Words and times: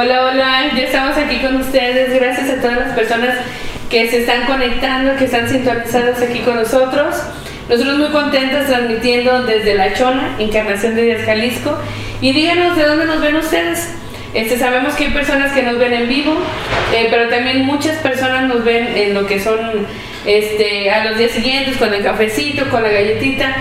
Hola, 0.00 0.26
hola, 0.26 0.70
ya 0.76 0.84
estamos 0.84 1.18
aquí 1.18 1.40
con 1.40 1.56
ustedes. 1.56 2.14
Gracias 2.14 2.50
a 2.50 2.62
todas 2.62 2.78
las 2.78 2.94
personas 2.94 3.34
que 3.90 4.08
se 4.08 4.20
están 4.20 4.46
conectando, 4.46 5.16
que 5.16 5.24
están 5.24 5.48
sintonizadas 5.48 6.22
aquí 6.22 6.38
con 6.38 6.54
nosotros. 6.54 7.16
Nosotros 7.68 7.98
muy 7.98 8.10
contentos 8.10 8.68
transmitiendo 8.68 9.42
desde 9.42 9.74
La 9.74 9.94
Chona, 9.94 10.36
Encarnación 10.38 10.94
de 10.94 11.02
Díaz 11.02 11.22
Jalisco. 11.26 11.76
Y 12.20 12.30
díganos 12.30 12.76
de 12.76 12.84
dónde 12.84 13.06
nos 13.06 13.20
ven 13.20 13.34
ustedes. 13.34 13.92
Este, 14.34 14.56
sabemos 14.56 14.94
que 14.94 15.06
hay 15.06 15.10
personas 15.10 15.50
que 15.50 15.64
nos 15.64 15.76
ven 15.80 15.92
en 15.92 16.08
vivo, 16.08 16.32
eh, 16.94 17.08
pero 17.10 17.28
también 17.28 17.66
muchas 17.66 17.96
personas 17.96 18.44
nos 18.44 18.64
ven 18.64 18.96
en 18.96 19.14
lo 19.14 19.26
que 19.26 19.40
son 19.40 19.58
este, 20.24 20.92
a 20.92 21.06
los 21.06 21.18
días 21.18 21.32
siguientes, 21.32 21.76
con 21.76 21.92
el 21.92 22.04
cafecito, 22.04 22.70
con 22.70 22.84
la 22.84 22.90
galletita. 22.90 23.52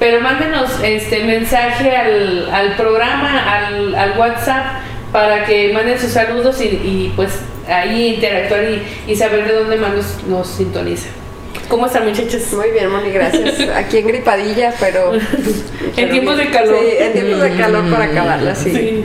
Pero 0.00 0.20
mándenos 0.20 0.70
este 0.82 1.22
mensaje 1.22 1.96
al, 1.96 2.52
al 2.52 2.74
programa, 2.74 3.44
al, 3.48 3.94
al, 3.94 4.18
WhatsApp, 4.18 4.82
para 5.14 5.44
que 5.44 5.72
manden 5.72 5.96
sus 5.96 6.10
saludos 6.10 6.60
y, 6.60 6.64
y 6.64 7.12
pues 7.14 7.30
ahí 7.68 8.16
interactuar 8.16 8.64
y, 8.64 9.12
y, 9.12 9.14
saber 9.14 9.46
de 9.46 9.54
dónde 9.54 9.76
más 9.76 9.94
nos, 9.94 10.24
nos 10.24 10.48
sintonizan. 10.48 11.12
¿Cómo 11.68 11.86
están 11.86 12.08
muchachos? 12.08 12.52
Muy 12.52 12.72
bien, 12.72 12.90
Moni, 12.90 13.12
gracias. 13.12 13.60
Aquí 13.76 13.98
en 13.98 14.08
gripadilla, 14.08 14.74
pero... 14.80 15.12
en 15.96 16.10
tiempos 16.10 16.36
de 16.36 16.50
calor. 16.50 16.80
Sí, 16.80 16.96
en 16.98 17.12
tiempos 17.12 17.42
de 17.42 17.50
calor 17.54 17.88
para 17.92 18.04
acabarla, 18.06 18.56
sí. 18.56 18.72
sí. 18.72 19.04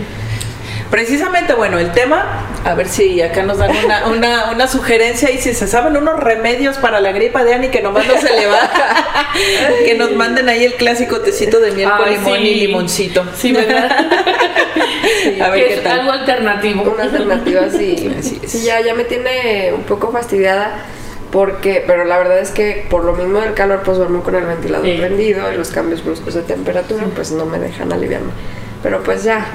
Precisamente, 0.90 1.54
bueno, 1.54 1.78
el 1.78 1.92
tema, 1.92 2.48
a 2.66 2.74
ver 2.74 2.88
si 2.88 3.22
acá 3.22 3.44
nos 3.44 3.60
dan 3.60 3.72
una, 3.86 4.08
una, 4.12 4.52
una, 4.52 4.68
sugerencia 4.68 5.30
y 5.30 5.38
si 5.38 5.54
se 5.54 5.68
saben 5.68 5.96
unos 5.96 6.20
remedios 6.20 6.78
para 6.78 7.00
la 7.00 7.12
gripa 7.12 7.44
de 7.44 7.54
Ani 7.54 7.68
que 7.70 7.82
nomás 7.82 8.08
no 8.08 8.18
se 8.18 8.36
le 8.36 8.48
baja, 8.48 9.30
que 9.86 9.94
nos 9.96 10.12
manden 10.14 10.50
ahí 10.50 10.66
el 10.66 10.74
clásico 10.74 11.20
tecito 11.22 11.60
de 11.60 11.72
miel 11.72 11.90
con 11.96 12.10
limón 12.10 12.40
sí. 12.40 12.48
y 12.48 12.56
limoncito. 12.56 13.26
Sí, 13.36 13.52
¿verdad? 13.52 14.10
sí, 15.24 15.40
a 15.40 15.50
ver 15.50 15.68
qué 15.68 15.74
es 15.76 15.84
tal. 15.84 16.00
algo 16.00 16.12
alternativo. 16.12 16.84
Una 16.84 17.04
alternativa, 17.04 17.70
sí. 17.70 18.12
Sí, 18.48 18.64
ya, 18.64 18.82
ya 18.82 18.96
me 18.96 19.04
tiene 19.04 19.72
un 19.74 19.84
poco 19.84 20.12
fastidiada 20.12 20.86
porque, 21.32 21.84
pero 21.86 22.06
la 22.06 22.18
verdad 22.18 22.40
es 22.40 22.50
que 22.50 22.88
por 22.90 23.04
lo 23.04 23.14
mismo 23.14 23.40
del 23.40 23.54
calor, 23.54 23.82
pues 23.86 23.98
duermo 23.98 24.24
con 24.24 24.34
el 24.34 24.46
ventilador 24.46 24.88
sí. 24.88 24.96
prendido 24.98 25.54
y 25.54 25.58
los 25.58 25.70
cambios 25.70 26.04
bruscos 26.04 26.34
de 26.34 26.42
temperatura, 26.42 27.06
pues 27.14 27.32
no 27.32 27.46
me 27.46 27.60
dejan 27.60 27.94
aliviarme. 27.94 28.32
Pero 28.82 29.04
pues 29.04 29.24
ya, 29.24 29.46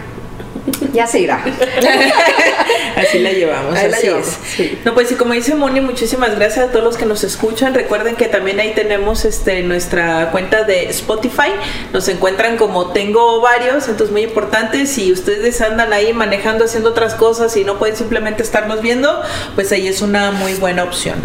ya 0.94 1.06
se 1.06 1.18
irá. 1.18 1.44
así 2.96 3.18
la 3.18 3.32
llevamos, 3.32 3.76
así 3.76 4.06
llevamos, 4.06 4.28
es. 4.28 4.38
sí. 4.56 4.78
No, 4.84 4.94
pues 4.94 5.10
y 5.12 5.16
como 5.16 5.34
dice 5.34 5.54
Moni, 5.54 5.80
muchísimas 5.80 6.36
gracias 6.36 6.68
a 6.68 6.70
todos 6.70 6.84
los 6.84 6.96
que 6.96 7.04
nos 7.04 7.24
escuchan. 7.24 7.74
Recuerden 7.74 8.14
que 8.14 8.26
también 8.26 8.60
ahí 8.60 8.72
tenemos 8.74 9.24
este 9.24 9.62
nuestra 9.62 10.30
cuenta 10.30 10.62
de 10.62 10.88
Spotify. 10.90 11.50
Nos 11.92 12.08
encuentran 12.08 12.56
como 12.56 12.92
tengo 12.92 13.40
varios, 13.40 13.88
entonces 13.88 14.12
muy 14.12 14.22
importante. 14.22 14.86
Si 14.86 15.12
ustedes 15.12 15.60
andan 15.60 15.92
ahí 15.92 16.12
manejando, 16.12 16.64
haciendo 16.64 16.90
otras 16.90 17.14
cosas 17.14 17.56
y 17.56 17.64
no 17.64 17.78
pueden 17.78 17.96
simplemente 17.96 18.42
estarnos 18.42 18.80
viendo, 18.80 19.20
pues 19.56 19.72
ahí 19.72 19.88
es 19.88 20.00
una 20.00 20.30
muy 20.30 20.54
buena 20.54 20.84
opción. 20.84 21.20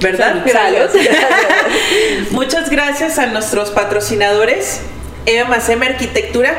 ¿Verdad? 0.00 0.42
Gracias. 0.44 0.90
Muchas 2.30 2.68
gracias 2.68 3.18
a 3.18 3.26
nuestros 3.26 3.70
patrocinadores. 3.70 4.80
Eva 5.24 5.48
Macema 5.48 5.86
Arquitectura. 5.86 6.54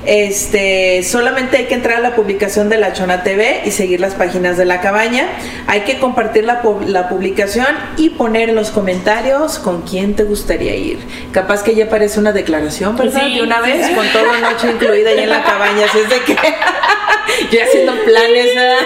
Este, 0.06 1.04
solamente 1.04 1.58
hay 1.58 1.66
que 1.66 1.76
entrar 1.76 1.98
a 1.98 2.00
la 2.00 2.16
publicación 2.16 2.70
de 2.70 2.78
La 2.78 2.94
Chona 2.94 3.22
TV 3.24 3.62
y 3.66 3.72
seguir 3.72 4.00
las 4.00 4.16
páginas 4.16 4.58
de 4.58 4.66
la 4.66 4.82
cabaña. 4.82 5.28
Hay 5.68 5.82
que 5.82 6.00
compartir 6.00 6.44
la, 6.44 6.62
la 6.88 7.08
publicación 7.08 7.68
y 7.98 8.10
poner 8.10 8.50
en 8.50 8.56
los 8.56 8.72
comentarios 8.72 9.60
con 9.60 9.84
quién 9.84 10.16
te 10.16 10.24
gustaría 10.24 10.76
ir. 10.76 11.00
Capaz 11.32 11.62
que 11.64 11.76
ya 11.76 11.86
aparece 11.86 12.20
una 12.20 12.32
declaración, 12.32 12.98
¿verdad? 12.98 13.22
Sí, 13.24 13.36
de 13.36 13.44
una 13.44 13.64
sí. 13.64 13.72
vez, 13.72 13.90
con 13.92 14.08
toda 14.08 14.40
la 14.40 14.52
noche 14.52 14.72
incluida 14.72 15.12
ahí 15.12 15.20
en 15.20 15.30
la 15.30 15.44
cabaña. 15.44 15.86
Así 15.86 16.00
es 16.00 16.10
de 16.10 16.20
que 16.22 16.36
ya 17.52 17.64
haciendo 17.64 17.94
planes. 18.04 18.56
¿verdad? 18.56 18.80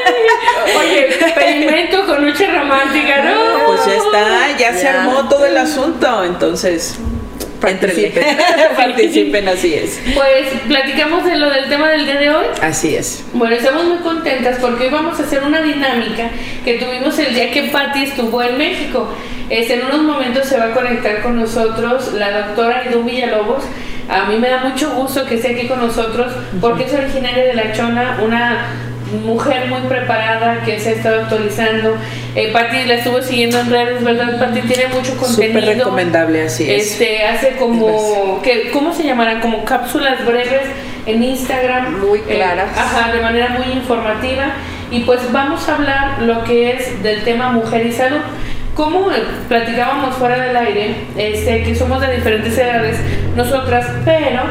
Oye, 0.79 1.07
experimento 1.07 2.05
con 2.05 2.25
noche 2.25 2.47
romántica, 2.47 3.23
¿no? 3.23 3.65
Pues 3.67 3.85
ya 3.85 3.95
está, 3.95 4.57
ya, 4.57 4.71
ya 4.71 4.77
se 4.77 4.87
armó 4.87 5.27
todo 5.29 5.45
el 5.45 5.57
asunto. 5.57 6.23
Entonces, 6.23 6.97
participen. 7.59 8.23
participen, 8.75 9.47
así 9.47 9.73
es. 9.73 9.99
Pues 10.13 10.47
platicamos 10.67 11.25
de 11.25 11.37
lo 11.37 11.49
del 11.49 11.69
tema 11.69 11.89
del 11.89 12.05
día 12.05 12.19
de 12.19 12.29
hoy. 12.29 12.45
Así 12.61 12.95
es. 12.95 13.23
Bueno, 13.33 13.55
estamos 13.55 13.85
muy 13.85 13.97
contentas 13.97 14.57
porque 14.59 14.85
hoy 14.85 14.89
vamos 14.89 15.19
a 15.19 15.23
hacer 15.23 15.43
una 15.43 15.61
dinámica 15.61 16.29
que 16.63 16.75
tuvimos 16.75 17.17
el 17.19 17.33
día 17.33 17.51
que 17.51 17.63
Patti 17.63 18.03
estuvo 18.03 18.41
en 18.43 18.57
México. 18.57 19.09
Este, 19.49 19.75
en 19.75 19.85
unos 19.85 20.01
momentos 20.01 20.47
se 20.47 20.57
va 20.57 20.65
a 20.65 20.73
conectar 20.73 21.21
con 21.21 21.39
nosotros 21.39 22.13
la 22.13 22.45
doctora 22.47 22.83
Idú 22.89 23.03
Villalobos. 23.03 23.63
A 24.09 24.25
mí 24.25 24.37
me 24.37 24.49
da 24.49 24.59
mucho 24.59 24.91
gusto 24.91 25.25
que 25.25 25.35
esté 25.35 25.51
aquí 25.51 25.67
con 25.67 25.79
nosotros 25.79 26.31
porque 26.61 26.85
es 26.85 26.93
originaria 26.93 27.45
de 27.45 27.53
La 27.53 27.73
Chona, 27.73 28.19
una 28.23 28.67
mujer 29.23 29.67
muy 29.67 29.81
preparada 29.81 30.61
que 30.63 30.79
se 30.79 30.89
ha 30.89 30.91
estado 30.93 31.21
actualizando. 31.21 31.95
Eh, 32.35 32.51
Patti 32.51 32.85
la 32.85 32.95
estuvo 32.95 33.21
siguiendo 33.21 33.59
en 33.59 33.69
redes, 33.69 34.03
¿verdad? 34.03 34.39
Patti 34.39 34.61
tiene 34.61 34.87
mucho 34.87 35.15
contenido. 35.17 35.59
Súper 35.59 35.77
recomendable, 35.77 36.43
así 36.43 36.69
es. 36.69 36.91
Este, 36.91 37.23
hace 37.25 37.55
como, 37.55 38.41
que, 38.43 38.71
¿cómo 38.71 38.93
se 38.93 39.03
llamarán? 39.03 39.41
Como 39.41 39.63
cápsulas 39.63 40.25
breves 40.25 40.63
en 41.05 41.23
Instagram. 41.23 41.99
Muy 42.01 42.19
claras. 42.21 42.69
Eh, 42.75 42.79
ajá, 42.79 43.11
de 43.13 43.21
manera 43.21 43.49
muy 43.49 43.73
informativa. 43.73 44.53
Y 44.91 45.01
pues 45.01 45.31
vamos 45.31 45.67
a 45.67 45.75
hablar 45.75 46.21
lo 46.21 46.43
que 46.43 46.71
es 46.71 47.01
del 47.01 47.23
tema 47.23 47.51
mujer 47.51 47.85
y 47.85 47.91
salud. 47.91 48.21
Como 48.75 49.07
platicábamos 49.47 50.15
fuera 50.15 50.37
del 50.37 50.55
aire, 50.55 50.95
este, 51.17 51.63
que 51.63 51.75
somos 51.75 52.01
de 52.01 52.13
diferentes 52.15 52.57
edades, 52.57 52.97
nosotras, 53.35 53.87
pero 54.03 54.41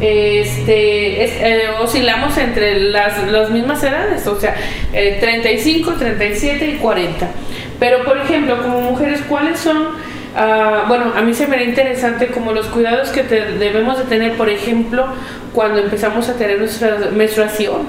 este, 0.00 1.24
es, 1.24 1.32
eh, 1.40 1.62
oscilamos 1.80 2.38
entre 2.38 2.78
las, 2.78 3.22
las, 3.30 3.50
mismas 3.50 3.82
edades, 3.82 4.26
o 4.26 4.38
sea, 4.40 4.54
eh, 4.92 5.18
35, 5.20 5.94
37 5.94 6.66
y 6.66 6.76
40. 6.78 7.28
Pero, 7.80 8.04
por 8.04 8.18
ejemplo, 8.18 8.62
como 8.62 8.80
mujeres, 8.80 9.20
¿cuáles 9.28 9.58
son? 9.58 9.88
Uh, 10.34 10.88
bueno, 10.88 11.12
a 11.14 11.20
mí 11.20 11.34
se 11.34 11.46
me 11.46 11.56
da 11.56 11.62
interesante 11.62 12.28
como 12.28 12.52
los 12.52 12.66
cuidados 12.66 13.10
que 13.10 13.22
te, 13.22 13.52
debemos 13.58 13.98
de 13.98 14.04
tener, 14.04 14.36
por 14.38 14.48
ejemplo, 14.48 15.06
cuando 15.52 15.80
empezamos 15.80 16.26
a 16.30 16.34
tener 16.34 16.58
nuestra 16.58 16.96
menstruación. 17.12 17.82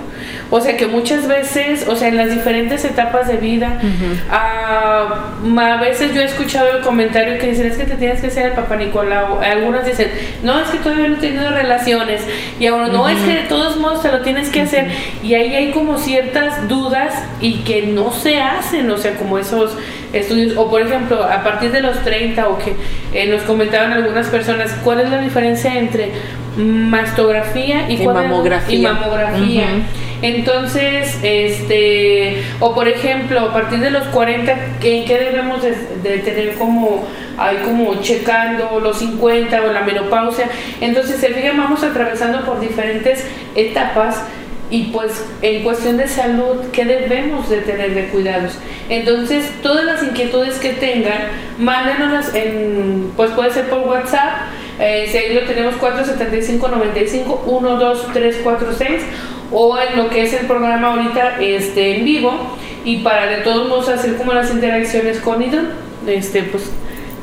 O 0.50 0.60
sea 0.60 0.76
que 0.76 0.86
muchas 0.88 1.28
veces, 1.28 1.88
o 1.88 1.96
sea, 1.96 2.10
en 2.10 2.18
las 2.18 2.30
diferentes 2.30 2.84
etapas 2.84 3.28
de 3.28 3.38
vida, 3.38 3.80
uh 3.82 3.86
-huh. 3.86 5.56
uh, 5.56 5.60
a 5.60 5.78
veces 5.78 6.14
yo 6.14 6.22
he 6.22 6.26
escuchado 6.26 6.78
el 6.78 6.84
comentario 6.84 7.40
que 7.40 7.48
dicen 7.48 7.68
es 7.68 7.78
que 7.78 7.86
te 7.86 7.96
tienes 7.96 8.20
que 8.20 8.28
hacer 8.28 8.48
el 8.48 8.52
papá 8.52 8.76
Nicolau. 8.76 9.40
Algunas 9.42 9.86
dicen, 9.86 10.12
no, 10.44 10.60
es 10.60 10.68
que 10.68 10.80
todavía 10.80 11.08
no 11.08 11.16
he 11.16 11.20
tenido 11.20 11.50
relaciones. 11.50 12.22
Y 12.60 12.68
ahora, 12.68 12.88
no, 12.90 13.08
-huh. 13.08 13.16
es 13.16 13.22
que 13.22 13.42
de 13.44 13.48
todos 13.48 13.78
modos 13.78 14.04
te 14.04 14.12
lo 14.12 14.20
tienes 14.20 14.50
que 14.50 14.62
hacer. 14.62 14.88
Y 15.24 15.34
ahí 15.36 15.56
hay 15.56 15.72
como 15.72 15.98
ciertas 15.98 16.68
dudas 16.68 17.14
y 17.40 17.60
que 17.64 17.84
no 17.84 18.12
se 18.12 18.42
hacen, 18.42 18.92
o 18.92 18.98
sea, 18.98 19.16
como 19.16 19.40
esos 19.40 19.78
estudios. 20.14 20.56
O 20.58 20.70
por 20.70 20.82
ejemplo, 20.82 21.24
a 21.24 21.44
partir 21.44 21.72
de 21.72 21.82
los 21.82 22.00
30, 22.04 22.48
o 22.48 22.58
que 22.58 22.76
eh, 23.14 23.28
nos 23.28 23.42
comentaban 23.42 23.92
algunas 23.92 24.28
personas, 24.28 24.72
¿cuál 24.84 25.02
es 25.02 25.10
la 25.10 25.20
diferencia 25.20 25.78
entre 25.78 26.12
mastografía 26.56 27.90
y, 27.90 28.02
y 28.02 28.08
mamografía? 28.08 28.76
Y 28.76 28.82
mamografía. 28.82 29.64
Uh 29.64 29.80
-huh. 29.80 30.04
Entonces, 30.24 31.20
este, 31.22 32.44
o 32.62 32.74
por 32.74 32.88
ejemplo, 32.88 33.42
a 33.42 33.52
partir 33.52 33.80
de 33.80 33.90
los 33.90 34.06
40, 34.08 34.52
¿en 34.82 35.06
qué 35.06 35.20
debemos 35.20 35.62
de, 35.62 35.76
de 36.02 36.20
tener 36.20 36.54
como, 36.54 37.04
hay 37.38 37.58
como 37.58 37.96
checando 38.02 38.80
los 38.80 39.00
50 39.00 39.62
o 39.64 39.74
la 39.74 39.82
menopausia? 39.82 40.46
Entonces, 40.80 41.18
se 41.18 41.28
fijan, 41.34 41.58
vamos 41.58 41.84
atravesando 41.84 42.46
por 42.46 42.62
diferentes 42.62 43.28
etapas 43.54 44.24
y 44.70 44.86
pues 44.86 45.24
en 45.42 45.64
cuestión 45.64 45.98
de 45.98 46.08
salud, 46.08 46.58
¿qué 46.72 46.86
debemos 46.86 47.50
de 47.50 47.58
tener 47.58 47.94
de 47.94 48.08
cuidados? 48.08 48.54
Entonces, 48.90 49.46
todas 49.62 49.86
las 49.86 50.04
inquietudes 50.04 50.56
que 50.56 50.70
tengan, 50.74 51.28
mándenoslas 51.60 52.34
en, 52.34 53.12
pues 53.16 53.32
puede 53.32 53.52
ser 53.52 53.70
por 53.70 53.80
WhatsApp, 53.88 54.48
eh, 54.80 55.08
si 55.12 55.18
ahí 55.18 55.34
lo 55.34 55.42
tenemos 55.42 55.76
475 55.76 56.68
95 56.68 57.44
12346 57.46 59.04
o 59.52 59.78
en 59.78 59.98
lo 59.98 60.10
que 60.10 60.24
es 60.24 60.34
el 60.34 60.48
programa 60.48 60.94
ahorita 60.94 61.38
este, 61.40 61.98
en 61.98 62.06
vivo 62.06 62.58
y 62.84 62.98
para 62.98 63.28
de 63.28 63.38
todos 63.38 63.70
modos 63.70 63.90
hacer 63.90 64.16
como 64.16 64.34
las 64.34 64.52
interacciones 64.52 65.20
con 65.20 65.44
Idon, 65.44 65.70
este, 66.08 66.44
pues 66.44 66.72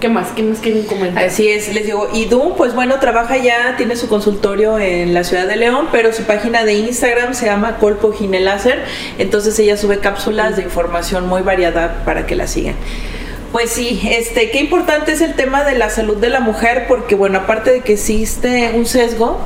¿Qué 0.01 0.09
más? 0.09 0.29
¿Qué 0.29 0.43
más 0.43 0.61
quieren 0.61 0.85
comentar? 0.85 1.23
Así 1.23 1.49
es, 1.49 1.75
les 1.75 1.85
digo, 1.85 2.09
Idu, 2.15 2.55
pues 2.57 2.75
bueno, 2.75 2.99
trabaja 3.01 3.37
ya, 3.37 3.75
tiene 3.77 3.97
su 3.97 4.09
consultorio 4.09 4.79
en 4.79 5.13
la 5.13 5.25
ciudad 5.25 5.47
de 5.47 5.57
León, 5.57 5.89
pero 5.93 6.15
su 6.15 6.23
página 6.23 6.65
de 6.65 6.73
Instagram 6.73 7.35
se 7.35 7.45
llama 7.45 7.77
Colpo 7.77 8.11
Gineláser, 8.11 8.83
entonces 9.19 9.59
ella 9.59 9.77
sube 9.77 9.99
cápsulas 9.99 10.57
de 10.57 10.63
información 10.63 11.29
muy 11.29 11.43
variada 11.43 12.03
para 12.07 12.27
que 12.27 12.35
la 12.35 12.47
sigan. 12.47 12.77
Pues 13.53 13.71
sí, 13.71 14.01
este, 14.11 14.51
qué 14.51 14.61
importante 14.61 15.13
es 15.13 15.21
el 15.21 15.35
tema 15.35 15.65
de 15.65 15.77
la 15.77 15.91
salud 15.91 16.17
de 16.17 16.31
la 16.31 16.41
mujer, 16.41 16.87
porque 16.89 17.15
bueno, 17.15 17.41
aparte 17.41 17.71
de 17.71 17.81
que 17.81 17.93
existe 17.93 18.73
un 18.75 18.87
sesgo, 18.87 19.39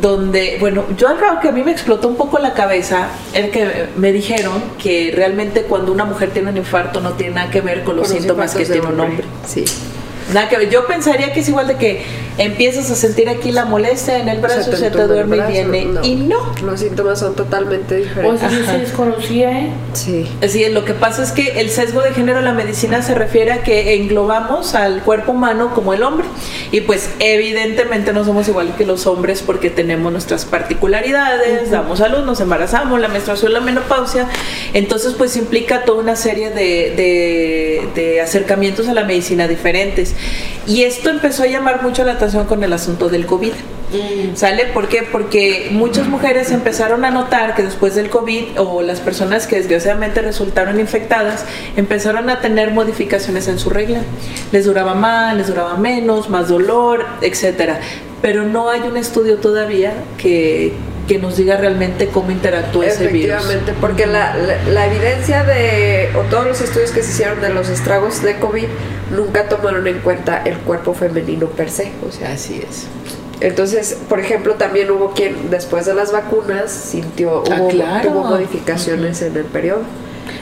donde, 0.00 0.56
bueno, 0.60 0.84
yo 0.98 1.08
algo 1.08 1.40
que 1.40 1.48
a 1.48 1.52
mí 1.52 1.62
me 1.62 1.70
explotó 1.70 2.08
un 2.08 2.16
poco 2.16 2.38
la 2.38 2.52
cabeza 2.52 3.08
es 3.32 3.50
que 3.50 3.86
me 3.96 4.12
dijeron 4.12 4.60
que 4.82 5.12
realmente 5.14 5.62
cuando 5.62 5.92
una 5.92 6.04
mujer 6.04 6.30
tiene 6.30 6.50
un 6.50 6.56
infarto 6.56 7.00
no 7.00 7.12
tiene 7.12 7.36
nada 7.36 7.50
que 7.50 7.60
ver 7.60 7.84
con 7.84 7.96
los, 7.96 8.08
síntomas 8.08 8.54
que 8.54 8.66
tiene 8.66 8.86
un 8.88 9.00
hombre. 9.00 9.24
Sí. 9.46 9.64
Nada 10.32 10.48
que 10.48 10.56
ver. 10.56 10.70
Yo 10.70 10.86
pensaría 10.86 11.32
que 11.32 11.40
es 11.40 11.48
igual 11.48 11.68
de 11.68 11.76
que 11.76 12.04
empiezas 12.38 12.90
a 12.90 12.94
sentir 12.94 13.28
aquí 13.28 13.52
la 13.52 13.64
molestia 13.64 14.18
en 14.18 14.28
el 14.28 14.40
brazo, 14.40 14.76
se 14.76 14.90
te, 14.90 15.06
duerme 15.06 15.36
y 15.36 15.52
viene. 15.52 15.86
Y 16.02 16.16
no. 16.16 16.52
Los 16.64 16.80
síntomas 16.80 17.20
son 17.20 17.34
totalmente 17.34 17.96
diferentes. 17.96 18.42
O 18.42 18.48
sea, 18.48 18.72
se 18.72 18.78
desconocía, 18.78 19.50
¿eh? 19.60 19.72
Sí. 19.92 20.28
Así 20.42 20.64
es, 20.64 20.72
lo 20.72 20.84
que 20.84 20.94
pasa 20.94 21.22
es 21.22 21.32
que 21.32 21.60
el 21.60 21.70
sesgo 21.70 22.02
de 22.02 22.12
género 22.12 22.40
en 22.40 22.44
la 22.44 22.52
medicina 22.52 23.02
se 23.02 23.14
refiere 23.14 23.52
a 23.52 23.62
que 23.62 23.94
englobamos 23.94 24.74
al 24.74 25.02
cuerpo 25.02 25.32
humano 25.32 25.72
como 25.74 25.94
el 25.94 26.02
hombre. 26.02 26.26
Y 26.72 26.80
pues 26.80 27.10
evidentemente 27.20 28.12
no 28.12 28.24
somos 28.24 28.48
igual 28.48 28.74
que 28.76 28.84
los 28.84 29.06
hombres 29.06 29.42
porque 29.42 29.70
tenemos 29.70 30.10
nuestras 30.10 30.44
particularidades, 30.44 31.70
damos 31.70 32.00
a 32.00 32.08
luz, 32.08 32.24
nos 32.24 32.40
embarazamos, 32.40 33.00
la 33.00 33.08
menstruación, 33.08 33.52
la 33.52 33.60
menopausia. 33.60 34.26
Entonces 34.72 35.14
pues 35.14 35.36
implica 35.36 35.84
toda 35.84 36.00
una 36.00 36.16
serie 36.16 36.50
de, 36.50 36.92
de, 36.96 37.88
de 37.94 38.20
acercamientos 38.20 38.88
a 38.88 38.94
la 38.94 39.04
medicina 39.04 39.46
diferentes. 39.46 40.14
Y 40.66 40.82
esto 40.82 41.10
empezó 41.10 41.42
a 41.42 41.46
llamar 41.46 41.82
mucho 41.82 42.04
la 42.04 42.12
atención 42.12 42.23
con 42.32 42.64
el 42.64 42.72
asunto 42.72 43.08
del 43.08 43.26
COVID. 43.26 43.52
Mm. 43.52 44.34
¿Sale? 44.34 44.66
¿Por 44.66 44.88
qué? 44.88 45.02
Porque 45.02 45.68
muchas 45.70 46.08
mujeres 46.08 46.50
empezaron 46.50 47.04
a 47.04 47.10
notar 47.10 47.54
que 47.54 47.62
después 47.62 47.94
del 47.94 48.08
COVID 48.08 48.58
o 48.58 48.82
las 48.82 49.00
personas 49.00 49.46
que 49.46 49.56
desgraciadamente 49.56 50.22
resultaron 50.22 50.80
infectadas 50.80 51.44
empezaron 51.76 52.30
a 52.30 52.40
tener 52.40 52.70
modificaciones 52.70 53.46
en 53.46 53.58
su 53.58 53.70
regla. 53.70 54.00
Les 54.52 54.64
duraba 54.64 54.94
más, 54.94 55.36
les 55.36 55.48
duraba 55.48 55.76
menos, 55.76 56.30
más 56.30 56.48
dolor, 56.48 57.04
etcétera. 57.20 57.80
Pero 58.22 58.44
no 58.44 58.70
hay 58.70 58.80
un 58.80 58.96
estudio 58.96 59.36
todavía 59.36 59.92
que, 60.16 60.72
que 61.06 61.18
nos 61.18 61.36
diga 61.36 61.56
realmente 61.56 62.08
cómo 62.08 62.30
interactúa 62.30 62.86
ese 62.86 63.08
virus. 63.08 63.36
Efectivamente, 63.36 63.74
porque 63.80 64.06
la, 64.06 64.34
la, 64.70 64.86
evidencia 64.86 65.44
de, 65.44 66.10
o 66.16 66.22
todos 66.30 66.46
los 66.46 66.60
estudios 66.60 66.90
que 66.90 67.02
se 67.02 67.10
hicieron 67.10 67.40
de 67.40 67.50
los 67.50 67.68
estragos 67.68 68.22
de 68.22 68.38
COVID 68.38 68.66
nunca 69.14 69.48
tomaron 69.48 69.86
en 69.86 69.98
cuenta 70.00 70.42
el 70.44 70.56
cuerpo 70.58 70.94
femenino 70.94 71.48
per 71.48 71.70
se. 71.70 71.92
O 72.06 72.12
sea, 72.12 72.32
así 72.32 72.62
es. 72.66 72.86
Entonces, 73.40 73.98
por 74.08 74.20
ejemplo, 74.20 74.54
también 74.54 74.90
hubo 74.90 75.12
quien 75.12 75.50
después 75.50 75.86
de 75.86 75.94
las 75.94 76.12
vacunas 76.12 76.70
sintió, 76.70 77.42
Ah, 77.50 77.56
hubo, 77.60 77.68
claro. 77.68 78.08
tuvo 78.08 78.24
modificaciones 78.24 79.20
en 79.22 79.36
el 79.36 79.44
periodo. 79.44 79.82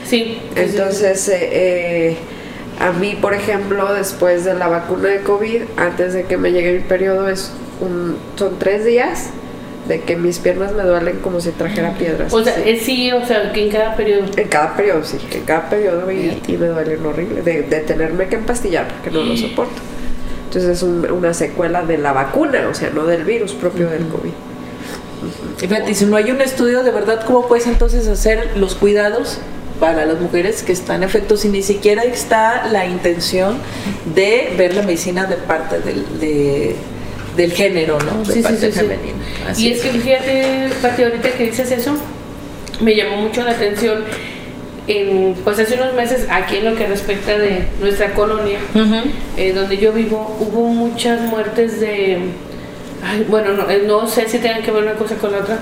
Sí. 0.06 0.41
Entonces, 0.55 1.29
eh, 1.29 1.38
eh, 1.41 2.17
a 2.79 2.93
mí, 2.93 3.19
por 3.20 3.35
ejemplo, 3.35 3.93
después 3.94 4.44
de 4.44 4.55
la 4.55 4.69
vacuna 4.69 5.09
de 5.09 5.20
COVID, 5.23 5.62
antes 5.76 6.12
de 6.12 6.25
que 6.25 6.37
me 6.37 6.53
llegue 6.53 6.75
mi 6.75 6.81
periodo, 6.81 7.29
es 7.29 7.50
un, 7.81 8.17
son 8.37 8.59
tres 8.59 8.85
días 8.85 9.31
de 9.88 10.00
que 10.00 10.17
mis 10.17 10.38
piernas 10.38 10.73
me 10.73 10.82
duelen 10.84 11.19
como 11.19 11.40
si 11.40 11.50
trajera 11.50 11.93
piedras. 11.99 12.32
O 12.32 12.43
sea, 12.44 12.55
Sí. 12.55 12.62
es 12.67 12.82
sí, 12.82 13.12
o 13.12 13.25
sea, 13.26 13.52
que 13.52 13.64
en 13.64 13.70
cada 13.70 13.96
periodo. 13.96 14.26
En 14.37 14.49
cada 14.49 14.76
periodo, 14.76 15.05
sí, 15.05 15.19
en 15.32 15.43
cada 15.43 15.69
periodo 15.69 16.11
y, 16.12 16.40
y 16.46 16.56
me 16.56 16.67
duelen 16.67 17.05
horrible, 17.05 17.43
de, 17.43 17.62
de 17.62 17.81
tenerme 17.81 18.29
que 18.29 18.37
empastillar 18.37 18.87
porque 18.88 19.11
no 19.11 19.25
lo 19.25 19.37
soporto. 19.37 19.75
Entonces 20.46 20.70
es 20.79 20.82
un- 20.82 21.11
una 21.11 21.32
secuela 21.34 21.82
de 21.82 21.99
la 21.99 22.12
vacuna, 22.12 22.69
o 22.70 22.75
sea, 22.75 22.90
no 22.90 23.06
del 23.06 23.25
virus 23.25 23.52
propio 23.52 23.88
del 23.88 24.06
COVID. 24.06 24.31
Y 25.62 25.67
fíjate, 25.67 25.94
si 25.94 26.05
no 26.05 26.17
hay 26.17 26.31
un 26.31 26.40
estudio 26.40 26.82
de 26.82 26.90
verdad, 26.90 27.25
¿cómo 27.25 27.46
puedes 27.49 27.67
entonces 27.67 28.06
hacer 28.08 28.50
los 28.56 28.75
cuidados 28.75 29.38
para 29.81 30.05
las 30.05 30.20
mujeres 30.20 30.62
que 30.62 30.73
están 30.73 30.96
en 31.02 31.08
efecto 31.08 31.37
si 31.37 31.49
ni 31.49 31.62
siquiera 31.62 32.02
está 32.05 32.69
la 32.70 32.87
intención 32.87 33.56
de 34.14 34.52
ver 34.56 34.75
la 34.75 34.82
medicina 34.82 35.25
de 35.26 35.37
parte 35.37 35.81
del, 35.81 36.05
de- 36.20 36.76
del 37.37 37.52
género, 37.52 37.99
¿no? 38.00 38.25
De 38.25 38.32
Sí, 38.34 38.43
parte 38.43 38.58
sí, 38.58 38.67
sí. 38.73 38.79
femenina. 38.79 39.19
Así 39.49 39.69
Y 39.69 39.73
es 39.73 39.81
que 39.81 39.88
fíjate, 39.90 40.69
Pati, 40.82 41.02
ahorita 41.05 41.31
que 41.31 41.44
dices 41.44 41.70
eso, 41.70 41.94
me 42.81 42.94
llamó 42.94 43.17
mucho 43.19 43.43
la 43.44 43.52
atención. 43.52 44.05
En, 44.88 45.34
pues 45.44 45.58
hace 45.61 45.75
unos 45.75 45.94
meses, 45.94 46.26
aquí 46.29 46.56
en 46.56 46.64
lo 46.64 46.75
que 46.75 46.87
respecta 46.88 47.38
de 47.38 47.69
nuestra 47.81 48.14
colonia, 48.14 48.58
eh, 49.37 49.52
donde 49.52 49.76
yo 49.79 49.93
vivo, 49.93 50.37
hubo 50.40 50.67
muchas 50.69 51.20
muertes 51.20 51.79
de. 51.81 52.19
ay, 53.05 53.25
bueno, 53.29 53.52
no, 53.52 53.70
eh, 53.70 53.85
no 53.87 54.08
sé 54.08 54.28
si 54.28 54.38
tengan 54.38 54.62
que 54.62 54.73
ver 54.73 54.82
una 54.82 54.94
cosa 54.94 55.14
con 55.14 55.31
la 55.31 55.38
otra, 55.38 55.61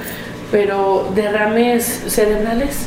pero 0.50 1.10
derrames 1.14 2.02
cerebrales 2.08 2.86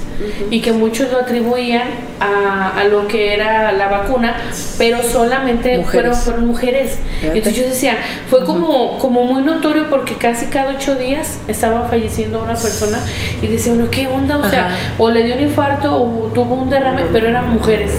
y 0.51 0.62
que 0.62 0.71
muchos 0.71 1.12
lo 1.12 1.19
atribuían 1.19 1.88
a, 2.19 2.80
a 2.80 2.83
lo 2.86 3.07
que 3.07 3.33
era 3.33 3.71
la 3.71 3.88
vacuna, 3.88 4.36
pero 4.77 5.01
solamente 5.04 5.77
Mujeres. 5.77 5.92
fueron, 5.92 6.15
fueron 6.15 6.48
mujeres. 6.48 6.98
Fíjate. 7.19 7.38
Entonces 7.39 7.62
yo 7.63 7.69
decía, 7.69 7.98
fue 8.30 8.45
como, 8.45 8.98
como 9.00 9.24
muy 9.24 9.42
notorio 9.42 9.89
porque 9.89 10.15
casi 10.15 10.45
cada 10.48 10.71
ocho 10.71 10.95
días 10.95 11.39
estaba 11.48 11.88
falleciendo 11.88 12.42
una 12.44 12.56
persona 12.56 13.00
y 13.42 13.48
decía 13.48 13.74
uno, 13.74 13.89
¿qué 13.89 14.07
onda? 14.07 14.38
O 14.38 14.50
sea, 14.50 14.69
o 14.98 15.10
le 15.10 15.24
dio 15.24 15.36
un 15.36 15.42
infarto 15.42 15.95
o 15.95 16.31
tuvo 16.33 16.56
un 16.56 16.69
derrame, 16.69 17.04
pero 17.12 17.27
eran 17.27 17.51
mujeres. 17.54 17.92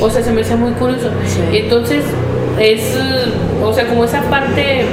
O 0.00 0.10
sea, 0.10 0.22
se 0.22 0.30
me 0.30 0.42
hacía 0.42 0.56
muy 0.56 0.72
curioso. 0.72 1.10
Sí. 1.26 1.56
Entonces, 1.56 2.04
es, 2.60 2.82
o 3.62 3.72
sea, 3.72 3.86
como 3.86 4.04
esa 4.04 4.22
parte 4.22 4.84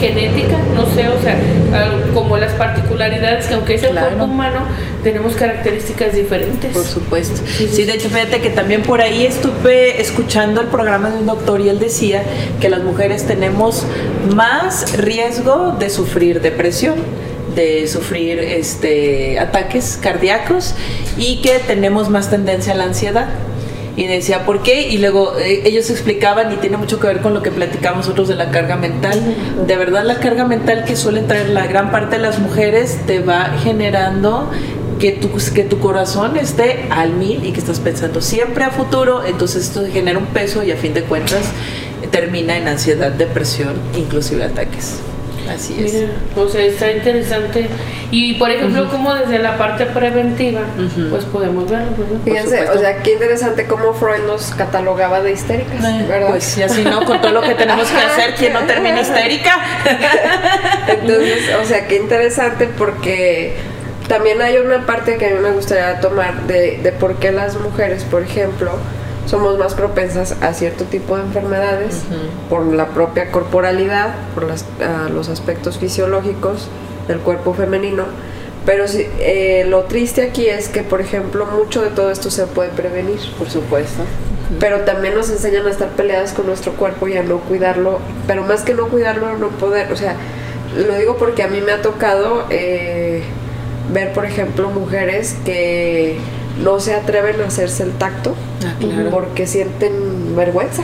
genética, 0.00 0.56
no 0.74 0.86
sé, 0.94 1.08
o 1.08 1.20
sea, 1.20 1.36
al- 1.74 2.12
como 2.14 2.36
las 2.36 2.52
particularidades 2.52 3.46
que 3.46 3.54
aunque 3.54 3.74
es 3.74 3.82
el 3.82 3.90
Claro. 3.90 4.08
cuerpo 4.08 4.24
humano, 4.26 4.60
tenemos 5.02 5.34
características 5.34 6.14
diferentes. 6.14 6.72
Por 6.72 6.84
supuesto. 6.84 7.40
Sí, 7.46 7.84
de 7.84 7.94
hecho, 7.94 8.08
fíjate 8.08 8.40
que 8.40 8.50
también 8.50 8.82
por 8.82 9.00
ahí 9.00 9.26
estuve 9.26 10.00
escuchando 10.00 10.60
el 10.60 10.68
programa 10.68 11.10
de 11.10 11.18
un 11.18 11.26
doctor 11.26 11.60
y 11.60 11.68
él 11.68 11.78
decía 11.78 12.22
que 12.60 12.68
las 12.68 12.82
mujeres 12.82 13.26
tenemos 13.26 13.84
más 14.34 14.96
riesgo 14.96 15.76
de 15.78 15.90
sufrir 15.90 16.40
depresión 16.40 16.94
de 17.54 17.88
sufrir 17.88 18.38
este 18.38 19.38
ataques 19.40 19.98
cardíacos 20.00 20.74
y 21.16 21.40
que 21.42 21.58
tenemos 21.66 22.08
más 22.08 22.30
tendencia 22.30 22.72
a 22.72 22.76
la 22.76 22.84
ansiedad. 22.84 23.26
Y 23.98 24.06
decía, 24.06 24.46
¿por 24.46 24.62
qué? 24.62 24.88
Y 24.88 24.98
luego 24.98 25.36
eh, 25.38 25.62
ellos 25.64 25.90
explicaban, 25.90 26.52
y 26.52 26.56
tiene 26.56 26.76
mucho 26.76 27.00
que 27.00 27.08
ver 27.08 27.20
con 27.20 27.34
lo 27.34 27.42
que 27.42 27.50
platicamos 27.50 28.06
nosotros 28.06 28.28
de 28.28 28.36
la 28.36 28.52
carga 28.52 28.76
mental. 28.76 29.20
De 29.66 29.76
verdad, 29.76 30.04
la 30.04 30.20
carga 30.20 30.44
mental 30.44 30.84
que 30.84 30.94
suelen 30.94 31.26
traer 31.26 31.48
la 31.48 31.66
gran 31.66 31.90
parte 31.90 32.16
de 32.16 32.22
las 32.22 32.38
mujeres 32.38 33.00
te 33.06 33.18
va 33.18 33.56
generando 33.62 34.50
que 35.00 35.12
tu, 35.12 35.30
que 35.52 35.64
tu 35.64 35.80
corazón 35.80 36.36
esté 36.36 36.86
al 36.90 37.12
mil 37.12 37.44
y 37.44 37.50
que 37.50 37.58
estás 37.58 37.80
pensando 37.80 38.20
siempre 38.20 38.64
a 38.64 38.70
futuro, 38.70 39.24
entonces 39.26 39.64
esto 39.64 39.84
genera 39.92 40.18
un 40.18 40.26
peso 40.26 40.62
y 40.62 40.70
a 40.70 40.76
fin 40.76 40.94
de 40.94 41.02
cuentas 41.02 41.42
termina 42.12 42.56
en 42.56 42.68
ansiedad, 42.68 43.10
depresión, 43.10 43.74
inclusive 43.96 44.44
ataques. 44.44 45.00
Así 45.48 45.84
es. 45.84 45.92
Mira, 45.94 46.08
o 46.36 46.48
sea, 46.48 46.62
está 46.62 46.90
interesante. 46.90 47.68
Y 48.10 48.34
por 48.34 48.50
ejemplo, 48.50 48.88
como 48.90 49.14
desde 49.14 49.38
la 49.38 49.58
parte 49.58 49.86
preventiva, 49.86 50.60
pues 51.10 51.24
podemos 51.26 51.70
verlo. 51.70 51.90
¿verdad? 51.96 52.20
Fíjense, 52.24 52.70
o 52.70 52.78
sea, 52.78 53.02
qué 53.02 53.12
interesante 53.14 53.66
cómo 53.66 53.92
Freud 53.94 54.24
nos 54.26 54.50
catalogaba 54.54 55.20
de 55.20 55.32
histéricas, 55.32 55.84
Eh, 55.84 56.06
¿verdad? 56.08 56.28
Pues 56.30 56.56
y 56.56 56.62
así 56.62 56.82
no, 56.84 57.04
con 57.04 57.20
todo 57.20 57.32
lo 57.32 57.42
que 57.42 57.54
tenemos 57.54 57.86
que 57.88 57.98
hacer, 57.98 58.34
¿quién 58.34 58.52
no 58.52 58.60
termina 58.60 59.00
histérica? 59.00 59.58
Entonces, 60.88 61.50
o 61.60 61.64
sea, 61.64 61.86
qué 61.86 61.96
interesante 61.96 62.68
porque 62.78 63.54
también 64.08 64.40
hay 64.40 64.56
una 64.56 64.86
parte 64.86 65.16
que 65.18 65.26
a 65.26 65.30
mí 65.34 65.40
me 65.40 65.50
gustaría 65.50 66.00
tomar 66.00 66.46
de, 66.46 66.78
de 66.82 66.92
por 66.92 67.16
qué 67.16 67.30
las 67.30 67.60
mujeres, 67.60 68.04
por 68.04 68.22
ejemplo, 68.22 68.72
somos 69.28 69.58
más 69.58 69.74
propensas 69.74 70.36
a 70.40 70.54
cierto 70.54 70.84
tipo 70.84 71.16
de 71.16 71.22
enfermedades 71.22 72.02
por 72.48 72.64
la 72.66 72.86
propia 72.88 73.30
corporalidad, 73.30 74.14
por 74.34 74.44
las- 74.44 74.64
ah, 74.80 75.08
los 75.12 75.28
aspectos 75.28 75.78
fisiológicos 75.78 76.68
del 77.08 77.18
cuerpo 77.18 77.52
femenino. 77.54 78.04
Pero 78.64 78.84
eh, 79.20 79.64
lo 79.68 79.84
triste 79.84 80.22
aquí 80.22 80.46
es 80.46 80.68
que, 80.68 80.82
por 80.82 81.00
ejemplo, 81.00 81.46
mucho 81.46 81.82
de 81.82 81.90
todo 81.90 82.10
esto 82.10 82.30
se 82.30 82.46
puede 82.46 82.70
prevenir. 82.70 83.18
Por 83.38 83.48
supuesto. 83.50 84.02
Pero 84.60 84.80
también 84.80 85.14
nos 85.14 85.28
enseñan 85.30 85.66
a 85.66 85.70
estar 85.70 85.88
peleadas 85.90 86.32
con 86.32 86.46
nuestro 86.46 86.72
cuerpo 86.72 87.06
y 87.08 87.16
a 87.16 87.22
no 87.22 87.38
cuidarlo, 87.40 87.98
pero 88.26 88.42
más 88.44 88.62
que 88.62 88.72
no 88.74 88.88
cuidarlo, 88.88 89.36
no 89.36 89.48
poder, 89.50 89.92
o 89.92 89.96
sea, 89.96 90.16
lo 90.76 90.94
digo 90.96 91.16
porque 91.18 91.42
a 91.42 91.48
mí 91.48 91.60
me 91.60 91.72
ha 91.72 91.82
tocado 91.82 92.44
eh, 92.50 93.22
ver, 93.92 94.12
por 94.14 94.24
ejemplo, 94.24 94.70
mujeres 94.70 95.36
que 95.44 96.16
no 96.62 96.80
se 96.80 96.94
atreven 96.94 97.40
a 97.40 97.46
hacerse 97.46 97.82
el 97.84 97.92
tacto 97.92 98.34
Ah, 98.64 98.74
claro. 98.80 99.10
porque 99.10 99.46
sienten 99.46 100.34
vergüenza. 100.36 100.82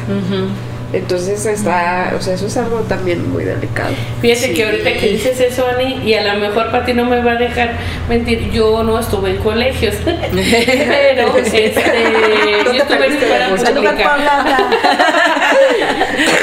Entonces 0.94 1.44
está, 1.46 2.12
o 2.16 2.22
sea, 2.22 2.34
eso 2.34 2.46
es 2.46 2.56
algo 2.56 2.80
también 2.80 3.30
muy 3.32 3.44
delicado. 3.44 3.94
Fíjate 4.20 4.48
Sí. 4.48 4.54
que 4.54 4.64
ahorita 4.64 4.92
que 4.94 5.08
dices 5.08 5.40
eso, 5.40 5.66
Ani, 5.66 6.00
y 6.04 6.14
a 6.14 6.32
lo 6.34 6.40
mejor 6.40 6.70
para 6.70 6.84
ti 6.84 6.92
no 6.94 7.04
me 7.04 7.20
va 7.22 7.32
a 7.32 7.36
dejar 7.36 7.72
mentir, 8.08 8.50
yo 8.52 8.82
no 8.82 8.98
estuve 8.98 9.30
en 9.30 9.36
colegios, 9.38 9.94
pero 10.04 11.36
este, 11.38 11.72
yo 11.72 12.64
¿Dónde 12.64 12.78
estuve 12.78 13.06
en 13.06 13.12
escuela 13.12 13.48
pública. 13.48 14.16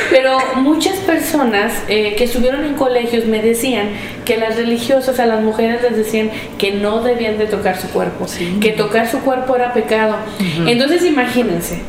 Pero 0.09 0.37
muchas 0.55 0.97
personas 0.97 1.71
eh, 1.87 2.15
que 2.17 2.25
estuvieron 2.25 2.65
en 2.65 2.73
colegios 2.75 3.25
me 3.25 3.41
decían 3.41 3.89
que 4.25 4.37
las 4.37 4.55
religiosas 4.55 5.19
a 5.19 5.25
las 5.25 5.41
mujeres 5.41 5.81
les 5.81 5.95
decían 5.95 6.29
que 6.57 6.73
no 6.73 7.01
debían 7.01 7.37
de 7.37 7.45
tocar 7.45 7.79
su 7.79 7.89
cuerpo, 7.89 8.25
que 8.59 8.71
tocar 8.71 9.09
su 9.09 9.19
cuerpo 9.21 9.55
era 9.55 9.73
pecado. 9.73 10.15
Entonces 10.67 11.03
imagínense, 11.05 11.81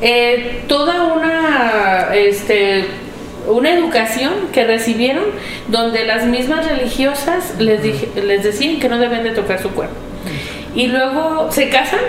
eh, 0.00 0.62
toda 0.66 1.14
una, 1.14 2.10
este, 2.14 2.84
una 3.48 3.70
educación 3.70 4.32
que 4.52 4.64
recibieron 4.64 5.24
donde 5.68 6.04
las 6.04 6.24
mismas 6.24 6.66
religiosas 6.66 7.54
les, 7.58 7.82
les 8.16 8.42
decían 8.42 8.80
que 8.80 8.88
no 8.88 8.98
deben 8.98 9.24
de 9.24 9.30
tocar 9.30 9.60
su 9.60 9.70
cuerpo. 9.70 9.94
Y 10.74 10.86
luego 10.86 11.50
se 11.50 11.68
casan 11.68 12.00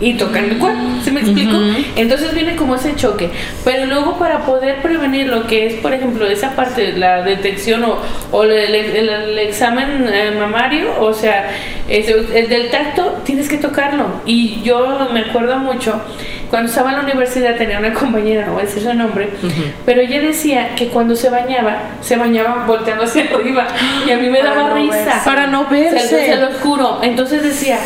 y 0.00 0.14
tocan 0.14 0.44
el 0.44 0.58
cuerpo, 0.58 0.80
¿se 1.02 1.10
me 1.10 1.20
explico? 1.20 1.56
Entonces 1.96 2.34
viene 2.34 2.56
como 2.56 2.76
ese 2.76 2.94
choque. 2.94 3.30
Pero 3.64 3.86
luego 3.86 4.18
para 4.18 4.44
poder 4.44 4.80
prevenir 4.82 5.28
lo 5.28 5.46
que 5.46 5.66
es, 5.66 5.74
por 5.74 5.92
ejemplo, 5.92 6.26
esa 6.26 6.54
parte, 6.54 6.92
de 6.92 6.98
la 6.98 7.22
detección 7.22 7.84
o, 7.84 7.98
o 8.30 8.44
el, 8.44 8.52
el, 8.52 9.38
examen 9.38 10.08
eh, 10.12 10.32
mamario, 10.38 11.00
o 11.00 11.12
sea, 11.12 11.50
el 11.88 12.48
del 12.48 12.70
tacto, 12.70 13.18
tienes 13.24 13.48
que 13.48 13.58
tocarlo. 13.58 14.06
Y 14.26 14.62
yo 14.62 15.08
me 15.12 15.20
acuerdo 15.20 15.58
mucho 15.58 16.00
cuando 16.50 16.68
estaba 16.70 16.90
en 16.90 16.96
la 16.96 17.02
universidad 17.02 17.56
tenía 17.56 17.78
una 17.78 17.92
compañera, 17.94 18.46
no 18.46 18.52
voy 18.52 18.62
a 18.62 18.64
decir 18.64 18.82
su 18.82 18.94
nombre, 18.94 19.30
pero 19.84 20.00
ella 20.00 20.20
decía 20.20 20.74
que 20.74 20.88
cuando 20.88 21.14
se 21.14 21.30
bañaba, 21.30 21.78
se 22.00 22.16
bañaba 22.16 22.64
volteando 22.66 23.04
hacia 23.04 23.24
arriba 23.34 23.66
y 24.06 24.10
a 24.10 24.16
mí 24.16 24.28
me 24.30 24.42
daba 24.42 24.74
risa. 24.74 25.22
Para 25.24 25.46
no 25.46 25.66
verse. 25.68 26.08
Se, 26.08 26.26
se, 26.26 26.36
lo 26.36 26.52
juro. 26.54 27.00
Entonces 27.02 27.42
decía, 27.42 27.78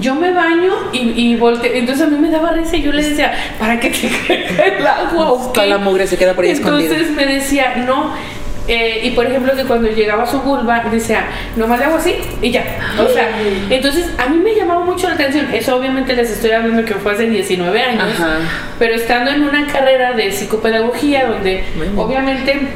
yo 0.00 0.14
me 0.14 0.32
baño 0.32 0.72
y, 0.92 1.12
y 1.14 1.36
volteo. 1.36 1.72
Entonces 1.74 2.06
a 2.06 2.10
mí 2.10 2.18
me 2.18 2.30
daba 2.30 2.52
risa 2.52 2.76
y 2.76 2.82
yo 2.82 2.92
le 2.92 3.02
decía, 3.02 3.32
¿para 3.58 3.78
qué 3.80 3.90
te 3.90 4.08
caiga 4.26 4.64
el 4.64 4.86
agua? 4.86 5.32
Okay? 5.32 5.68
la 5.68 5.78
mugre 5.78 6.06
se 6.06 6.16
queda 6.16 6.34
por 6.34 6.44
ahí 6.44 6.50
Entonces 6.50 6.90
escondida. 6.92 7.26
me 7.26 7.32
decía, 7.32 7.76
no 7.86 8.12
eh, 8.68 9.00
y 9.02 9.10
por 9.12 9.24
ejemplo 9.24 9.56
que 9.56 9.64
cuando 9.64 9.88
llegaba 9.90 10.24
a 10.24 10.26
su 10.26 10.40
vulva 10.40 10.84
decía, 10.92 11.24
nomás 11.56 11.78
le 11.78 11.86
hago 11.86 11.96
así 11.96 12.16
y 12.42 12.50
ya. 12.50 12.62
O 13.02 13.08
sea, 13.08 13.30
entonces 13.70 14.10
a 14.18 14.28
mí 14.28 14.36
me 14.36 14.54
llamaba 14.54 14.84
mucho 14.84 15.08
la 15.08 15.14
atención. 15.14 15.46
Eso 15.54 15.74
obviamente 15.76 16.14
les 16.14 16.30
estoy 16.30 16.50
hablando 16.50 16.84
que 16.84 16.94
fue 16.94 17.12
hace 17.12 17.30
19 17.30 17.80
años. 17.80 18.12
Pero 18.78 18.94
estando 18.94 19.30
en 19.30 19.42
una 19.42 19.66
carrera 19.66 20.12
de 20.12 20.30
psicopedagogía 20.30 21.28
donde 21.28 21.64
obviamente 21.96 22.68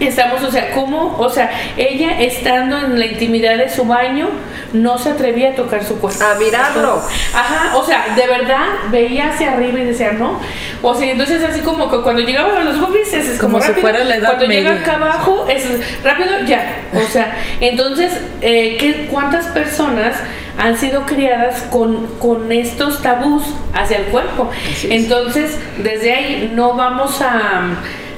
estamos, 0.00 0.42
o 0.42 0.50
sea, 0.50 0.72
¿cómo? 0.72 1.16
O 1.18 1.28
sea, 1.28 1.50
ella 1.76 2.20
estando 2.20 2.78
en 2.78 2.98
la 2.98 3.06
intimidad 3.06 3.56
de 3.56 3.68
su 3.68 3.84
baño, 3.84 4.28
no 4.72 4.98
se 4.98 5.10
atrevía 5.10 5.50
a 5.50 5.54
tocar 5.54 5.84
su 5.84 5.98
cuerpo. 5.98 6.22
A 6.24 6.34
mirarlo. 6.38 7.02
Ajá, 7.34 7.76
o 7.76 7.84
sea, 7.84 8.14
de 8.14 8.26
verdad 8.26 8.66
veía 8.90 9.30
hacia 9.30 9.52
arriba 9.52 9.80
y 9.80 9.84
decía, 9.84 10.12
no. 10.12 10.40
O 10.82 10.94
sea, 10.94 11.10
entonces 11.10 11.42
así 11.42 11.60
como 11.60 11.90
que 11.90 11.98
cuando 12.02 12.22
llegaba 12.22 12.60
a 12.60 12.64
los 12.64 12.78
boobies 12.78 13.12
es 13.12 13.38
como, 13.38 13.60
si 13.60 13.72
fuera 13.72 14.04
la 14.04 14.16
edad 14.16 14.28
Cuando 14.28 14.48
media. 14.48 14.72
llega 14.72 14.80
acá 14.82 14.94
abajo 14.96 15.46
es 15.48 15.64
rápido, 16.04 16.30
ya. 16.46 16.82
O 16.94 17.10
sea, 17.10 17.36
entonces, 17.60 18.12
eh, 18.42 18.76
¿qué, 18.78 19.08
¿cuántas 19.10 19.46
personas 19.46 20.16
han 20.58 20.76
sido 20.76 21.06
criadas 21.06 21.62
con, 21.70 22.06
con 22.18 22.52
estos 22.52 23.02
tabús 23.02 23.42
hacia 23.72 23.98
el 23.98 24.04
cuerpo? 24.04 24.50
Entonces, 24.84 25.58
desde 25.78 26.12
ahí 26.14 26.52
no 26.54 26.74
vamos 26.74 27.20
a 27.22 27.62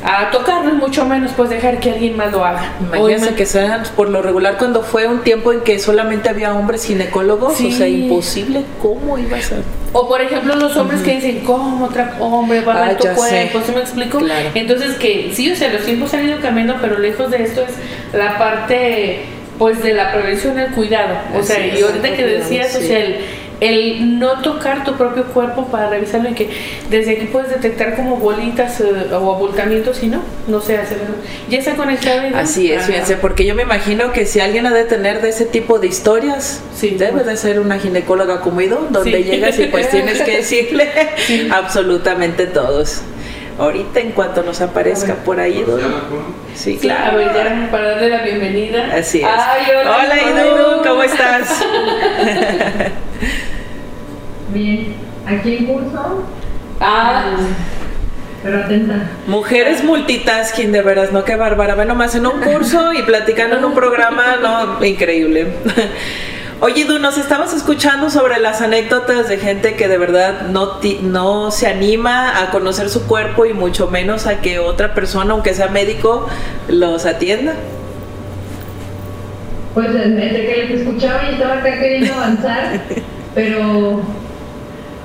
a 0.04 0.30
tocarlos, 0.30 0.74
mucho 0.74 1.04
menos 1.04 1.32
pues 1.36 1.50
dejar 1.50 1.80
que 1.80 1.90
alguien 1.90 2.16
más 2.16 2.30
lo 2.32 2.44
haga. 2.44 2.72
Imagínense 2.80 3.34
que 3.34 3.46
sean 3.46 3.82
por 3.96 4.08
lo 4.08 4.22
regular 4.22 4.56
cuando 4.58 4.82
fue 4.82 5.06
un 5.08 5.20
tiempo 5.22 5.52
en 5.52 5.60
que 5.60 5.78
solamente 5.78 6.28
había 6.28 6.54
hombres 6.54 6.84
ginecólogos, 6.84 7.56
Sí. 7.56 7.68
o 7.72 7.76
sea, 7.76 7.88
imposible, 7.88 8.64
¿cómo 8.80 9.18
iba 9.18 9.36
a 9.36 9.42
ser? 9.42 9.58
O 9.92 10.06
por 10.08 10.20
ejemplo 10.20 10.54
los 10.54 10.76
hombres 10.76 11.00
que 11.00 11.16
dicen, 11.16 11.40
¿cómo 11.44 11.86
otra 11.86 12.16
hombre 12.20 12.60
va 12.60 12.74
a 12.74 12.76
Ah, 12.76 12.80
dar 12.88 12.96
tu 12.96 13.08
cuerpo? 13.08 13.60
¿Sí 13.66 13.72
me 13.74 13.80
explico? 13.80 14.18
Claro. 14.18 14.50
Entonces 14.54 14.94
que 14.96 15.32
sí, 15.34 15.50
o 15.50 15.56
sea, 15.56 15.72
los 15.72 15.82
tiempos 15.82 16.12
han 16.14 16.28
ido 16.28 16.40
cambiando, 16.40 16.76
pero 16.80 16.98
lejos 16.98 17.30
de 17.30 17.42
esto 17.42 17.62
es 17.62 17.72
la 18.16 18.38
parte 18.38 19.22
pues 19.58 19.82
de 19.82 19.92
la 19.92 20.12
prevención, 20.12 20.56
el 20.60 20.70
cuidado. 20.72 21.16
O 21.34 21.38
Así 21.40 21.48
sea, 21.54 21.66
y 21.66 21.80
ahorita 21.82 22.14
que 22.14 22.24
decías, 22.24 22.76
o 22.76 22.80
sea, 22.80 23.00
el, 23.00 23.16
el 23.60 24.18
no 24.18 24.40
tocar 24.42 24.84
tu 24.84 24.94
propio 24.96 25.24
cuerpo 25.24 25.66
para 25.66 25.90
revisarlo 25.90 26.28
y 26.30 26.34
que 26.34 26.48
desde 26.90 27.12
aquí 27.12 27.26
puedes 27.26 27.50
detectar 27.50 27.96
como 27.96 28.16
bolitas 28.16 28.80
eh, 28.80 28.84
o 29.12 29.34
abultamientos 29.34 30.02
y 30.02 30.06
no, 30.08 30.22
no 30.46 30.60
se 30.60 30.76
hace. 30.76 30.94
¿verdad? 30.94 31.14
Ya 31.48 31.58
está 31.58 31.74
conectado. 31.74 32.26
Iván? 32.28 32.34
Así 32.44 32.70
es, 32.70 32.78
Ajá. 32.78 32.86
fíjense, 32.86 33.16
porque 33.16 33.44
yo 33.44 33.54
me 33.54 33.62
imagino 33.62 34.12
que 34.12 34.26
si 34.26 34.40
alguien 34.40 34.66
ha 34.66 34.72
de 34.72 34.84
tener 34.84 35.20
de 35.22 35.30
ese 35.30 35.44
tipo 35.46 35.78
de 35.78 35.86
historias, 35.88 36.60
Sí, 36.74 36.90
debe 36.90 37.24
de 37.24 37.36
ser 37.36 37.58
una 37.58 37.78
ginecóloga 37.80 38.40
como 38.40 38.58
donde 38.90 39.18
Sí. 39.18 39.24
llegas 39.24 39.58
y 39.58 39.64
pues 39.66 39.90
tienes 39.90 40.22
que 40.22 40.36
decirle 40.38 40.88
absolutamente 41.50 42.46
todos. 42.46 43.02
Ahorita 43.58 43.98
en 44.00 44.12
cuanto 44.12 44.42
nos 44.44 44.60
aparezca 44.60 45.14
por 45.16 45.40
ahí. 45.40 45.64
Sí, 46.54 46.74
Sí, 46.74 46.78
claro. 46.78 47.18
a 47.18 47.22
ya 47.22 47.68
para 47.70 47.90
darle 47.90 48.08
la 48.10 48.22
bienvenida. 48.22 48.90
Así 48.94 49.18
es. 49.18 49.26
Ay, 49.26 49.66
hola, 49.80 49.96
hola 49.96 50.16
Ido, 50.22 50.82
¿cómo 50.82 51.02
estás? 51.02 51.64
Bien, 54.54 54.94
aquí 55.26 55.56
en 55.56 55.66
curso, 55.66 56.24
Ah, 56.80 57.32
pero 58.42 58.58
atenta. 58.64 59.10
Mujeres 59.26 59.82
multitasking, 59.82 60.70
de 60.70 60.80
veras, 60.82 61.10
no 61.12 61.24
qué 61.24 61.34
bárbara. 61.34 61.74
Ve 61.74 61.84
nomás 61.84 62.14
en 62.14 62.26
un 62.26 62.40
curso 62.40 62.92
y 62.92 63.02
platicando 63.02 63.56
en 63.58 63.64
un 63.64 63.74
programa, 63.74 64.36
no, 64.40 64.84
increíble. 64.84 65.48
Oye, 66.60 66.84
Du, 66.86 66.98
nos 66.98 67.16
estabas 67.18 67.54
escuchando 67.54 68.10
sobre 68.10 68.40
las 68.40 68.60
anécdotas 68.60 69.28
de 69.28 69.38
gente 69.38 69.74
que 69.76 69.86
de 69.86 69.96
verdad 69.96 70.48
no, 70.50 70.78
ti- 70.78 70.98
no 71.02 71.52
se 71.52 71.68
anima 71.68 72.42
a 72.42 72.50
conocer 72.50 72.88
su 72.90 73.06
cuerpo 73.06 73.46
y 73.46 73.52
mucho 73.52 73.86
menos 73.88 74.26
a 74.26 74.40
que 74.40 74.58
otra 74.58 74.92
persona, 74.92 75.34
aunque 75.34 75.54
sea 75.54 75.68
médico, 75.68 76.26
los 76.66 77.06
atienda. 77.06 77.54
Pues 79.74 79.86
entre 79.94 80.46
que 80.46 80.66
les 80.66 80.80
escuchaba 80.80 81.20
y 81.30 81.34
estaba 81.34 81.54
acá 81.58 81.78
queriendo 81.78 82.12
avanzar, 82.14 82.80
pero 83.36 84.00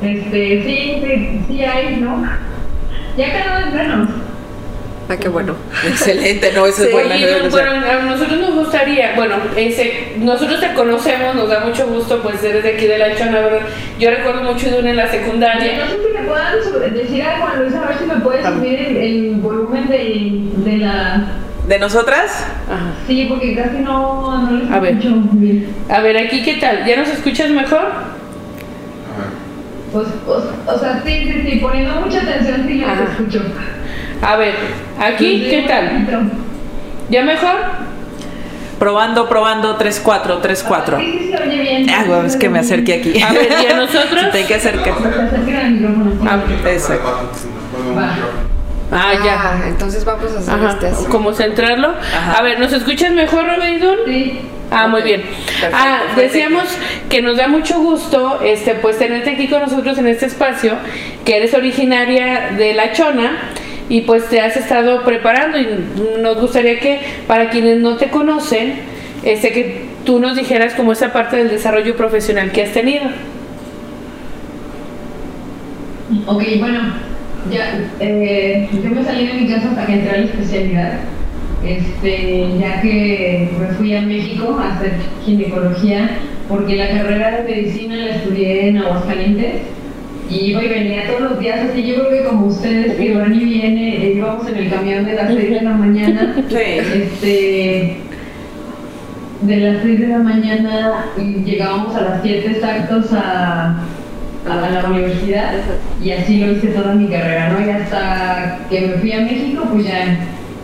este 0.01 0.63
sí, 0.65 1.01
sí, 1.05 1.41
sí 1.47 1.63
hay, 1.63 1.97
¿no? 1.97 2.23
Ya 3.15 3.31
cada 3.31 3.59
vez 3.59 3.73
menos. 3.75 4.09
Ah, 5.13 5.17
qué 5.19 5.29
bueno. 5.29 5.55
Excelente, 5.87 6.51
no, 6.55 6.65
eso 6.65 6.81
es 6.83 6.87
Sí, 6.89 6.93
buena 6.93 7.13
Oye, 7.15 7.25
noticia. 7.31 7.49
bueno, 7.49 7.71
a 7.87 8.01
nosotros 8.03 8.39
nos 8.39 8.55
gustaría, 8.55 9.13
bueno, 9.15 9.35
ese, 9.55 10.13
nosotros 10.17 10.59
te 10.59 10.73
conocemos, 10.73 11.35
nos 11.35 11.49
da 11.49 11.59
mucho 11.59 11.85
gusto, 11.87 12.21
pues 12.23 12.43
eres 12.43 12.63
de 12.63 12.73
aquí 12.73 12.87
de 12.87 12.97
la 12.97 13.15
Chona, 13.15 13.41
¿verdad? 13.41 13.59
Yo 13.99 14.09
recuerdo 14.09 14.43
mucho 14.43 14.71
de 14.71 14.79
una 14.79 14.89
en 14.89 14.95
la 14.95 15.07
secundaria. 15.11 15.77
no 15.77 15.85
sé 15.85 15.97
si 16.07 16.13
me 16.19 16.27
puedan 16.27 16.93
decir 16.93 17.21
a 17.23 17.37
Juan 17.39 17.59
Luis 17.61 17.75
a 17.75 17.85
ver 17.87 17.97
si 17.99 18.05
me 18.05 18.15
puede 18.21 18.43
subir 18.43 18.79
el, 18.79 18.97
el 18.97 19.35
volumen 19.35 19.87
de, 19.87 20.71
de 20.71 20.77
la... 20.77 21.23
¿De 21.67 21.79
nosotras? 21.79 22.45
Ajá. 22.67 22.91
Sí, 23.07 23.25
porque 23.29 23.55
casi 23.55 23.77
no, 23.77 24.41
no 24.49 24.51
les 24.59 24.71
A 24.71 24.79
ver. 24.79 24.93
escucho 24.97 25.15
bien. 25.33 25.67
A 25.89 26.01
ver, 26.01 26.17
aquí, 26.17 26.43
¿qué 26.43 26.55
tal? 26.55 26.85
¿Ya 26.85 26.97
nos 26.97 27.07
escuchas 27.09 27.49
mejor? 27.51 27.87
Pues, 29.93 30.07
o, 30.27 30.71
o 30.73 30.79
sea, 30.79 31.01
sí, 31.05 31.23
sí, 31.31 31.41
sí, 31.47 31.59
poniendo 31.61 31.93
mucha 32.01 32.19
atención 32.21 32.65
sí 32.67 32.73
les 32.75 32.87
Ajá. 32.89 33.03
escucho. 33.11 33.43
A 34.25 34.35
ver, 34.37 34.55
aquí, 34.99 35.47
¿qué 35.49 35.65
tal? 35.67 36.07
¿Ya 37.09 37.23
mejor? 37.23 37.55
Probando, 38.79 39.29
probando, 39.29 39.77
3-4, 39.77 40.41
3-4. 40.41 40.97
Sí, 40.99 41.19
sí, 41.19 41.31
se 41.31 41.43
oye 41.43 41.61
bien. 41.61 41.89
Ah, 41.89 42.03
bueno, 42.07 42.25
es 42.25 42.35
que 42.35 42.49
me 42.49 42.59
acerqué 42.59 42.95
aquí. 42.95 43.21
A 43.21 43.31
ver, 43.31 43.49
¿y 43.63 43.71
a 43.71 43.75
nosotros? 43.77 44.31
Te 44.31 44.39
hay 44.39 44.43
que 44.45 44.55
acercar. 44.55 44.93
Ah, 46.27 46.39
Exacto. 46.65 47.29
Ah, 48.91 49.13
ya. 49.23 49.35
Ah, 49.41 49.61
entonces 49.67 50.03
vamos 50.05 50.31
a 50.35 50.39
hacer 50.39 50.53
Ajá, 50.53 50.69
este 50.73 50.87
así. 50.87 51.05
como 51.05 51.33
centrarlo. 51.33 51.89
Ajá. 52.15 52.33
A 52.39 52.41
ver, 52.43 52.59
¿nos 52.59 52.73
escuchas 52.73 53.11
mejor, 53.11 53.45
Robeidun? 53.45 53.97
Sí. 54.05 54.39
Ah, 54.69 54.87
muy 54.87 55.01
bien. 55.03 55.21
perfecto, 55.21 55.77
ah, 55.79 55.97
perfecto. 56.15 56.21
decíamos 56.21 56.63
que 57.09 57.21
nos 57.21 57.37
da 57.37 57.47
mucho 57.47 57.79
gusto 57.79 58.39
este 58.43 58.73
pues 58.75 58.97
tenerte 58.97 59.31
aquí 59.31 59.47
con 59.47 59.61
nosotros 59.61 59.97
en 59.97 60.07
este 60.07 60.25
espacio, 60.25 60.73
que 61.25 61.37
eres 61.37 61.53
originaria 61.53 62.51
de 62.57 62.73
La 62.73 62.91
Chona 62.91 63.31
y 63.89 64.01
pues 64.01 64.29
te 64.29 64.39
has 64.41 64.55
estado 64.57 65.03
preparando 65.03 65.57
y 65.59 65.67
nos 66.21 66.39
gustaría 66.39 66.79
que 66.79 66.99
para 67.27 67.49
quienes 67.49 67.79
no 67.79 67.97
te 67.97 68.09
conocen, 68.09 68.75
este 69.23 69.51
que 69.51 69.85
tú 70.05 70.19
nos 70.19 70.35
dijeras 70.35 70.73
como 70.73 70.91
esa 70.91 71.13
parte 71.13 71.37
del 71.37 71.49
desarrollo 71.49 71.95
profesional 71.95 72.51
que 72.51 72.63
has 72.63 72.71
tenido. 72.71 73.03
Ok, 76.27 76.43
bueno, 76.59 76.79
ya, 77.51 77.79
eh, 77.99 78.69
yo 78.71 78.89
me 78.89 79.03
salí 79.03 79.27
de 79.27 79.33
mi 79.33 79.47
casa 79.47 79.69
hasta 79.69 79.85
que 79.85 79.93
entré 79.93 80.11
a 80.11 80.17
la 80.17 80.25
especialidad, 80.25 80.93
este, 81.65 82.47
ya 82.59 82.81
que 82.81 83.49
me 83.59 83.67
fui 83.75 83.95
a 83.95 84.01
México 84.01 84.59
a 84.59 84.75
hacer 84.75 84.93
ginecología, 85.25 86.09
porque 86.47 86.75
la 86.75 86.89
carrera 86.89 87.41
de 87.41 87.43
medicina 87.43 87.95
la 87.95 88.15
estudié 88.15 88.69
en 88.69 88.77
Aguascalientes, 88.77 89.61
y 90.29 90.53
venía 90.53 91.07
todos 91.07 91.21
los 91.31 91.39
días, 91.39 91.59
así 91.69 91.83
yo 91.85 91.95
creo 91.95 92.09
que 92.09 92.23
como 92.29 92.47
ustedes, 92.47 92.95
que 92.95 93.13
van 93.13 93.33
y 93.35 93.43
viene, 93.43 93.95
eh, 93.97 94.13
íbamos 94.15 94.47
en 94.47 94.55
el 94.57 94.69
camión 94.69 95.05
de 95.05 95.13
las 95.13 95.27
6 95.33 95.49
de 95.49 95.61
la 95.61 95.73
mañana, 95.73 96.35
Sí. 96.49 96.55
este, 96.55 97.97
de 99.41 99.57
las 99.57 99.83
6 99.83 99.99
de 99.99 100.07
la 100.07 100.19
mañana 100.19 101.05
llegábamos 101.45 101.95
a 101.95 102.01
las 102.01 102.21
7 102.23 102.51
exactos 102.51 103.11
a, 103.13 103.77
a 104.49 104.69
la 104.71 104.89
universidad 104.89 105.53
y 106.03 106.11
así 106.11 106.39
lo 106.39 106.51
hice 106.53 106.67
toda 106.67 106.95
mi 106.95 107.07
carrera, 107.07 107.49
¿no? 107.49 107.65
Y 107.65 107.69
hasta 107.69 108.59
que 108.69 108.81
me 108.81 108.93
fui 108.95 109.11
a 109.11 109.21
México, 109.21 109.63
pues 109.71 109.85
ya 109.85 110.17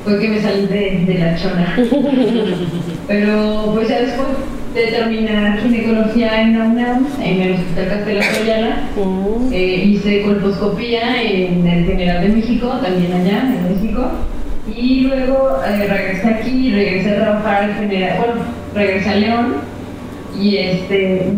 fue 0.04 0.20
que 0.20 0.30
me 0.30 0.42
salí 0.42 0.66
de, 0.68 1.04
de 1.06 1.14
la 1.20 1.36
chona. 1.36 1.76
Pero 3.08 3.72
pues 3.74 3.90
ya 3.90 4.02
después 4.02 4.28
de 4.74 4.88
terminar 4.88 5.60
ginecología 5.62 6.42
en 6.42 6.60
la 6.60 6.66
UNAM, 6.66 7.08
en 7.22 7.42
el 7.42 7.54
Hospital 7.54 7.88
Castelo 7.90 8.22
Troyana, 8.34 8.90
mm. 8.96 9.54
eh, 9.54 9.84
hice 9.86 10.22
colposcopía 10.22 11.22
en 11.22 11.68
el 11.68 11.86
General 11.86 12.22
de 12.22 12.30
México, 12.30 12.68
también 12.82 13.14
allá 13.14 13.42
en 13.42 13.74
México. 13.74 14.12
Y 14.76 15.02
luego 15.02 15.58
eh, 15.68 15.88
regresé 15.88 16.28
aquí, 16.28 16.72
regresé 16.72 17.12
a 17.12 17.16
trabajar 17.16 17.64
al 17.64 17.74
general, 17.76 18.18
bueno, 18.20 18.34
regresé 18.76 19.10
a 19.10 19.16
León 19.16 19.54
y 20.40 20.58
este, 20.58 21.34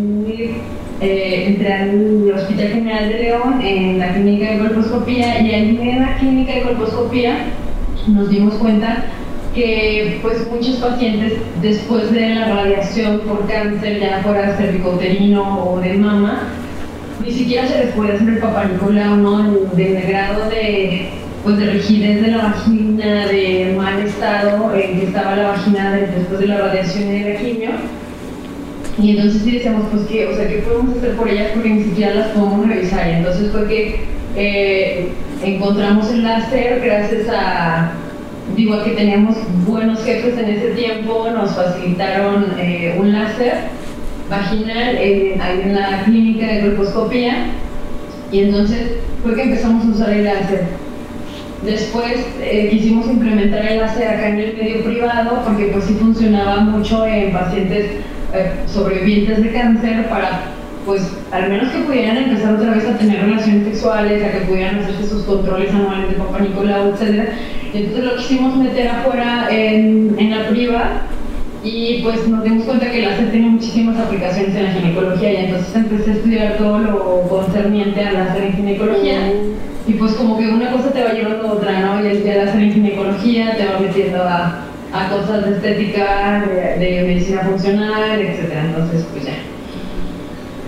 eh, 1.00 1.44
entré 1.46 1.72
al 1.72 2.32
Hospital 2.34 2.68
General 2.68 3.08
de 3.08 3.18
León 3.18 3.60
en 3.62 3.98
la 3.98 4.12
clínica 4.12 4.52
de 4.52 4.58
colposcopía 4.58 5.40
y 5.40 5.54
en 5.54 6.00
la 6.00 6.18
clínica 6.18 6.54
de 6.54 6.62
colposcopía 6.62 7.36
nos 8.08 8.28
dimos 8.28 8.54
cuenta 8.54 9.04
que 9.54 10.18
pues 10.22 10.46
muchos 10.48 10.76
pacientes 10.76 11.34
después 11.60 12.10
de 12.12 12.34
la 12.34 12.54
radiación 12.54 13.20
por 13.20 13.46
cáncer, 13.46 14.00
ya 14.00 14.20
fuera 14.22 14.56
cervicouterino 14.56 15.64
o 15.64 15.80
de 15.80 15.94
mama, 15.94 16.48
ni 17.24 17.30
siquiera 17.30 17.68
se 17.68 17.84
les 17.84 17.94
puede 17.94 18.14
hacer 18.14 18.28
el 18.28 18.38
papá 18.38 18.64
¿no? 18.64 19.42
Del 19.74 20.02
grado 20.02 20.48
de, 20.48 21.08
pues, 21.44 21.58
de 21.58 21.66
rigidez 21.66 22.22
de 22.22 22.28
la 22.28 22.38
vagina, 22.38 23.26
de 23.26 23.74
mal 23.76 24.00
estado 24.00 24.74
en 24.74 25.00
que 25.00 25.06
estaba 25.06 25.36
la 25.36 25.48
vagina 25.48 25.92
después 25.92 26.40
de 26.40 26.46
la 26.46 26.58
radiación 26.58 27.10
y 27.10 27.22
de 27.22 27.32
la 27.32 27.40
quimio. 27.40 27.70
Y 29.00 29.16
entonces 29.16 29.42
sí 29.42 29.52
decíamos, 29.52 29.86
pues, 29.90 30.02
¿qué, 30.06 30.26
o 30.26 30.36
sea, 30.36 30.48
¿qué 30.48 30.58
podemos 30.58 30.98
hacer 30.98 31.16
por 31.16 31.28
ellas? 31.28 31.50
Porque 31.54 31.70
ni 31.70 31.84
siquiera 31.84 32.14
las 32.14 32.28
podemos 32.28 32.68
revisar. 32.68 33.08
Y 33.08 33.12
entonces 33.12 33.50
fue 33.50 33.66
que 33.68 34.00
eh, 34.36 35.08
encontramos 35.42 36.10
el 36.10 36.24
láser 36.24 36.80
gracias 36.80 37.28
a 37.28 37.92
digo 38.56 38.82
que 38.84 38.90
teníamos 38.90 39.36
buenos 39.66 40.04
jefes 40.04 40.38
en 40.38 40.48
ese 40.50 40.68
tiempo, 40.70 41.28
nos 41.30 41.54
facilitaron 41.54 42.46
eh, 42.58 42.96
un 42.98 43.12
láser 43.12 43.54
vaginal 44.28 44.96
en, 44.96 45.40
en 45.40 45.74
la 45.74 46.02
clínica 46.04 46.46
de 46.46 46.60
colposcopía 46.60 47.46
y 48.30 48.40
entonces 48.40 48.98
fue 49.22 49.34
que 49.34 49.42
empezamos 49.42 49.84
a 49.84 49.88
usar 49.88 50.10
el 50.10 50.24
láser. 50.24 50.64
Después 51.64 52.26
eh, 52.40 52.68
quisimos 52.70 53.06
implementar 53.06 53.64
el 53.66 53.78
láser 53.78 54.08
acá 54.08 54.28
en 54.28 54.40
el 54.40 54.56
medio 54.56 54.84
privado 54.84 55.42
porque 55.44 55.66
pues 55.66 55.84
sí 55.84 55.94
funcionaba 55.94 56.60
mucho 56.60 57.06
en 57.06 57.32
pacientes 57.32 57.86
eh, 58.34 58.52
sobrevivientes 58.66 59.42
de 59.42 59.52
cáncer 59.52 60.08
para 60.08 60.40
pues 60.84 61.02
al 61.30 61.48
menos 61.48 61.72
que 61.72 61.78
pudieran 61.80 62.16
empezar 62.16 62.54
otra 62.54 62.74
vez 62.74 62.86
a 62.86 62.98
tener 62.98 63.22
relaciones 63.22 63.64
sexuales, 63.64 64.24
a 64.24 64.32
que 64.32 64.46
pudieran 64.46 64.80
hacerse 64.80 65.06
sus 65.06 65.22
controles 65.22 65.72
anuales 65.72 66.10
de 66.10 66.16
Papá 66.16 66.40
Nicolau, 66.40 66.90
etc. 66.90 67.28
Entonces 67.72 68.04
lo 68.04 68.16
quisimos 68.16 68.56
meter 68.56 68.88
afuera 68.88 69.46
en, 69.50 70.14
en 70.18 70.30
la 70.30 70.48
priva 70.48 71.02
y 71.64 72.02
pues 72.02 72.26
nos 72.26 72.42
dimos 72.42 72.64
cuenta 72.64 72.90
que 72.90 72.98
el 72.98 73.04
láser 73.04 73.30
tiene 73.30 73.50
muchísimas 73.50 73.96
aplicaciones 73.96 74.54
en 74.56 74.64
la 74.64 74.72
ginecología 74.72 75.32
y 75.32 75.36
entonces 75.44 75.76
empecé 75.76 76.10
a 76.10 76.14
estudiar 76.14 76.56
todo 76.56 76.78
lo 76.78 77.22
concerniente 77.28 78.04
al 78.04 78.14
láser 78.14 78.42
en 78.42 78.52
ginecología 78.54 79.20
mm. 79.20 79.90
y 79.90 79.92
pues 79.94 80.12
como 80.14 80.38
que 80.38 80.48
una 80.48 80.72
cosa 80.72 80.90
te 80.90 81.04
va 81.04 81.12
llevando 81.12 81.48
a 81.48 81.52
otra, 81.52 81.80
¿no? 81.80 82.04
Y 82.04 82.08
el, 82.08 82.26
láser 82.26 82.62
en 82.62 82.72
ginecología 82.72 83.56
te 83.56 83.66
va 83.66 83.78
metiendo 83.78 84.22
a, 84.22 84.64
a 84.92 85.08
cosas 85.08 85.44
de 85.44 85.56
estética, 85.56 86.44
de, 86.48 86.84
de 86.84 87.02
medicina 87.06 87.42
funcional, 87.42 88.20
etc. 88.20 88.52
Entonces 88.66 89.06
pues 89.12 89.24
ya 89.24 89.34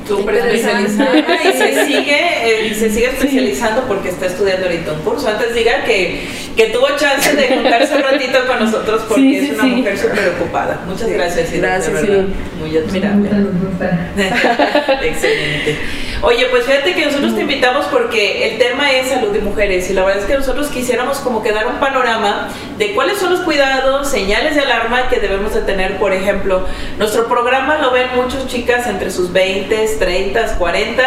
súper 0.06 0.34
especializada 0.36 1.16
y 1.16 1.52
se 1.52 1.86
sigue 1.86 2.18
eh, 2.44 2.68
y 2.70 2.74
se 2.74 2.90
sigue 2.90 3.06
especializando 3.06 3.84
porque 3.86 4.10
está 4.10 4.26
estudiando 4.26 4.66
ahorita 4.66 4.92
un 4.92 5.00
curso. 5.00 5.28
Antes 5.28 5.54
diga 5.54 5.84
que, 5.84 6.26
que 6.56 6.66
tuvo 6.66 6.88
chance 6.96 7.34
de 7.34 7.48
juntarse 7.48 7.94
un 7.94 8.02
ratito 8.02 8.38
con 8.46 8.60
nosotros 8.60 9.02
porque 9.08 9.38
es 9.38 9.50
una 9.52 9.64
mujer 9.64 9.98
súper 9.98 10.28
ocupada. 10.28 10.80
Muchas 10.86 11.08
gracias, 11.08 11.52
Gracias, 11.52 12.02
Muy 12.58 12.76
admirable. 12.76 13.30
Excelente. 15.02 15.78
Oye, 16.22 16.46
pues 16.46 16.64
fíjate 16.64 16.94
que 16.94 17.04
nosotros 17.04 17.34
te 17.34 17.42
invitamos 17.42 17.84
porque 17.86 18.48
el 18.48 18.58
tema 18.58 18.90
es 18.92 19.08
salud 19.08 19.30
de 19.30 19.40
mujeres 19.40 19.90
y 19.90 19.92
la 19.92 20.04
verdad 20.04 20.22
es 20.22 20.26
que 20.26 20.34
nosotros 20.34 20.68
quisiéramos 20.68 21.18
como 21.18 21.42
que 21.42 21.52
dar 21.52 21.66
un 21.66 21.78
panorama 21.78 22.48
de 22.78 22.94
cuáles 22.94 23.18
son 23.18 23.30
los 23.30 23.40
cuidados, 23.40 24.08
señales 24.08 24.54
de 24.54 24.62
alarma 24.62 25.08
que 25.08 25.20
debemos 25.20 25.54
de 25.54 25.62
tener. 25.62 25.98
Por 25.98 26.12
ejemplo, 26.12 26.66
nuestro 26.98 27.26
programa 27.28 27.78
lo 27.78 27.92
ven 27.92 28.08
muchas 28.16 28.46
chicas 28.48 28.86
entre 28.86 29.10
sus 29.10 29.32
20, 29.32 29.96
30, 29.98 30.56
40 30.56 31.02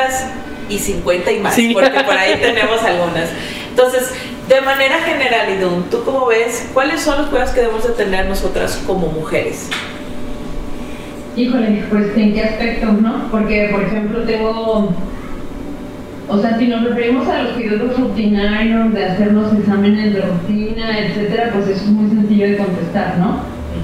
y 0.69 0.79
50 0.79 1.31
y 1.31 1.39
más, 1.39 1.57
porque 1.73 1.99
por 2.01 2.17
ahí 2.17 2.37
tenemos 2.39 2.81
algunas. 2.83 3.29
Entonces, 3.69 4.11
de 4.47 4.61
manera 4.61 4.99
general, 4.99 5.49
Idun, 5.53 5.89
¿tú 5.89 6.03
cómo 6.03 6.25
ves? 6.27 6.69
¿Cuáles 6.73 7.01
son 7.01 7.17
los 7.17 7.27
cuidados 7.27 7.51
que 7.51 7.61
debemos 7.61 7.85
de 7.85 7.93
tener 7.93 8.25
nosotras 8.27 8.81
como 8.87 9.07
mujeres? 9.07 9.69
Híjole, 11.35 11.83
pues 11.89 12.17
en 12.17 12.33
qué 12.33 12.43
aspecto, 12.43 12.87
¿no? 12.87 13.27
Porque, 13.29 13.69
por 13.71 13.83
ejemplo, 13.83 14.23
tengo, 14.23 14.89
o 16.29 16.37
sea, 16.39 16.57
si 16.57 16.67
nos 16.67 16.83
referimos 16.83 17.27
a 17.27 17.43
los 17.43 17.53
cuidados 17.53 17.97
rutinarios, 17.97 18.93
de 18.93 19.05
hacernos 19.05 19.53
exámenes 19.53 20.13
de 20.13 20.21
rutina, 20.21 20.99
etcétera, 20.99 21.51
pues 21.53 21.67
eso 21.67 21.85
es 21.85 21.91
muy 21.91 22.09
sencillo 22.09 22.47
de 22.47 22.57
contestar, 22.57 23.17
¿no? 23.17 23.39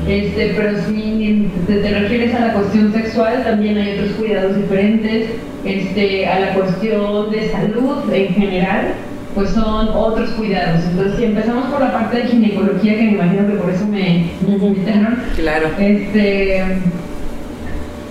Este, 0.07 0.53
pero 0.57 0.77
si 0.85 1.49
te, 1.65 1.77
te, 1.77 1.99
refieres 1.99 2.35
a 2.35 2.47
la 2.47 2.53
cuestión 2.53 2.91
sexual, 2.91 3.43
también 3.43 3.77
hay 3.77 3.93
otros 3.93 4.11
cuidados 4.17 4.57
diferentes. 4.57 5.29
Este, 5.63 6.27
a 6.27 6.39
la 6.39 6.53
cuestión 6.53 7.31
de 7.31 7.49
salud 7.49 8.11
en 8.11 8.33
general, 8.33 8.87
pues 9.33 9.51
son 9.51 9.87
otros 9.93 10.31
cuidados. 10.31 10.83
Entonces, 10.83 11.17
si 11.17 11.23
empezamos 11.23 11.67
por 11.67 11.79
la 11.79 11.93
parte 11.93 12.17
de 12.17 12.23
ginecología, 12.23 12.95
que 12.95 13.03
me 13.03 13.11
imagino 13.13 13.47
que 13.47 13.53
por 13.53 13.69
eso 13.69 13.87
me, 13.87 14.25
invitaron. 14.45 15.19
Claro. 15.37 15.69
Este, 15.79 16.63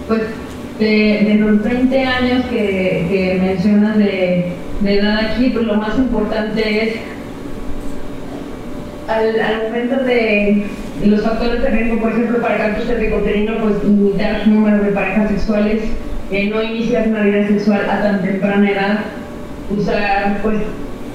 pues 0.09 0.23
de, 0.79 1.37
los 1.39 1.63
20 1.63 2.05
años 2.05 2.45
que, 2.47 3.07
que 3.11 3.41
mencionas 3.43 3.99
de, 3.99 4.53
edad 4.85 5.19
aquí, 5.19 5.51
pues 5.51 5.65
lo 5.65 5.75
más 5.75 5.97
importante 5.97 6.85
es 6.85 6.95
al, 9.07 9.41
al 9.41 9.63
momento 9.63 10.03
de 10.05 10.65
los 11.05 11.23
factores 11.23 11.63
de 11.63 11.69
riesgo, 11.69 12.01
por 12.01 12.13
ejemplo, 12.13 12.41
para 12.41 12.59
cáncer 12.59 12.87
cervicoterino, 12.87 13.59
pues 13.59 13.85
limitar 13.85 14.41
el 14.41 14.55
número 14.55 14.83
de 14.83 14.91
parejas 14.91 15.31
sexuales, 15.31 15.83
eh, 16.31 16.49
no 16.49 16.63
iniciar 16.63 17.09
una 17.09 17.23
vida 17.23 17.47
sexual 17.47 17.83
a 17.89 18.03
tan 18.03 18.23
temprana 18.23 18.71
edad, 18.71 18.99
usar 19.71 20.39
pues 20.43 20.57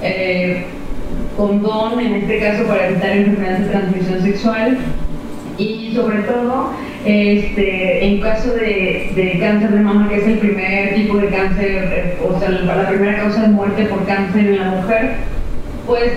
eh, 0.02 0.63
condón 1.36 2.00
en 2.00 2.15
este 2.15 2.39
caso 2.39 2.63
para 2.65 2.88
evitar 2.88 3.12
enfermedades 3.12 3.65
de 3.65 3.70
transmisión 3.70 4.22
sexual 4.22 4.78
y 5.58 5.93
sobre 5.96 6.20
todo 6.20 6.72
este, 7.06 8.06
en 8.06 8.22
caso 8.22 8.54
de, 8.54 9.38
cáncer 9.40 9.72
de 9.72 9.80
mama, 9.80 10.10
que 10.10 10.18
es 10.18 10.28
el 10.28 10.40
primer 10.40 10.96
tipo 10.96 11.18
de 11.18 11.28
cáncer, 11.28 11.68
eh, 11.68 12.18
o 12.28 12.40
sea, 12.40 12.50
la 12.50 12.90
primera 12.90 13.18
causa 13.18 13.44
de 13.44 13.48
muerte 13.50 13.86
por 13.86 14.06
cáncer 14.06 14.48
en 14.48 14.60
la 14.60 14.72
mujer, 14.72 15.16
pues 15.86 16.12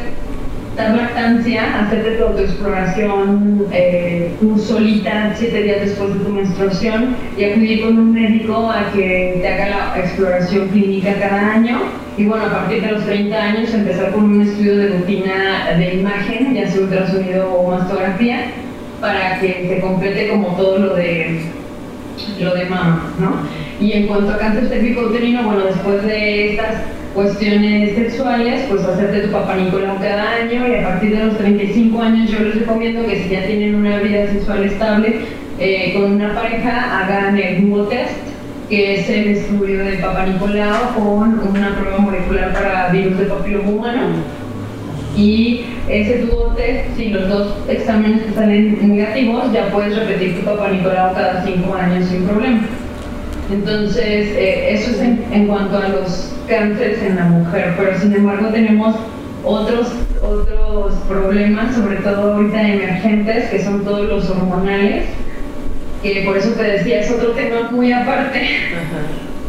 dar 0.77 0.97
lactancia, 0.97 1.81
hacerte 1.81 2.13
tu 2.13 2.25
autoexploración 2.25 3.67
eh, 3.73 4.31
tú 4.41 4.59
solita 4.59 5.33
siete 5.37 5.63
días 5.63 5.81
después 5.81 6.15
de 6.15 6.25
tu 6.25 6.31
menstruación 6.31 7.17
y 7.37 7.45
acudir 7.45 7.83
con 7.83 7.99
un 7.99 8.13
médico 8.13 8.71
a 8.71 8.91
que 8.93 9.39
te 9.41 9.49
haga 9.49 9.69
la 9.69 10.01
exploración 10.01 10.69
clínica 10.69 11.15
cada 11.19 11.55
año. 11.55 11.81
Y 12.17 12.27
bueno, 12.27 12.47
a 12.47 12.51
partir 12.51 12.83
de 12.83 12.93
los 12.93 13.05
30 13.05 13.37
años 13.37 13.75
empezar 13.75 14.11
con 14.13 14.25
un 14.25 14.43
estudio 14.43 14.77
de 14.77 14.89
rutina 14.89 15.71
de 15.77 15.95
imagen, 15.95 16.55
ya 16.55 16.69
sea 16.69 16.83
ultrasonido 16.83 17.53
o 17.53 17.71
mastografía, 17.71 18.47
para 19.01 19.41
que 19.41 19.67
se 19.69 19.81
complete 19.81 20.29
como 20.29 20.49
todo 20.57 20.79
lo 20.79 20.95
de 20.95 21.41
lo 22.39 22.55
de 22.55 22.65
mama, 22.67 23.13
¿no? 23.19 23.33
Y 23.85 23.93
en 23.93 24.07
cuanto 24.07 24.33
a 24.33 24.39
cáncer 24.39 24.65
uterino, 24.99 25.43
bueno, 25.43 25.65
después 25.65 26.03
de 26.05 26.53
estas 26.53 26.83
cuestiones 27.15 27.95
sexuales, 27.95 28.67
pues 28.69 28.83
hacerte 28.85 29.21
tu 29.21 29.33
papá 29.33 29.57
Nicolau 29.57 29.99
cada 29.99 30.37
año 30.37 30.69
y 30.69 30.75
a 30.77 30.83
partir 30.83 31.17
de 31.17 31.25
los 31.25 31.39
35 31.39 32.01
años 32.01 32.31
yo 32.31 32.41
les 32.41 32.61
recomiendo 32.61 33.07
que 33.07 33.23
si 33.23 33.31
ya 33.31 33.47
tienen 33.47 33.75
una 33.75 33.99
vida 33.99 34.27
sexual 34.29 34.65
estable 34.65 35.21
eh, 35.59 35.93
con 35.95 36.13
una 36.13 36.35
pareja 36.35 37.01
hagan 37.01 37.37
el 37.37 37.65
Hugo 37.65 37.85
test, 37.85 38.13
que 38.69 39.01
es 39.01 39.09
el 39.11 39.29
estudio 39.29 39.85
del 39.85 39.99
papá 39.99 40.27
Nicolau 40.27 40.95
con 40.95 41.49
una 41.49 41.77
prueba 41.77 41.99
molecular 41.99 42.53
para 42.53 42.89
virus 42.91 43.19
del 43.19 43.29
papiloma 43.29 43.69
humano. 43.71 44.03
Y 45.17 45.65
ese 45.91 46.27
tubo 46.27 46.55
test, 46.57 46.97
si 46.97 47.09
los 47.09 47.29
dos 47.29 47.55
exámenes 47.69 48.23
salen 48.35 48.79
negativos, 48.95 49.53
ya 49.53 49.69
puedes 49.71 49.97
repetir 49.97 50.39
tu 50.39 50.45
papá 50.45 50.69
Nicolau 50.71 51.15
cada 51.15 51.45
5 51.45 51.75
años 51.75 52.09
sin 52.09 52.23
problema. 52.25 52.61
Entonces, 53.53 54.29
eh, 54.37 54.75
eso 54.75 54.93
es 54.93 55.01
en, 55.01 55.47
cuanto 55.49 55.79
a 55.79 55.89
los 55.89 56.33
cánceres 56.47 57.03
en 57.03 57.17
la 57.17 57.25
mujer, 57.25 57.75
pero 57.77 57.99
sin 57.99 58.15
embargo 58.15 58.49
tenemos 58.49 58.95
otros, 59.45 59.89
otros 60.23 60.95
problemas, 61.09 61.75
sobre 61.75 61.97
todo 61.97 62.35
ahorita 62.35 62.69
emergentes, 62.69 63.51
que 63.51 63.65
son 63.65 63.85
todos 63.85 64.09
los 64.09 64.31
hormonales, 64.31 65.07
que 66.03 66.23
por 66.25 66.37
eso 66.37 66.51
te 66.51 66.63
decía, 66.63 67.01
es 67.01 67.11
otro 67.11 67.31
tema 67.33 67.71
muy 67.73 67.93
aparte. 67.93 68.41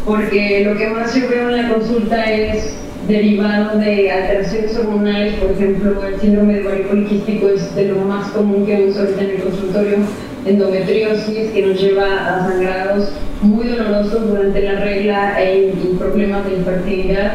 porque 0.05 0.63
lo 0.65 0.75
que 0.75 0.87
más 0.87 1.13
yo 1.13 1.29
veo 1.29 1.49
en 1.49 1.57
la 1.57 1.73
consulta 1.75 2.23
es 2.23 2.73
derivado 3.07 3.79
de 3.79 4.11
alteraciones 4.11 4.77
hormonales, 4.77 5.33
por 5.35 5.51
ejemplo, 5.51 6.03
el 6.05 6.19
síndrome 6.19 6.55
de 6.55 6.67
ovario 6.67 6.87
poliquístico 6.87 7.49
es 7.49 7.75
de 7.75 7.85
lo 7.85 7.97
más 7.99 8.29
común 8.31 8.65
que 8.65 8.77
vemos 8.77 8.97
ahorita 8.97 9.21
en 9.21 9.29
el 9.31 9.43
consultorio, 9.43 9.97
endometriosis 10.45 11.51
que 11.51 11.65
nos 11.65 11.79
lleva 11.79 12.05
a 12.05 12.47
sangrados 12.47 13.11
muy 13.41 13.67
dolorosos 13.67 14.27
durante 14.29 14.61
la 14.61 14.79
regla 14.79 15.41
e, 15.41 15.73
y 15.73 15.95
problemas 15.97 16.45
de 16.45 16.57
infertilidad. 16.57 17.33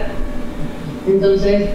Entonces, 1.07 1.69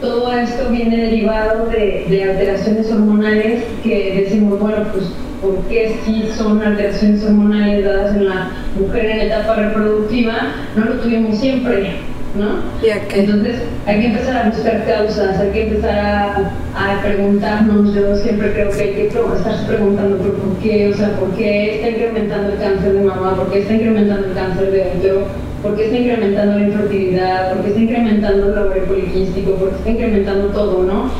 todo 0.00 0.32
esto 0.32 0.70
viene 0.70 0.96
derivado 0.96 1.66
de, 1.66 2.06
de, 2.08 2.24
alteraciones 2.24 2.90
hormonales 2.90 3.64
que 3.82 4.22
decimos, 4.22 4.58
bueno, 4.58 4.84
pues, 4.92 5.06
¿por 5.40 5.58
qué 5.68 5.96
si 6.04 6.28
son 6.36 6.60
alteraciones 6.62 7.24
hormonales 7.24 7.84
dadas 7.84 8.16
en 8.16 8.26
la 8.26 8.50
mujer 8.78 9.06
en 9.06 9.20
etapa 9.20 9.54
reproductiva? 9.54 10.34
No 10.76 10.84
lo 10.84 10.94
tuvimos 11.00 11.38
siempre 11.38 12.13
¿no? 12.34 12.58
Entonces 12.82 13.62
hay 13.86 14.00
que 14.00 14.06
empezar 14.08 14.36
a 14.36 14.50
buscar 14.50 14.84
causas, 14.86 15.38
hay 15.38 15.50
que 15.50 15.68
empezar 15.68 15.98
a, 15.98 16.96
a 16.96 17.02
preguntarnos, 17.02 17.94
yo 17.94 18.16
siempre 18.16 18.52
creo 18.52 18.70
que 18.70 18.80
hay 18.80 18.94
que 18.94 19.06
estar 19.06 19.66
preguntando 19.66 20.16
por 20.18 20.58
qué, 20.62 20.90
o 20.92 20.96
sea, 20.96 21.12
por 21.12 21.30
qué 21.32 21.76
está 21.76 21.90
incrementando 21.90 22.52
el 22.52 22.58
cáncer 22.58 22.92
de 22.92 23.04
mamá, 23.04 23.36
por 23.36 23.50
qué 23.50 23.60
está 23.60 23.74
incrementando 23.74 24.28
el 24.28 24.34
cáncer 24.34 24.70
de 24.70 24.92
útero, 24.96 25.26
por 25.62 25.76
qué 25.76 25.84
está 25.86 25.96
incrementando 25.96 26.58
la 26.58 26.66
infertilidad, 26.66 27.52
por 27.52 27.62
qué 27.62 27.68
está 27.68 27.80
incrementando 27.80 28.52
el 28.52 28.58
ovario 28.58 28.84
poliquístico, 28.84 29.52
por 29.52 29.70
qué 29.70 29.76
está 29.76 29.90
incrementando 29.90 30.46
todo, 30.48 30.82
¿no? 30.82 31.10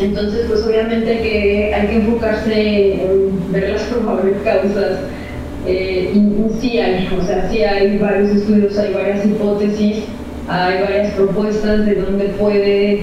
Entonces, 0.00 0.46
pues 0.48 0.64
obviamente 0.64 1.18
que, 1.20 1.74
hay 1.74 1.86
que 1.88 1.96
enfocarse 1.96 3.04
en 3.04 3.52
ver 3.52 3.70
las 3.70 3.82
probables 3.82 4.36
causas 4.44 4.98
eh, 5.68 6.12
o 7.18 7.26
sea, 7.26 7.48
sí 7.50 7.62
hay 7.62 7.98
varios 7.98 8.30
estudios, 8.30 8.76
hay 8.78 8.92
varias 8.92 9.24
hipótesis, 9.24 10.04
hay 10.48 10.82
varias 10.82 11.12
propuestas 11.12 11.84
de 11.86 11.94
dónde 11.96 12.24
puede 12.38 13.02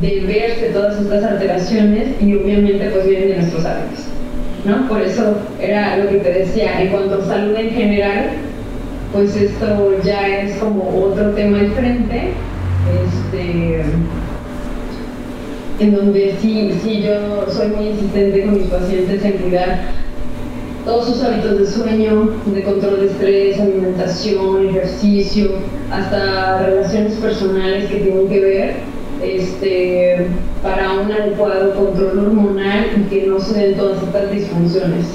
deberse 0.00 0.70
todas 0.72 1.00
estas 1.00 1.24
alteraciones 1.24 2.08
y 2.20 2.34
obviamente 2.34 2.88
pues 2.90 3.06
vienen 3.06 3.28
de 3.28 3.36
nuestros 3.36 3.64
hábitos. 3.64 4.04
¿no? 4.64 4.88
Por 4.88 5.02
eso 5.02 5.36
era 5.60 5.96
lo 5.98 6.08
que 6.10 6.18
te 6.18 6.32
decía, 6.32 6.80
en 6.82 6.88
cuanto 6.88 7.22
a 7.22 7.26
salud 7.26 7.56
en 7.56 7.70
general, 7.70 8.30
pues 9.12 9.36
esto 9.36 9.94
ya 10.02 10.26
es 10.40 10.56
como 10.56 11.04
otro 11.04 11.30
tema 11.30 11.58
diferente, 11.58 12.32
este, 13.04 13.82
en 15.78 15.94
donde 15.94 16.34
sí, 16.40 16.72
sí 16.82 17.02
yo 17.02 17.46
soy 17.50 17.68
muy 17.68 17.88
insistente 17.88 18.42
con 18.42 18.54
mis 18.54 18.66
pacientes 18.66 19.24
en 19.24 19.32
cuidar 19.32 19.80
todos 20.86 21.06
sus 21.06 21.22
hábitos 21.24 21.58
de 21.58 21.66
sueño, 21.66 22.30
de 22.46 22.62
control 22.62 23.00
de 23.00 23.06
estrés, 23.06 23.60
alimentación, 23.60 24.68
ejercicio, 24.68 25.50
hasta 25.90 26.62
relaciones 26.62 27.14
personales 27.14 27.90
que 27.90 27.96
tienen 27.96 28.28
que 28.28 28.40
ver 28.40 28.76
este, 29.20 30.28
para 30.62 30.92
un 30.92 31.10
adecuado 31.10 31.74
control 31.74 32.18
hormonal 32.26 32.86
y 32.96 33.10
que 33.10 33.26
no 33.26 33.40
se 33.40 33.58
den 33.58 33.76
todas 33.76 34.00
estas 34.00 34.30
disfunciones. 34.30 35.06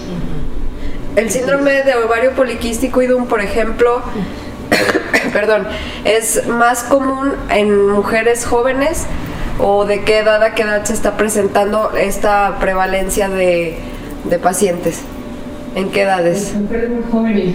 El 1.16 1.30
síndrome 1.30 1.84
de 1.84 1.96
ovario 1.96 2.32
poliquístico 2.32 3.02
IDUM, 3.02 3.28
por 3.28 3.40
ejemplo, 3.40 4.02
perdón, 5.34 5.68
es 6.04 6.48
más 6.48 6.84
común 6.84 7.32
en 7.50 7.88
mujeres 7.88 8.46
jóvenes 8.46 9.06
o 9.58 9.86
de 9.86 10.04
qué 10.04 10.20
edad 10.20 10.44
a 10.44 10.54
qué 10.54 10.64
edad 10.64 10.84
se 10.84 10.94
está 10.94 11.16
presentando 11.16 11.92
esta 11.96 12.58
prevalencia 12.60 13.30
de, 13.30 13.78
de 14.26 14.40
pacientes. 14.40 15.02
¿En 15.74 15.90
qué 15.90 16.02
edades? 16.02 16.54
mujeres 16.60 16.90
muy 16.90 17.04
jóvenes. 17.10 17.54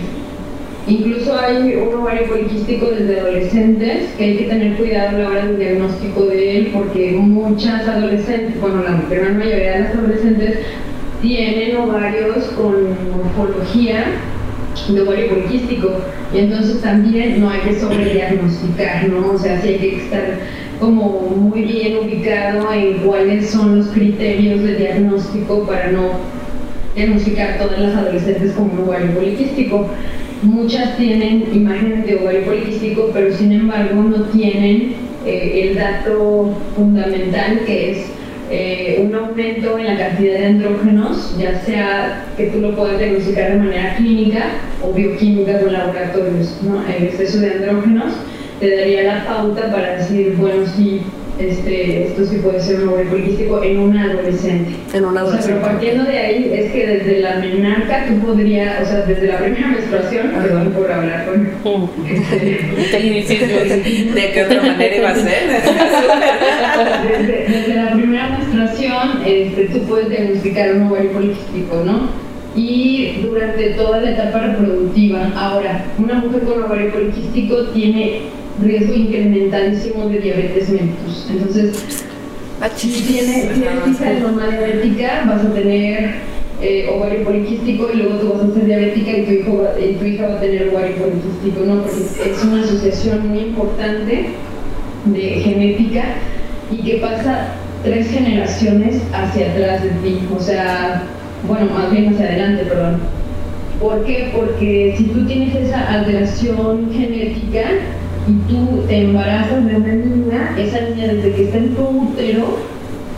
Incluso 0.89 1.39
hay 1.39 1.75
un 1.75 1.95
ovario 2.01 2.29
poliquístico 2.29 2.87
desde 2.87 3.21
adolescentes 3.21 4.09
que 4.17 4.25
hay 4.25 4.37
que 4.39 4.45
tener 4.45 4.77
cuidado 4.77 5.17
a 5.17 5.21
la 5.21 5.29
hora 5.29 5.47
del 5.47 5.59
diagnóstico 5.59 6.25
de 6.27 6.59
él 6.59 6.71
porque 6.73 7.13
muchas 7.19 7.87
adolescentes, 7.87 8.59
bueno, 8.61 8.83
la 8.85 9.03
gran 9.11 9.37
mayoría 9.37 9.73
de 9.73 9.81
las 9.81 9.95
adolescentes 9.95 10.61
tienen 11.21 11.77
ovarios 11.77 12.45
con 12.57 12.75
morfología 13.11 14.05
de 14.89 15.01
ovario 15.03 15.29
poliquístico 15.29 15.91
y 16.33 16.39
entonces 16.39 16.81
también 16.81 17.41
no 17.41 17.51
hay 17.51 17.61
que 17.61 17.79
sobrediagnosticar, 17.79 19.09
¿no? 19.09 19.33
O 19.33 19.39
sea, 19.39 19.61
sí 19.61 19.69
hay 19.69 19.79
que 19.79 19.97
estar 20.05 20.39
como 20.81 21.21
muy 21.21 21.63
bien 21.63 21.99
ubicado 21.99 22.73
en 22.73 22.99
cuáles 22.99 23.51
son 23.51 23.79
los 23.79 23.89
criterios 23.89 24.63
de 24.63 24.77
diagnóstico 24.77 25.67
para 25.67 25.91
no 25.91 26.13
diagnosticar 26.97 27.59
todas 27.59 27.79
las 27.79 27.95
adolescentes 27.95 28.53
como 28.53 28.73
un 28.73 28.89
ovario 28.89 29.13
poliquístico. 29.13 29.89
Muchas 30.43 30.97
tienen 30.97 31.45
imágenes 31.53 32.07
de 32.07 32.17
ovario 32.17 32.45
poliquístico, 32.45 33.11
pero 33.13 33.33
sin 33.33 33.53
embargo 33.53 34.03
no 34.03 34.25
tienen 34.25 34.95
eh, 35.25 35.69
el 35.69 35.77
dato 35.77 36.55
fundamental 36.75 37.61
que 37.67 37.91
es 37.93 38.07
eh, 38.51 39.03
un 39.05 39.15
aumento 39.15 39.79
en 39.79 39.87
la 39.87 39.99
cantidad 39.99 40.39
de 40.39 40.47
andrógenos, 40.47 41.37
ya 41.39 41.61
sea 41.61 42.27
que 42.37 42.47
tú 42.47 42.61
lo 42.61 42.77
puedas 42.77 42.99
diagnosticar 42.99 43.53
de 43.53 43.59
manera 43.59 43.97
clínica 43.97 44.45
o 44.83 44.93
bioquímica 44.93 45.61
con 45.61 45.73
laboratorios. 45.73 46.61
¿no? 46.63 46.83
El 46.87 47.05
exceso 47.05 47.41
de 47.41 47.53
andrógenos 47.53 48.13
te 48.61 48.77
daría 48.77 49.03
la 49.03 49.27
pauta 49.27 49.71
para 49.71 49.99
decir, 49.99 50.35
bueno, 50.39 50.65
sí 50.77 51.03
este, 51.39 52.05
esto 52.05 52.25
sí 52.25 52.37
puede 52.37 52.61
ser 52.61 52.81
un 52.83 52.89
ovario 52.89 53.11
poliquístico 53.11 53.63
en 53.63 53.79
un 53.79 53.97
adolescente. 53.97 54.71
En 54.95 55.05
un 55.05 55.19
adolescente. 55.19 55.59
pero 55.61 55.67
partiendo 55.67 56.05
de 56.05 56.19
ahí 56.19 56.51
es 56.55 56.73
que 56.73 56.87
desde 56.87 57.21
la 57.21 57.37
menarca 57.37 58.07
tú 58.07 58.27
podrías, 58.27 58.83
o 58.83 58.87
sea, 58.87 59.03
desde 59.03 59.27
la 59.27 59.39
primera 59.39 59.69
menstruación, 59.73 60.31
perdón 60.31 60.73
por 60.73 60.91
hablar 60.91 61.27
con 61.27 61.47
este, 62.07 63.47
¿De 64.15 64.33
qué 64.33 64.45
otra 64.45 64.63
manera 64.63 64.97
iba 64.97 65.11
a 65.11 65.15
ser? 65.15 65.43
desde, 67.49 67.75
la 67.75 67.93
primera 67.93 68.39
menstruación 68.39 69.23
este, 69.27 69.65
tú 69.67 69.81
puedes 69.81 70.09
diagnosticar 70.09 70.75
un 70.75 70.83
ovario 70.85 71.13
poliquístico, 71.13 71.83
¿no? 71.85 72.09
Y 72.55 73.19
durante 73.21 73.71
toda 73.71 74.01
la 74.01 74.13
etapa 74.13 74.39
reproductiva. 74.39 75.31
Ahora, 75.37 75.85
una 75.99 76.15
mujer 76.15 76.41
con 76.45 76.63
ovario 76.63 76.91
poliquístico 76.91 77.67
tiene 77.75 78.23
riesgo 78.63 78.95
incrementadísimo 78.95 80.09
de 80.09 80.19
diabetes 80.19 80.69
mellitus. 80.69 81.29
Entonces, 81.31 82.07
si 82.77 82.89
tienes, 83.03 83.59
de 83.59 84.21
mamá 84.21 84.49
diabética, 84.49 85.25
vas 85.27 85.45
a 85.45 85.53
tener 85.53 86.15
eh, 86.63 86.89
ovario 86.91 87.25
poliquístico 87.25 87.91
y 87.93 87.97
luego 87.99 88.17
tú 88.17 88.33
vas 88.33 88.45
a 88.45 88.55
ser 88.55 88.65
diabética 88.65 89.11
y 89.11 89.25
tu, 89.25 89.33
hijo 89.33 89.65
y 89.79 89.93
tu 89.95 90.05
hija 90.05 90.29
va 90.29 90.35
a 90.35 90.41
tener 90.41 90.71
ovario 90.71 90.97
poliquístico, 90.97 91.67
¿no? 91.67 91.83
Porque 91.83 92.33
es 92.33 92.45
una 92.45 92.63
asociación 92.63 93.29
muy 93.29 93.39
importante 93.41 94.27
de 95.05 95.21
genética 95.21 96.03
y 96.71 96.79
que 96.79 96.97
pasa 96.97 97.49
tres 97.85 98.11
generaciones 98.11 99.03
hacia 99.13 99.53
atrás 99.53 99.83
de 99.83 99.91
ti, 99.91 100.19
o 100.35 100.41
sea, 100.41 101.03
bueno, 101.47 101.67
más 101.67 101.91
bien 101.93 102.15
hacia 102.15 102.27
adelante, 102.27 102.65
perdón. 102.65 103.01
¿Por 103.81 104.05
qué? 104.05 104.31
Porque 104.35 104.95
si 104.97 105.05
tú 105.05 105.27
tienes 105.27 105.55
esa 105.55 105.93
alteración 105.93 106.91
genética, 106.93 107.63
y 108.29 108.33
tú 108.49 108.83
te 108.89 109.03
embarazas 109.03 109.65
de 109.65 109.77
una 109.77 109.95
niña, 109.95 110.57
esa 110.59 110.81
niña 110.81 111.15
desde 111.15 111.33
que 111.33 111.45
está 111.45 111.59
en 111.59 111.75
tu 111.75 111.83
útero 111.83 112.59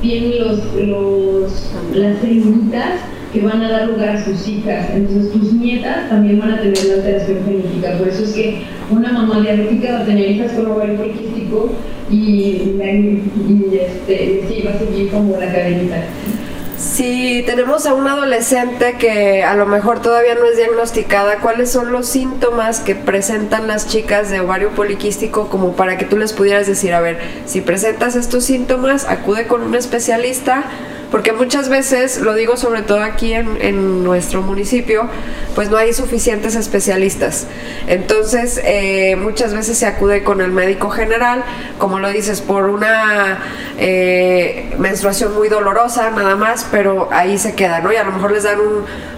tiene 0.03 0.37
los, 0.37 0.75
los, 0.75 1.73
las 1.95 2.19
células 2.21 3.01
que 3.33 3.41
van 3.41 3.63
a 3.63 3.71
dar 3.71 3.89
lugar 3.89 4.11
a 4.11 4.25
sus 4.25 4.47
hijas. 4.47 4.91
Entonces 4.95 5.33
tus 5.33 5.53
nietas 5.55 6.09
también 6.09 6.39
van 6.39 6.53
a 6.53 6.61
tener 6.61 6.85
la 6.85 6.95
alteración 6.95 7.39
genética. 7.45 7.99
Por 7.99 8.09
eso 8.09 8.25
es 8.25 8.33
que 8.33 8.63
una 8.91 9.13
mamá 9.13 9.41
diabética 9.41 9.93
va 9.93 10.01
a 10.01 10.05
tener 10.05 10.31
hijas 10.31 10.53
con 10.53 10.67
ovario 10.67 10.97
poliquístico 10.97 11.73
y, 12.11 12.17
y, 12.17 13.81
este, 13.81 14.45
sí, 14.49 14.63
va 14.67 14.73
a 14.73 14.79
seguir 14.79 15.11
como 15.11 15.37
la 15.37 15.53
cadenita. 15.53 16.05
Si 16.79 17.43
tenemos 17.45 17.87
a 17.87 17.95
una 17.95 18.13
adolescente 18.13 18.99
que 18.99 19.43
a 19.43 19.57
lo 19.57 19.67
mejor 19.67 20.01
todavía 20.01 20.37
no 20.37 20.45
es 20.45 20.57
diagnosticada, 20.57 21.41
¿cuáles 21.41 21.73
son 21.73 21.91
los 21.91 22.07
síntomas 22.07 22.79
que 22.79 22.95
presentan 22.95 23.67
las 23.67 23.89
chicas 23.89 24.31
de 24.31 24.39
ovario 24.39 24.71
poliquístico 24.71 25.49
como 25.49 25.73
para 25.73 25.99
que 25.99 26.05
tú 26.05 26.17
les 26.17 26.33
pudieras 26.33 26.69
decir, 26.69 26.95
a 26.95 27.01
ver, 27.01 27.19
si 27.47 27.63
presentas 27.63 28.15
estos 28.15 28.45
síntomas, 28.45 29.07
acude 29.09 29.49
con 29.49 29.63
un 29.63 29.75
especialista 29.75 30.67
porque 31.11 31.33
muchas 31.33 31.69
veces, 31.69 32.21
lo 32.21 32.35
digo 32.35 32.57
sobre 32.57 32.83
todo 32.83 33.01
aquí 33.01 33.33
en, 33.33 34.05
nuestro 34.05 34.43
municipio, 34.43 35.09
pues 35.55 35.71
no 35.71 35.77
hay 35.77 35.93
suficientes 35.93 36.55
especialistas. 36.55 37.47
Entonces, 37.87 38.61
eh, 38.65 39.17
muchas 39.17 39.55
veces 39.55 39.79
se 39.79 39.87
acude 39.87 40.23
con 40.23 40.41
el 40.41 40.53
médico 40.53 40.91
general, 40.91 41.45
como 41.79 41.99
lo 41.99 42.11
dices, 42.11 42.41
por 42.41 42.65
una 42.65 43.39
eh, 43.79 44.75
menstruación 44.79 45.35
muy 45.35 45.49
dolorosa 45.49 46.11
nada 46.11 46.37
más, 46.37 46.67
pero 46.71 47.09
ahí 47.11 47.39
se 47.39 47.55
queda, 47.55 47.81
¿no? 47.81 47.93
Y 47.93 47.97
a 47.97 48.05
lo 48.05 48.13
mejor 48.13 48.33
les 48.33 48.45
dan 48.45 48.59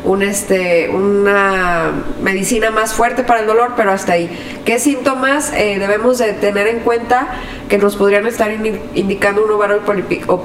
un, 0.04 0.22
este, 0.22 0.88
una 0.90 1.92
medicina 2.22 2.70
más 2.70 2.94
fuerte 2.94 3.24
para 3.24 3.40
el 3.40 3.46
dolor, 3.46 3.72
pero 3.76 3.90
hasta 3.90 4.12
ahí. 4.12 4.30
¿Qué 4.64 4.78
síntomas 4.78 5.52
eh, 5.54 5.78
debemos 5.78 6.18
de 6.18 6.32
tener 6.34 6.68
en 6.68 6.80
cuenta 6.80 7.28
que 7.70 7.78
nos 7.78 7.94
podrían 7.94 8.26
estar 8.26 8.50
indicando 8.96 9.44
un 9.44 9.52
ovario 9.52 9.80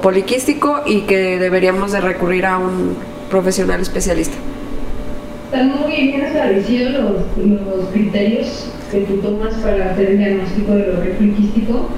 poliquístico 0.00 0.82
y 0.86 1.00
que 1.02 1.38
deberíamos 1.38 1.90
de 1.90 2.00
recurrir 2.00 2.46
a 2.46 2.56
un 2.56 2.96
profesional 3.28 3.80
especialista? 3.80 4.36
Están 5.46 5.80
muy 5.80 5.90
bien 5.90 6.20
establecidos 6.20 6.92
los, 6.92 7.46
los 7.46 7.88
criterios 7.92 8.70
que 8.92 9.00
tú 9.00 9.16
tomas 9.16 9.54
para 9.54 9.90
hacer 9.90 10.10
el 10.12 10.18
diagnóstico 10.18 10.72
del 10.72 10.90
ovario 10.94 11.14
poliquístico 11.14 11.88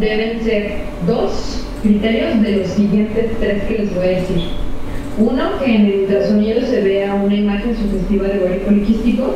deben 0.00 0.42
ser 0.42 0.78
dos 1.06 1.64
criterios 1.82 2.42
de 2.42 2.56
los 2.56 2.68
siguientes 2.68 3.26
tres 3.38 3.62
que 3.64 3.78
les 3.78 3.94
voy 3.94 4.04
a 4.04 4.08
decir. 4.08 4.42
Uno, 5.16 5.58
que 5.60 5.76
en 5.76 5.86
el 5.86 6.00
ultrasonido 6.00 6.60
se 6.62 6.80
vea 6.80 7.14
una 7.14 7.34
imagen 7.34 7.76
sugestiva 7.76 8.26
de 8.26 8.40
ovario 8.40 8.62
poliquístico, 8.62 9.34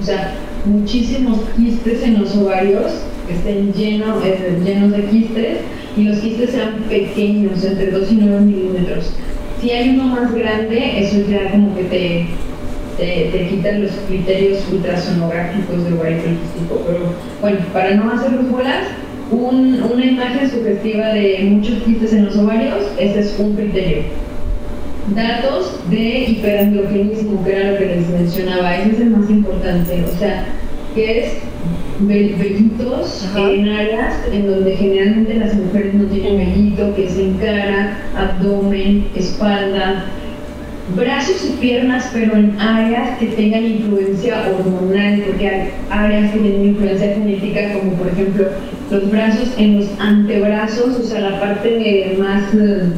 o 0.00 0.04
sea, 0.04 0.34
muchísimos 0.66 1.40
quistes 1.56 2.02
en 2.02 2.20
los 2.20 2.36
ovarios 2.36 2.92
estén 3.34 3.72
llenos, 3.72 4.24
eh, 4.24 4.58
llenos 4.64 4.92
de 4.92 5.04
quistes 5.04 5.58
y 5.96 6.02
los 6.04 6.18
quistes 6.18 6.50
sean 6.50 6.74
pequeños, 6.88 7.64
entre 7.64 7.90
2 7.90 8.12
y 8.12 8.14
9 8.16 8.40
milímetros. 8.40 9.12
Si 9.60 9.70
hay 9.70 9.90
uno 9.90 10.04
más 10.04 10.34
grande, 10.34 11.00
eso 11.00 11.16
ya 11.28 11.50
como 11.50 11.74
que 11.74 11.84
te, 11.84 12.26
te, 12.98 13.48
quitan 13.48 13.82
los 13.82 13.92
criterios 14.08 14.64
ultrasonográficos 14.70 15.84
de 15.84 15.92
ovario 15.94 16.18
poliquístico. 16.18 16.82
Pero 16.86 16.98
bueno, 17.40 17.58
para 17.72 17.94
no 17.94 18.12
hacer 18.12 18.32
los 18.32 18.50
bolas, 18.50 18.88
un, 19.30 19.82
una 19.82 20.04
imagen 20.04 20.50
sugestiva 20.50 21.08
de 21.08 21.40
muchos 21.50 21.82
quistes 21.82 22.12
en 22.12 22.26
los 22.26 22.36
ovarios, 22.36 22.84
ese 22.98 23.20
es 23.20 23.36
un 23.38 23.54
criterio. 23.56 24.02
Datos 25.14 25.80
de 25.88 26.24
hiperandrogenismo, 26.30 27.44
que 27.44 27.52
era 27.52 27.72
lo 27.72 27.78
que 27.78 27.86
les 27.86 28.08
mencionaba, 28.08 28.76
ese 28.76 28.90
es 28.90 29.00
el 29.00 29.10
más 29.10 29.30
importante, 29.30 30.04
o 30.04 30.18
sea, 30.18 30.46
que 30.96 31.20
es 31.20 31.32
vellitos 32.00 33.28
en 33.36 33.68
áreas 33.68 34.14
en 34.32 34.46
donde 34.46 34.76
generalmente 34.76 35.34
las 35.34 35.54
mujeres 35.54 35.94
no 35.94 36.04
tienen 36.06 36.38
vellito, 36.38 36.94
que 36.94 37.04
es 37.04 37.18
en 37.18 37.34
cara, 37.34 37.98
abdomen, 38.16 39.06
espalda, 39.14 40.06
brazos 40.96 41.44
y 41.44 41.60
piernas, 41.60 42.10
pero 42.12 42.36
en 42.36 42.58
áreas 42.58 43.18
que 43.18 43.26
tengan 43.26 43.64
influencia 43.64 44.48
hormonal, 44.48 45.22
porque 45.26 45.48
hay 45.48 45.70
áreas 45.90 46.32
que 46.32 46.38
tienen 46.38 46.64
influencia 46.66 47.14
genética, 47.14 47.74
como 47.74 47.92
por 47.92 48.08
ejemplo 48.08 48.46
los 48.90 49.10
brazos. 49.10 49.54
En 49.58 49.80
los 49.80 49.88
antebrazos, 50.00 50.98
o 50.98 51.02
sea, 51.02 51.20
la 51.30 51.40
parte 51.40 52.16
más, 52.18 52.54
eh, 52.54 52.88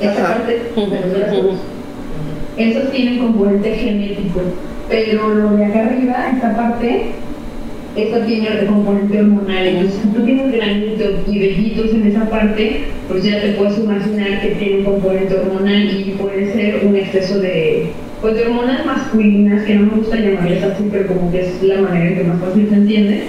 esta 0.00 0.34
parte 0.34 0.52
de 0.52 0.86
los 0.86 1.18
brazos, 1.18 1.58
esos 2.56 2.90
tienen 2.90 3.18
componente 3.18 3.74
genético, 3.74 4.40
pero 4.90 5.34
lo 5.34 5.56
de 5.56 5.64
acá 5.64 5.86
arriba, 5.86 6.32
esta 6.34 6.56
parte, 6.56 7.02
esta 7.96 8.26
tiene 8.26 8.48
el 8.48 8.66
componente 8.66 9.20
hormonal. 9.20 9.66
Entonces, 9.66 10.00
si 10.02 10.08
tú 10.08 10.24
tienes 10.24 10.52
granitos 10.52 11.10
y 11.28 11.38
vellitos 11.38 11.94
en 11.94 12.06
esa 12.08 12.28
parte, 12.28 12.80
pues 13.08 13.22
ya 13.22 13.40
te 13.40 13.52
puedes 13.52 13.78
imaginar 13.78 14.42
que 14.42 14.48
tiene 14.56 14.78
un 14.78 14.84
componente 14.84 15.36
hormonal 15.36 15.84
y 15.84 16.16
puede 16.18 16.52
ser 16.52 16.84
un 16.84 16.96
exceso 16.96 17.38
de, 17.38 17.86
pues, 18.20 18.34
de 18.34 18.46
hormonas 18.46 18.84
masculinas, 18.84 19.64
que 19.64 19.74
no 19.76 19.86
me 19.86 19.98
gusta 20.00 20.16
llamarles 20.16 20.62
así, 20.64 20.88
pero 20.90 21.06
como 21.06 21.30
que 21.30 21.40
es 21.40 21.62
la 21.62 21.80
manera 21.80 22.08
en 22.08 22.16
que 22.16 22.24
más 22.24 22.40
fácil 22.40 22.68
se 22.68 22.74
entiende, 22.74 23.22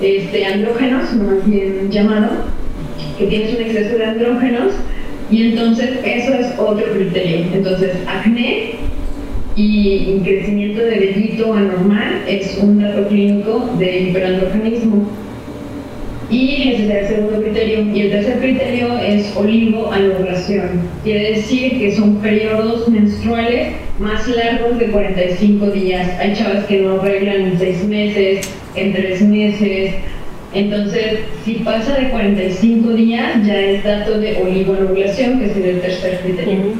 este, 0.00 0.44
andrógenos, 0.44 1.14
más 1.14 1.48
bien 1.48 1.88
llamado, 1.88 2.30
que 3.16 3.26
tienes 3.26 3.54
un 3.54 3.62
exceso 3.62 3.96
de 3.96 4.04
andrógenos, 4.04 4.72
y 5.30 5.50
entonces 5.50 5.90
eso 6.04 6.34
es 6.34 6.46
otro 6.58 6.84
criterio. 6.92 7.46
Entonces, 7.54 7.92
acné 8.06 8.72
y 9.56 10.20
crecimiento 10.24 10.80
de 10.82 10.98
vellito 10.98 11.54
anormal 11.54 12.22
es 12.26 12.58
un 12.60 12.80
dato 12.80 13.06
clínico 13.08 13.70
de 13.78 14.00
hiperandrogenismo. 14.00 15.06
Y 16.30 16.72
ese 16.72 16.84
es 16.84 16.90
el 16.90 17.16
segundo 17.16 17.42
criterio. 17.42 17.82
Y 17.94 18.00
el 18.00 18.10
tercer 18.10 18.38
criterio 18.40 18.98
es 18.98 19.36
olivoanovulación. 19.36 20.80
Quiere 21.04 21.32
decir 21.32 21.78
que 21.78 21.94
son 21.94 22.16
periodos 22.16 22.88
menstruales 22.88 23.74
más 24.00 24.26
largos 24.28 24.78
de 24.78 24.86
45 24.86 25.66
días. 25.66 26.08
Hay 26.18 26.34
chavas 26.34 26.64
que 26.64 26.80
no 26.80 27.00
arreglan 27.00 27.42
en 27.42 27.58
6 27.58 27.84
meses, 27.84 28.50
en 28.74 28.92
3 28.92 29.22
meses. 29.22 29.94
Entonces, 30.54 31.18
si 31.44 31.54
pasa 31.56 31.94
de 31.98 32.08
45 32.08 32.90
días, 32.94 33.46
ya 33.46 33.60
es 33.60 33.84
dato 33.84 34.18
de 34.18 34.36
olivoanovulación, 34.36 35.38
que 35.38 35.46
es 35.46 35.56
el 35.56 35.80
tercer 35.80 36.20
criterio. 36.20 36.72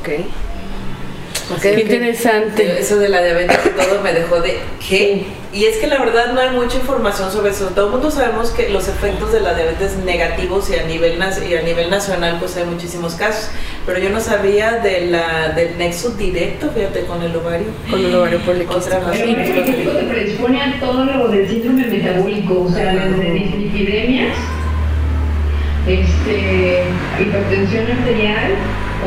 Ok. 0.00 0.08
Qué 1.62 1.80
interesante. 1.80 2.80
Eso 2.80 2.96
de 2.98 3.08
la 3.08 3.22
diabetes 3.22 3.58
y 3.64 3.68
todo 3.70 4.00
me 4.02 4.12
dejó 4.12 4.40
de 4.40 4.58
¿qué? 4.88 5.24
Y 5.52 5.64
es 5.64 5.78
que 5.78 5.86
la 5.86 5.98
verdad 5.98 6.32
no 6.32 6.40
hay 6.40 6.50
mucha 6.50 6.76
información 6.76 7.30
sobre 7.30 7.50
eso. 7.50 7.66
Todo 7.68 7.86
el 7.86 7.92
mundo 7.92 8.10
sabemos 8.10 8.50
que 8.50 8.68
los 8.68 8.88
efectos 8.88 9.32
de 9.32 9.40
la 9.40 9.54
diabetes 9.54 9.96
negativos 10.04 10.68
y 10.70 10.74
a 10.74 10.82
nivel 10.82 11.18
y 11.48 11.54
a 11.54 11.62
nivel 11.62 11.88
nacional 11.88 12.36
pues 12.40 12.56
hay 12.56 12.64
muchísimos 12.64 13.14
casos, 13.14 13.50
pero 13.86 13.98
yo 13.98 14.10
no 14.10 14.20
sabía 14.20 14.72
de 14.72 15.06
la 15.06 15.50
del 15.50 15.78
nexo 15.78 16.10
directo, 16.10 16.70
fíjate, 16.74 17.04
con 17.04 17.22
el 17.22 17.34
ovario. 17.34 17.68
Con 17.88 18.04
el 18.04 18.14
ovario 18.14 18.38
poliquístico. 18.40 18.96
El 18.96 19.04
ovario 19.04 19.54
poliquístico 19.54 19.90
te 19.92 20.02
predispone 20.02 20.62
a 20.62 20.80
todo 20.80 21.04
lo 21.04 21.28
del 21.28 21.48
síndrome 21.48 21.86
metabólico, 21.86 22.62
o 22.62 22.70
sea, 22.70 22.92
desde 22.92 23.30
dislipidemias, 23.30 24.36
este, 25.86 26.82
hipertensión 27.20 27.90
arterial, 27.92 28.52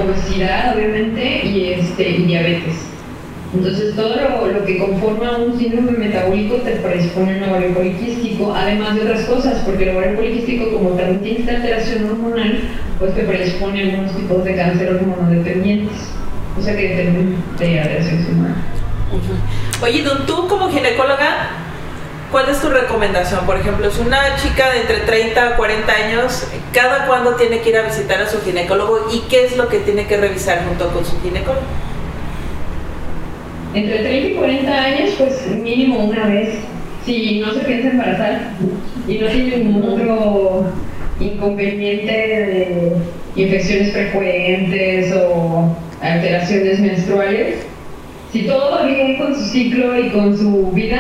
obesidad 0.04 0.76
obviamente 0.76 1.46
y, 1.46 1.74
este, 1.74 2.10
y 2.10 2.24
diabetes. 2.24 2.76
Entonces 3.54 3.96
todo 3.96 4.16
lo, 4.16 4.46
lo, 4.46 4.66
que 4.66 4.78
conforma 4.78 5.38
un 5.38 5.58
síndrome 5.58 5.92
metabólico 5.94 6.58
te 6.58 6.74
predispone 6.74 7.34
a 7.34 7.38
un 7.38 7.50
ovario 7.50 7.74
poliquístico, 7.74 8.54
además 8.54 8.96
de 8.96 9.02
otras 9.02 9.26
cosas, 9.26 9.64
porque 9.66 9.90
el 9.90 9.98
ovario 9.98 10.16
poliquístico 10.18 10.72
como 10.72 10.90
también 10.92 11.22
tiene 11.22 11.40
esta 11.40 11.56
alteración 11.56 12.06
hormonal, 12.06 12.60
pues 13.00 13.16
te 13.16 13.24
predispone 13.24 13.82
a 13.82 13.86
algunos 13.86 14.16
tipos 14.16 14.44
de 14.44 14.56
cáncer 14.56 14.94
hormonodependientes, 14.94 15.98
o 16.60 16.62
sea 16.62 16.76
que 16.76 16.90
depende 16.90 17.38
de 17.58 17.80
alteración 17.80 18.26
hormonal. 18.26 18.56
Oye, 19.82 20.04
tú 20.28 20.48
como 20.48 20.70
ginecóloga, 20.70 21.50
¿Cuál 22.32 22.48
es 22.50 22.62
tu 22.62 22.70
recomendación? 22.70 23.44
Por 23.48 23.58
ejemplo, 23.58 23.88
es 23.88 23.98
una 23.98 24.36
chica 24.36 24.72
de 24.72 24.82
entre 24.82 24.98
30 24.98 25.48
a 25.48 25.56
40 25.56 25.92
años, 25.92 26.48
¿cada 26.72 27.08
cuándo 27.08 27.34
tiene 27.36 27.60
que 27.62 27.70
ir 27.70 27.78
a 27.78 27.82
visitar 27.82 28.22
a 28.22 28.30
su 28.30 28.40
ginecólogo 28.42 29.08
y 29.12 29.22
qué 29.22 29.46
es 29.46 29.58
lo 29.58 29.68
que 29.68 29.80
tiene 29.80 30.06
que 30.06 30.18
revisar 30.18 30.64
junto 30.68 30.90
con 30.90 31.04
su 31.04 31.20
ginecólogo? 31.22 31.66
Entre 33.74 34.00
30 34.00 34.28
y 34.28 34.34
40 34.36 34.72
años, 34.72 35.10
pues 35.18 35.48
mínimo 35.48 36.06
una 36.06 36.28
vez. 36.28 36.50
Si 37.04 37.40
no 37.40 37.52
se 37.52 37.62
piensa 37.62 37.90
embarazar 37.90 38.52
y 39.08 39.18
no 39.18 39.28
tiene 39.28 39.58
ningún 39.58 39.90
otro 39.90 40.66
inconveniente 41.20 42.12
de 42.12 42.94
infecciones 43.36 43.92
frecuentes 43.92 45.16
o 45.16 45.76
alteraciones 46.00 46.80
menstruales, 46.80 47.56
si 48.32 48.44
todo 48.44 48.72
va 48.72 48.84
bien 48.84 49.18
con 49.18 49.34
su 49.34 49.44
ciclo 49.46 50.00
y 50.00 50.10
con 50.10 50.38
su 50.38 50.72
vida, 50.72 51.00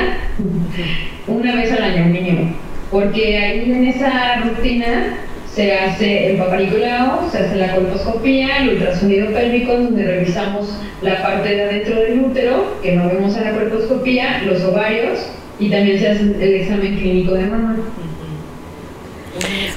una 1.29 1.55
vez 1.55 1.71
al 1.71 1.83
año 1.83 2.05
mínimo. 2.05 2.53
Porque 2.91 3.37
ahí 3.37 3.71
en 3.71 3.87
esa 3.87 4.41
rutina 4.41 5.17
se 5.53 5.73
hace 5.73 6.31
el 6.31 6.37
paparicolao, 6.37 7.29
se 7.31 7.39
hace 7.39 7.55
la 7.55 7.75
colposcopía, 7.75 8.57
el 8.57 8.69
ultrasonido 8.69 9.27
pélvico, 9.31 9.73
donde 9.73 10.05
revisamos 10.05 10.79
la 11.01 11.21
parte 11.21 11.55
de 11.55 11.63
adentro 11.63 11.99
del 12.01 12.19
útero, 12.19 12.77
que 12.81 12.95
no 12.95 13.07
vemos 13.07 13.35
en 13.37 13.43
la 13.45 13.51
colposcopía, 13.51 14.43
los 14.45 14.63
ovarios, 14.63 15.19
y 15.59 15.69
también 15.69 15.99
se 15.99 16.07
hace 16.07 16.21
el 16.21 16.53
examen 16.61 16.97
clínico 16.97 17.33
de 17.33 17.45
mamá. 17.45 17.75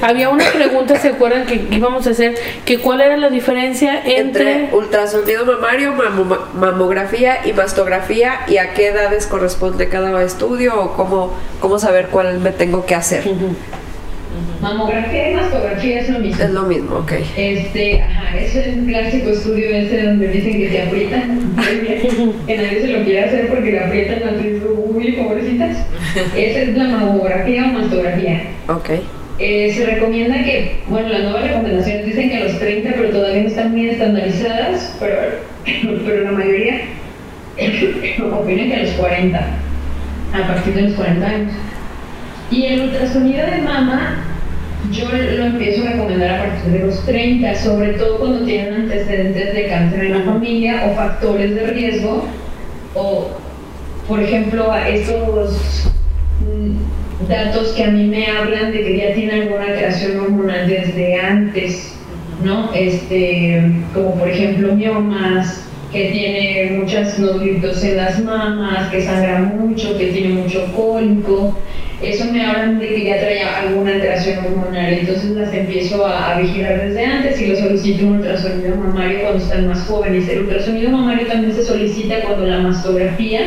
Había 0.00 0.28
una 0.28 0.44
pregunta, 0.50 0.96
¿se 0.96 1.08
acuerdan 1.08 1.46
que 1.46 1.66
íbamos 1.70 2.06
a 2.06 2.10
hacer? 2.10 2.34
Que 2.64 2.78
cuál 2.78 3.00
era 3.00 3.16
la 3.16 3.30
diferencia 3.30 4.02
entre, 4.04 4.52
entre 4.52 4.76
ultrasonido 4.76 5.44
mamario, 5.46 5.94
mamografía 6.54 7.46
y 7.46 7.52
mastografía 7.52 8.40
y 8.48 8.58
a 8.58 8.74
qué 8.74 8.88
edades 8.88 9.26
corresponde 9.26 9.88
cada 9.88 10.22
estudio 10.22 10.80
o 10.80 10.92
cómo, 10.94 11.32
cómo 11.60 11.78
saber 11.78 12.08
cuál 12.08 12.40
me 12.40 12.50
tengo 12.50 12.84
que 12.86 12.94
hacer. 12.94 13.24
Mamografía 14.60 15.30
y 15.30 15.34
mastografía 15.34 16.00
es 16.00 16.08
lo 16.08 16.18
mismo. 16.20 16.42
Es 16.42 16.50
lo 16.50 16.62
mismo, 16.62 16.96
ok. 16.98 17.12
Este, 17.36 18.00
ajá, 18.00 18.38
es 18.38 18.54
un 18.68 18.86
clásico 18.86 19.30
estudio 19.30 19.68
ese 19.70 20.02
donde 20.02 20.28
dicen 20.28 20.52
que 20.52 20.68
te 20.68 20.82
aprietan, 20.82 21.54
que 22.46 22.56
nadie 22.56 22.80
se 22.80 22.88
lo 22.88 23.04
quiere 23.04 23.24
hacer 23.24 23.48
porque 23.48 23.72
le 23.72 23.80
aprietan 23.80 24.20
las 24.20 24.44
uy, 24.94 25.12
pobrecitas. 25.12 25.78
Esa 26.36 26.60
es 26.60 26.76
la 26.76 26.84
mamografía 26.84 27.64
o 27.64 27.78
mastografía. 27.78 28.42
Ok. 28.68 28.90
Eh, 29.38 29.72
se 29.74 29.86
recomienda 29.86 30.44
que, 30.44 30.80
bueno, 30.88 31.08
las 31.08 31.22
nuevas 31.22 31.42
recomendaciones 31.42 32.06
dicen 32.06 32.30
que 32.30 32.36
a 32.36 32.44
los 32.44 32.58
30, 32.58 32.92
pero 32.94 33.10
todavía 33.10 33.42
no 33.42 33.48
están 33.48 33.74
bien 33.74 33.90
estandarizadas, 33.90 34.96
pero, 35.00 35.16
pero 36.06 36.24
la 36.24 36.32
mayoría 36.32 36.80
opinan 38.32 38.68
que 38.68 38.76
a 38.76 38.82
los 38.82 38.90
40, 38.92 39.38
a 39.38 40.46
partir 40.46 40.74
de 40.74 40.82
los 40.82 40.92
40 40.92 41.26
años. 41.26 41.52
Y 42.50 42.66
el 42.66 42.80
ultrasonido 42.82 43.46
de 43.46 43.62
mama, 43.62 44.24
yo 44.92 45.06
lo 45.10 45.44
empiezo 45.44 45.86
a 45.86 45.92
recomendar 45.92 46.30
a 46.30 46.44
partir 46.44 46.72
de 46.72 46.86
los 46.86 47.04
30, 47.06 47.54
sobre 47.56 47.94
todo 47.94 48.18
cuando 48.18 48.44
tienen 48.44 48.74
antecedentes 48.74 49.54
de 49.54 49.68
cáncer 49.68 50.04
en 50.04 50.18
la 50.18 50.24
familia 50.24 50.84
o 50.86 50.94
factores 50.94 51.54
de 51.54 51.66
riesgo, 51.68 52.26
o, 52.94 53.30
por 54.06 54.20
ejemplo, 54.20 54.74
estos 54.86 55.90
datos 57.28 57.68
que 57.72 57.84
a 57.84 57.90
mí 57.90 58.04
me 58.04 58.26
hablan 58.26 58.72
de 58.72 58.82
que 58.82 58.96
ya 58.96 59.14
tiene 59.14 59.42
alguna 59.42 59.64
alteración 59.64 60.20
hormonal 60.20 60.68
desde 60.68 61.20
antes, 61.20 61.94
¿no? 62.44 62.72
Este, 62.74 63.62
como 63.94 64.14
por 64.16 64.28
ejemplo 64.28 64.74
miomas, 64.74 65.62
que 65.92 66.10
tiene 66.10 66.78
muchos 66.78 67.18
nódulos 67.18 67.84
en 67.84 67.96
las 67.98 68.18
mamas, 68.24 68.90
que 68.90 69.02
sangra 69.02 69.40
mucho, 69.40 69.96
que 69.98 70.06
tiene 70.06 70.34
mucho 70.34 70.72
cólico. 70.74 71.56
Eso 72.02 72.24
me 72.32 72.44
hablan 72.44 72.80
de 72.80 72.88
que 72.88 73.04
ya 73.04 73.20
trae 73.20 73.42
alguna 73.42 73.92
alteración 73.92 74.44
hormonal, 74.44 74.92
entonces 74.92 75.30
las 75.32 75.54
empiezo 75.54 76.04
a, 76.04 76.36
vigilar 76.38 76.88
desde 76.88 77.04
antes 77.04 77.40
y 77.40 77.46
lo 77.46 77.56
solicito 77.56 78.06
un 78.06 78.16
ultrasonido 78.16 78.74
mamario 78.74 79.20
cuando 79.20 79.38
están 79.38 79.68
más 79.68 79.82
jóvenes. 79.82 80.28
El 80.28 80.40
ultrasonido 80.40 80.90
mamario 80.90 81.28
también 81.28 81.54
se 81.54 81.62
solicita 81.62 82.22
cuando 82.22 82.46
la 82.46 82.58
mastografía 82.58 83.40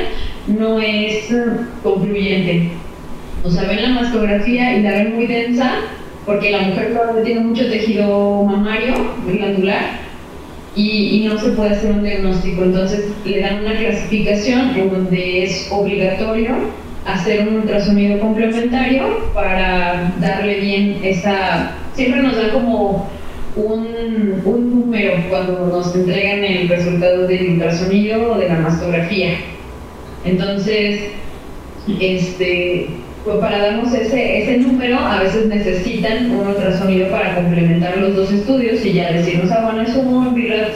no 0.47 0.79
es 0.79 1.31
eh, 1.31 1.43
concluyente. 1.83 2.69
O 3.45 3.51
sea, 3.51 3.63
ven 3.63 3.83
la 3.83 4.01
mastografía 4.01 4.77
y 4.77 4.81
la 4.81 4.91
ven 4.91 5.15
muy 5.15 5.27
densa, 5.27 5.75
porque 6.25 6.49
la 6.49 6.61
mujer 6.61 6.97
tiene 7.23 7.41
mucho 7.41 7.69
tejido 7.69 8.43
mamario, 8.43 8.93
glandular, 9.27 9.99
y, 10.75 11.27
no 11.29 11.39
se 11.39 11.49
puede 11.51 11.71
hacer 11.71 11.91
un 11.91 12.03
diagnóstico. 12.03 12.63
Entonces 12.63 13.05
le 13.23 13.39
dan 13.39 13.63
una 13.63 13.75
clasificación 13.75 14.75
en 14.75 14.91
donde 14.91 15.43
es 15.43 15.67
obligatorio 15.71 16.55
hacer 17.05 17.47
un 17.47 17.57
ultrasonido 17.57 18.19
complementario 18.19 19.31
para 19.33 20.11
darle 20.19 20.59
bien 20.59 20.99
esa... 21.03 21.71
Siempre 21.93 22.23
nos 22.23 22.35
da 22.35 22.51
como 22.51 23.07
un, 23.55 24.41
un 24.43 24.81
número 24.81 25.13
cuando 25.29 25.67
nos 25.67 25.95
entregan 25.95 26.43
el 26.43 26.67
resultado 26.67 27.27
del 27.27 27.51
ultrasonido 27.51 28.33
o 28.33 28.37
de 28.37 28.49
la 28.49 28.55
mastografía. 28.55 29.29
Entonces, 30.25 30.99
este, 32.01 32.89
pues 33.25 33.37
para 33.39 33.57
darnos 33.57 33.91
ese, 33.91 34.43
ese 34.43 34.57
número, 34.59 34.99
a 34.99 35.19
veces 35.19 35.47
necesitan 35.47 36.29
un 36.29 36.47
ultrasonido 36.47 37.09
para 37.09 37.33
complementar 37.33 37.97
los 37.97 38.15
dos 38.15 38.31
estudios 38.31 38.85
y 38.85 38.93
ya 38.93 39.11
decirnos, 39.11 39.51
ah, 39.51 39.61
bueno, 39.63 39.81
es 39.81 39.95
un 39.95 40.35
VIRAT 40.35 40.75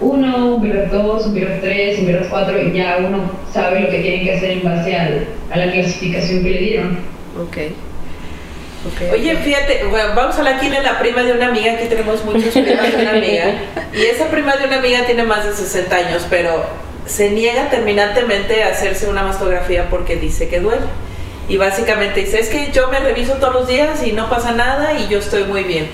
1, 0.00 0.54
un 0.54 0.62
VIRAT 0.62 0.92
2, 0.92 1.26
un 1.26 1.34
VIRAT 1.34 1.60
3, 1.60 1.98
un 1.98 2.06
VIRAT 2.06 2.28
4, 2.30 2.62
y 2.62 2.72
ya 2.72 2.98
uno 3.04 3.32
sabe 3.52 3.80
lo 3.80 3.90
que 3.90 3.98
tiene 3.98 4.22
que 4.22 4.36
hacer 4.36 4.50
en 4.52 4.62
base 4.62 4.96
al, 4.96 5.26
a 5.50 5.58
la 5.58 5.72
clasificación 5.72 6.44
que 6.44 6.50
le 6.50 6.58
dieron. 6.58 6.98
Ok. 7.36 7.56
Okay, 8.94 9.10
Oye, 9.10 9.36
fíjate, 9.38 9.84
bueno, 9.90 10.14
vamos 10.14 10.36
a 10.36 10.38
hablar 10.38 10.54
aquí 10.54 10.68
de 10.68 10.80
la 10.80 11.00
prima 11.00 11.24
de 11.24 11.32
una 11.32 11.48
amiga, 11.48 11.72
aquí 11.72 11.88
tenemos 11.88 12.24
muchas 12.24 12.52
primas 12.52 12.96
de 12.96 13.02
una 13.02 13.10
amiga, 13.10 13.54
y 13.92 14.02
esa 14.02 14.28
prima 14.30 14.56
de 14.56 14.66
una 14.66 14.78
amiga 14.78 15.04
tiene 15.04 15.24
más 15.24 15.44
de 15.44 15.52
60 15.52 15.96
años, 15.96 16.24
pero 16.30 16.64
se 17.06 17.30
niega 17.30 17.70
terminantemente 17.70 18.62
a 18.62 18.68
hacerse 18.68 19.08
una 19.08 19.24
mastografía 19.24 19.90
porque 19.90 20.14
dice 20.14 20.48
que 20.48 20.60
duele 20.60 20.82
y 21.48 21.56
básicamente 21.56 22.20
dice, 22.20 22.40
es 22.40 22.48
que 22.48 22.70
yo 22.72 22.88
me 22.88 23.00
reviso 23.00 23.34
todos 23.34 23.54
los 23.54 23.68
días 23.68 24.06
y 24.06 24.12
no 24.12 24.28
pasa 24.28 24.52
nada 24.52 24.98
y 24.98 25.08
yo 25.08 25.18
estoy 25.18 25.44
muy 25.44 25.64
bien. 25.64 25.86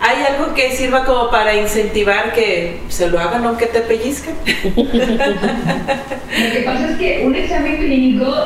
¿Hay 0.00 0.22
algo 0.22 0.54
que 0.54 0.70
sirva 0.76 1.04
como 1.04 1.28
para 1.30 1.56
incentivar 1.56 2.32
que 2.32 2.78
se 2.88 3.08
lo 3.08 3.18
hagan 3.18 3.44
aunque 3.44 3.66
te 3.66 3.80
pellizquen? 3.80 4.34
lo 4.76 4.90
que 6.52 6.62
pasa 6.64 6.90
es 6.90 6.98
que 6.98 7.22
un 7.26 7.34
examen 7.34 7.78
clínico, 7.78 8.44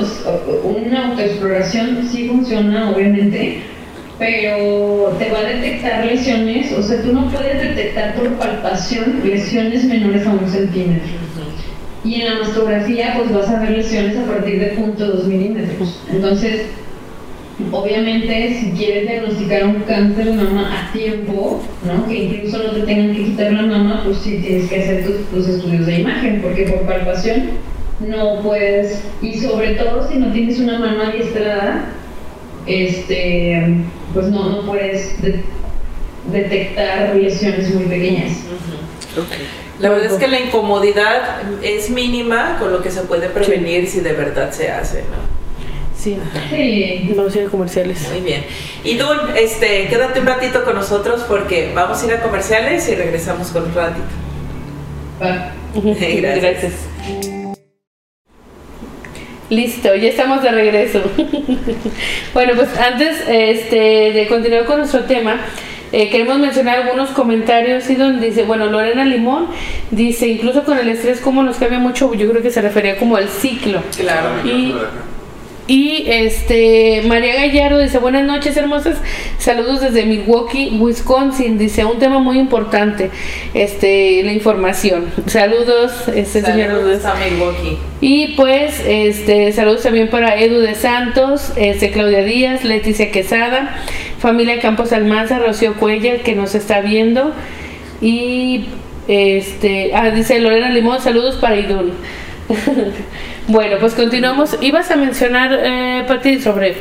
una 0.63 1.09
autoexploración 1.09 2.09
sí 2.11 2.29
funciona 2.29 2.91
obviamente, 2.91 3.63
pero 4.19 5.15
te 5.19 5.31
va 5.31 5.41
a 5.41 5.43
detectar 5.43 6.07
lesiones, 6.07 6.73
o 6.73 6.83
sea, 6.83 7.03
tú 7.03 7.13
no 7.13 7.29
puedes 7.29 7.61
detectar 7.61 8.15
por 8.15 8.29
palpación 8.35 9.21
lesiones 9.25 9.85
menores 9.85 10.27
a 10.27 10.31
un 10.31 10.49
centímetro. 10.49 11.22
Y 12.05 12.17
en 12.17 12.27
la 12.27 12.41
mastografía 12.41 13.15
pues 13.17 13.33
vas 13.33 13.49
a 13.49 13.61
ver 13.61 13.71
lesiones 13.71 14.17
a 14.17 14.25
partir 14.25 14.59
de 14.59 14.77
0.2 14.77 15.25
milímetros. 15.25 16.01
Entonces, 16.11 16.67
obviamente 17.71 18.59
si 18.61 18.73
quieres 18.73 19.09
diagnosticar 19.09 19.67
un 19.67 19.81
cáncer 19.83 20.25
de 20.25 20.33
mama 20.33 20.71
a 20.73 20.93
tiempo, 20.93 21.63
¿no? 21.87 22.09
que 22.09 22.25
incluso 22.25 22.59
no 22.59 22.71
te 22.73 22.81
tengan 22.83 23.15
que 23.15 23.25
quitar 23.25 23.53
la 23.53 23.63
mama, 23.63 24.03
pues 24.05 24.19
sí 24.19 24.39
tienes 24.39 24.69
que 24.69 24.83
hacer 24.83 25.07
tus, 25.31 25.49
estudios 25.49 25.87
de 25.87 26.01
imagen, 26.01 26.41
porque 26.43 26.65
por 26.65 26.81
palpación 26.83 27.51
no 28.01 28.41
puedes, 28.41 29.03
y 29.21 29.35
sobre 29.35 29.75
todo 29.75 30.09
si 30.09 30.19
no 30.19 30.33
tienes 30.33 30.59
una 30.59 30.79
mano 30.79 31.05
adiestrada, 31.05 31.85
este, 32.67 33.77
pues 34.13 34.27
no, 34.29 34.49
no 34.49 34.63
puedes 34.63 35.17
detectar 36.33 37.15
lesiones 37.17 37.75
muy 37.75 37.85
pequeñas. 37.85 38.45
La 39.83 39.89
verdad 39.89 40.13
es 40.13 40.19
que 40.19 40.29
la 40.29 40.39
incomodidad 40.39 41.43
es 41.61 41.91
mínima 41.91 42.57
con 42.61 42.73
lo 42.73 42.81
que 42.83 42.91
se 42.93 43.01
puede 43.03 43.29
prevenir 43.29 43.89
si 43.89 43.99
de 43.99 44.13
verdad 44.13 44.53
se 44.53 44.71
hace, 44.71 45.01
¿no? 45.01 45.43
Sí. 45.99 46.17
sí. 46.51 47.13
Vamos 47.17 47.35
a 47.35 47.41
ir 47.41 47.47
a 47.49 47.51
comerciales. 47.51 48.09
Muy 48.11 48.21
bien. 48.21 48.45
Y 48.85 48.97
tú, 48.97 49.07
este, 49.37 49.89
quédate 49.89 50.21
un 50.21 50.27
ratito 50.27 50.65
con 50.65 50.77
nosotros 50.77 51.25
porque 51.27 51.73
vamos 51.75 52.01
a 52.01 52.07
ir 52.07 52.13
a 52.13 52.23
comerciales 52.23 52.89
y 52.89 52.95
regresamos 52.95 53.49
con 53.49 53.65
un 53.65 53.75
ratito. 53.75 54.07
Gracias. 55.75 56.41
Gracias. 56.41 56.73
Listo, 59.51 59.95
ya 59.97 60.09
estamos 60.11 60.45
de 60.45 60.51
regreso. 60.53 61.03
bueno, 62.35 62.53
pues 62.55 62.69
antes 62.79 63.17
este, 63.29 64.13
de 64.13 64.27
continuar 64.29 64.65
con 64.65 64.79
nuestro 64.79 65.01
tema, 65.01 65.41
eh, 65.93 66.09
queremos 66.09 66.39
mencionar 66.39 66.81
algunos 66.81 67.11
comentarios 67.11 67.89
y 67.91 67.97
donde 67.97 68.29
dice, 68.29 68.45
bueno, 68.45 68.67
Lorena 68.67 69.05
Limón 69.05 69.49
dice, 69.91 70.27
incluso 70.27 70.65
con 70.65 70.79
el 70.79 70.89
estrés, 70.89 71.21
como 71.21 71.43
nos 71.43 71.57
cambia 71.57 71.79
mucho, 71.79 72.15
yo 72.15 72.31
creo 72.31 72.43
que 72.43 72.51
se 72.51 72.63
refería 72.63 72.97
como 72.97 73.17
al 73.17 73.29
ciclo. 73.29 73.83
Claro. 73.97 74.31
Y, 74.45 74.75
y 75.69 76.05
este 76.09 77.03
María 77.07 77.35
Gallardo 77.35 77.79
dice, 77.79 77.99
buenas 77.99 78.25
noches 78.25 78.57
hermosas, 78.57 78.97
saludos 79.39 79.81
desde 79.81 80.05
Milwaukee, 80.05 80.77
Wisconsin, 80.81 81.59
dice 81.59 81.85
un 81.85 81.99
tema 81.99 82.19
muy 82.19 82.39
importante, 82.39 83.11
este, 83.55 84.23
la 84.25 84.33
información. 84.33 85.13
Saludos, 85.27 86.09
este 86.09 86.41
saludos 86.41 87.05
a 87.05 87.15
Milwaukee. 87.15 87.79
Y 88.01 88.29
pues, 88.35 88.83
este, 88.85 89.53
saludos 89.53 89.83
también 89.83 90.09
para 90.09 90.41
Edu 90.41 90.59
de 90.59 90.75
Santos, 90.75 91.53
este, 91.57 91.93
Claudia 91.93 92.25
Díaz, 92.25 92.65
Leticia 92.65 93.13
Quesada, 93.13 93.77
familia 94.23 94.61
Campos 94.61 94.93
Almanza, 94.93 95.41
Rocío 95.41 95.75
Cuellar, 95.75 96.21
que 96.21 96.35
nos 96.35 96.55
está 96.55 96.81
viendo. 96.81 97.33
Y 98.01 98.69
este, 99.09 99.91
ah, 99.95 100.11
dice 100.11 100.39
Lorena 100.39 100.71
Limón, 100.71 101.01
saludos 101.01 101.35
para 101.37 101.57
Idul. 101.57 101.93
bueno, 103.49 103.77
pues 103.81 103.95
continuamos. 103.95 104.57
Ibas 104.61 104.91
a 104.93 104.97
mencionar, 104.97 105.59
eh, 105.61 106.05
Pati, 106.07 106.41
sobre 106.41 106.77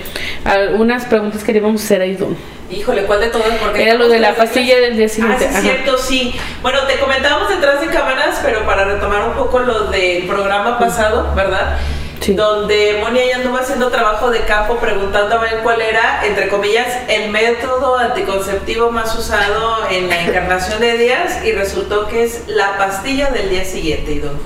algunas 0.46 1.06
preguntas 1.06 1.44
que 1.44 1.52
le 1.52 1.58
íbamos 1.58 1.82
a 1.82 1.86
hacer 1.86 2.02
a 2.02 2.06
Idun. 2.06 2.38
Híjole, 2.70 3.04
¿cuál 3.04 3.20
de 3.20 3.28
todas? 3.28 3.50
Porque 3.58 3.84
Era 3.84 3.96
lo 3.96 4.08
de 4.08 4.20
la 4.20 4.36
pastilla 4.36 4.80
del 4.80 4.96
día 4.96 5.10
siguiente. 5.10 5.50
Ah, 5.50 5.56
sí, 5.56 5.62
cierto, 5.64 5.98
sí. 5.98 6.34
Bueno, 6.62 6.80
te 6.88 7.00
comentábamos 7.00 7.50
detrás 7.50 7.82
de 7.82 7.88
cámaras, 7.88 8.40
pero 8.44 8.66
para 8.66 8.86
retomar 8.86 9.28
un 9.28 9.34
poco 9.34 9.60
lo 9.60 9.88
del 9.88 10.24
programa 10.24 10.78
pasado, 10.78 11.34
¿verdad? 11.36 11.80
Donde 12.28 13.00
Monia 13.02 13.24
ya 13.28 13.38
anduvo 13.38 13.58
haciendo 13.58 13.90
trabajo 13.90 14.30
de 14.30 14.42
campo 14.42 14.78
preguntando 14.78 15.36
a 15.36 15.42
ver 15.42 15.60
cuál 15.64 15.82
era, 15.82 16.26
entre 16.26 16.50
comillas, 16.50 16.88
el 17.08 17.32
método 17.32 17.98
anticonceptivo 17.98 18.92
más 18.92 19.18
usado 19.18 19.90
en 19.90 20.08
la 20.08 20.22
encarnación 20.22 20.80
de 20.82 20.98
días 20.98 21.44
y 21.44 21.52
resultó 21.52 22.08
que 22.08 22.24
es 22.24 22.44
la 22.48 22.78
pastilla 22.78 23.32
del 23.32 23.50
día 23.50 23.66
siguiente. 23.66 24.14
Idun. 24.14 24.38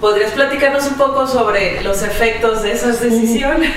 ¿Podrías 0.00 0.32
platicarnos 0.32 0.86
un 0.86 0.94
poco 0.96 1.26
sobre 1.26 1.82
los 1.82 2.02
efectos 2.02 2.62
de 2.62 2.72
esas 2.72 3.00
decisiones? 3.00 3.72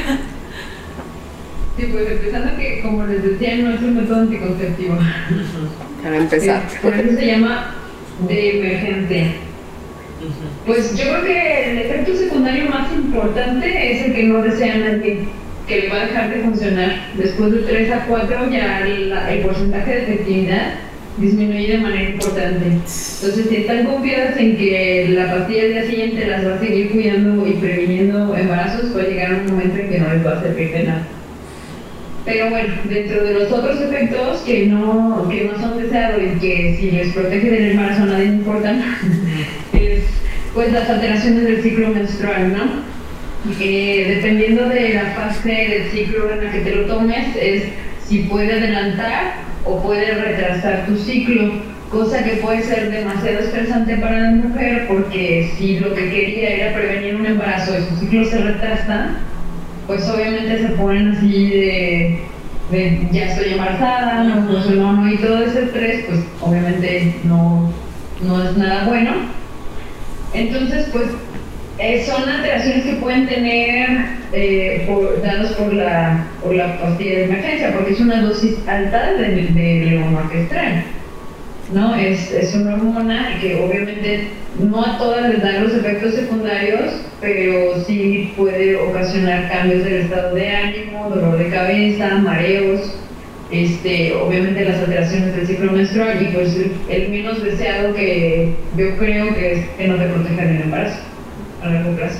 Sí, 1.77 1.85
pues 1.91 2.11
empezando 2.11 2.57
que, 2.57 2.81
como 2.81 3.05
les 3.05 3.23
decía, 3.23 3.55
no 3.55 3.73
es 3.73 3.81
un 3.81 3.95
método 3.95 4.19
anticonceptivo. 4.21 4.97
Para 6.03 6.17
empezar. 6.17 6.63
por 6.81 6.93
eso 6.93 7.17
se 7.17 7.25
llama 7.25 7.73
de 8.27 8.59
emergencia. 8.59 9.48
Pues 10.65 10.97
yo 10.97 11.03
creo 11.05 11.23
que 11.23 11.71
el 11.71 11.77
efecto 11.79 12.15
secundario 12.15 12.69
más 12.69 12.91
importante 12.93 13.91
es 13.91 14.05
el 14.05 14.13
que 14.13 14.23
no 14.23 14.41
desea 14.41 14.77
nadie, 14.77 15.19
que 15.67 15.81
le 15.81 15.89
va 15.89 16.01
a 16.01 16.05
dejar 16.05 16.29
de 16.33 16.41
funcionar. 16.41 16.91
Después 17.15 17.51
de 17.51 17.59
3 17.59 17.91
a 17.91 18.05
4 18.05 18.49
ya 18.51 18.81
el 18.81 19.39
porcentaje 19.41 19.91
de 19.91 20.01
efectividad 20.03 20.73
disminuye 21.19 21.73
de 21.73 21.77
manera 21.77 22.09
importante. 22.09 22.65
Entonces, 22.65 23.45
si 23.49 23.55
están 23.55 23.85
confiadas 23.85 24.37
en 24.37 24.57
que 24.57 25.07
la 25.09 25.31
pastilla 25.31 25.63
del 25.63 25.73
día 25.73 25.85
siguiente 25.85 26.27
las 26.27 26.45
va 26.45 26.55
a 26.55 26.59
seguir 26.59 26.91
cuidando 26.91 27.47
y 27.47 27.53
previniendo 27.53 28.35
embarazos, 28.35 28.89
puede 28.91 29.11
llegar 29.11 29.33
un 29.33 29.47
momento 29.47 29.77
en 29.77 29.89
que 29.89 29.99
no 29.99 30.13
les 30.13 30.25
va 30.25 30.31
a 30.31 30.41
servir 30.41 30.71
de 30.71 30.83
nada. 30.83 31.07
Pero 32.25 32.49
bueno, 32.49 32.73
dentro 32.85 33.23
de 33.23 33.33
los 33.33 33.51
otros 33.51 33.81
efectos 33.81 34.41
que 34.45 34.67
no, 34.67 35.27
que 35.29 35.45
no 35.45 35.59
son 35.59 35.81
deseados 35.81 36.21
y 36.21 36.39
que 36.39 36.77
si 36.79 36.91
les 36.91 37.13
protege 37.13 37.49
del 37.49 37.71
embarazo 37.71 38.03
a 38.03 38.05
nadie 38.07 38.25
importan, 38.25 38.83
pues 40.53 40.71
las 40.71 40.89
alteraciones 40.89 41.43
del 41.43 41.61
ciclo 41.61 41.89
menstrual, 41.89 42.53
¿no? 42.53 42.89
Eh, 43.59 44.15
dependiendo 44.15 44.67
de 44.67 44.95
la 44.95 45.05
fase 45.11 45.49
del 45.49 45.91
ciclo 45.91 46.31
en 46.31 46.43
la 46.45 46.51
que 46.51 46.59
te 46.59 46.75
lo 46.75 46.85
tomes, 46.85 47.27
es 47.41 47.63
si 48.05 48.23
puede 48.23 48.53
adelantar 48.53 49.35
o 49.65 49.81
puede 49.81 50.13
retrasar 50.13 50.85
tu 50.85 50.97
ciclo, 50.97 51.53
cosa 51.91 52.23
que 52.23 52.37
puede 52.37 52.63
ser 52.63 52.91
demasiado 52.91 53.39
estresante 53.39 53.97
para 53.97 54.19
la 54.19 54.31
mujer 54.31 54.87
porque 54.87 55.51
si 55.57 55.79
lo 55.79 55.93
que 55.93 56.09
quería 56.09 56.49
era 56.49 56.73
prevenir 56.75 57.15
un 57.15 57.25
embarazo 57.25 57.75
y 57.77 57.83
su 57.83 57.99
ciclo 58.01 58.25
se 58.25 58.39
retrasa, 58.39 59.09
pues 59.87 60.07
obviamente 60.09 60.59
se 60.59 60.69
ponen 60.73 61.15
así 61.15 61.49
de, 61.49 63.07
ya 63.11 63.25
estoy 63.25 63.53
embarazada, 63.53 64.23
no 64.23 64.47
funcionó, 64.47 64.93
no, 64.93 65.11
y 65.11 65.17
todo 65.17 65.43
ese 65.43 65.63
estrés, 65.63 66.05
pues 66.07 66.19
obviamente 66.41 67.15
no, 67.23 67.71
no 68.21 68.43
es 68.43 68.57
nada 68.57 68.85
bueno. 68.85 69.11
Entonces, 70.33 70.87
pues 70.91 71.07
eh, 71.79 72.03
son 72.05 72.27
alteraciones 72.27 72.85
que 72.85 72.93
pueden 72.93 73.27
tener 73.27 73.89
eh, 74.33 74.83
por, 74.87 75.21
dados 75.21 75.51
por 75.53 75.73
la, 75.73 76.27
por 76.43 76.53
la 76.53 76.77
pastilla 76.79 77.19
de 77.19 77.23
emergencia, 77.25 77.73
porque 77.73 77.93
es 77.93 77.99
una 77.99 78.21
dosis 78.21 78.55
alta 78.67 79.13
de, 79.13 79.47
de 79.47 79.85
levonorgestrel. 79.85 80.83
¿no? 81.73 81.95
Es, 81.95 82.31
es 82.31 82.55
una 82.55 82.73
hormona 82.73 83.37
que 83.39 83.61
obviamente 83.63 84.27
no 84.59 84.83
a 84.83 84.97
todas 84.97 85.29
les 85.29 85.41
dan 85.41 85.63
los 85.63 85.73
efectos 85.73 86.15
secundarios, 86.15 86.93
pero 87.21 87.83
sí 87.85 88.33
puede 88.35 88.75
ocasionar 88.75 89.49
cambios 89.49 89.83
del 89.83 89.93
estado 89.93 90.35
de 90.35 90.49
ánimo, 90.49 91.09
dolor 91.09 91.37
de 91.37 91.49
cabeza, 91.49 92.17
mareos, 92.17 92.93
este, 93.51 94.15
obviamente 94.15 94.63
las 94.63 94.79
alteraciones 94.79 95.35
del 95.35 95.47
ciclo 95.47 95.71
menstrual 95.71 96.21
y 96.21 96.25
pues 96.33 96.55
el, 96.87 97.09
menos 97.09 97.43
deseado 97.43 97.93
que 97.93 98.53
yo 98.77 98.97
creo 98.97 99.33
que 99.33 99.53
es 99.53 99.69
que 99.69 99.87
no 99.87 99.95
te 99.95 100.05
proteja 100.05 100.41
del 100.43 100.61
embarazo 100.61 100.99
a 101.63 101.67
largo 101.67 101.95
plazo. 101.95 102.19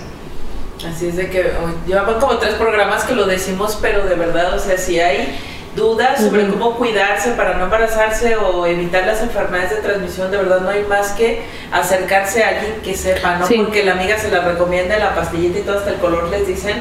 Así 0.88 1.08
es 1.08 1.18
de 1.18 1.30
que 1.30 1.52
llevamos 1.86 2.16
como 2.16 2.38
tres 2.38 2.54
programas 2.56 3.04
que 3.04 3.14
lo 3.14 3.26
decimos, 3.26 3.78
pero 3.82 4.06
de 4.06 4.16
verdad, 4.16 4.54
o 4.56 4.60
sea, 4.60 4.78
si 4.78 5.00
hay 5.00 5.38
dudas 5.76 6.22
sobre 6.22 6.48
cómo 6.48 6.76
cuidarse 6.76 7.32
para 7.32 7.58
no 7.58 7.66
embarazarse 7.66 8.36
o 8.38 8.66
evitar 8.66 9.06
las 9.06 9.22
enfermedades 9.22 9.72
de 9.72 9.78
transmisión, 9.78 10.32
de 10.32 10.38
verdad 10.38 10.62
no 10.62 10.70
hay 10.70 10.84
más 10.86 11.12
que 11.12 11.42
acercarse 11.72 12.44
a 12.44 12.50
alguien 12.50 12.76
que 12.84 12.96
sepa, 12.96 13.38
¿no? 13.38 13.48
Porque 13.48 13.84
la 13.84 13.92
amiga 13.92 14.18
se 14.18 14.32
la 14.32 14.42
recomienda 14.42 14.98
la 14.98 15.14
pastillita 15.14 15.60
y 15.60 15.62
todo 15.62 15.78
hasta 15.78 15.92
el 15.92 15.98
color 15.98 16.30
les 16.30 16.48
dicen, 16.48 16.78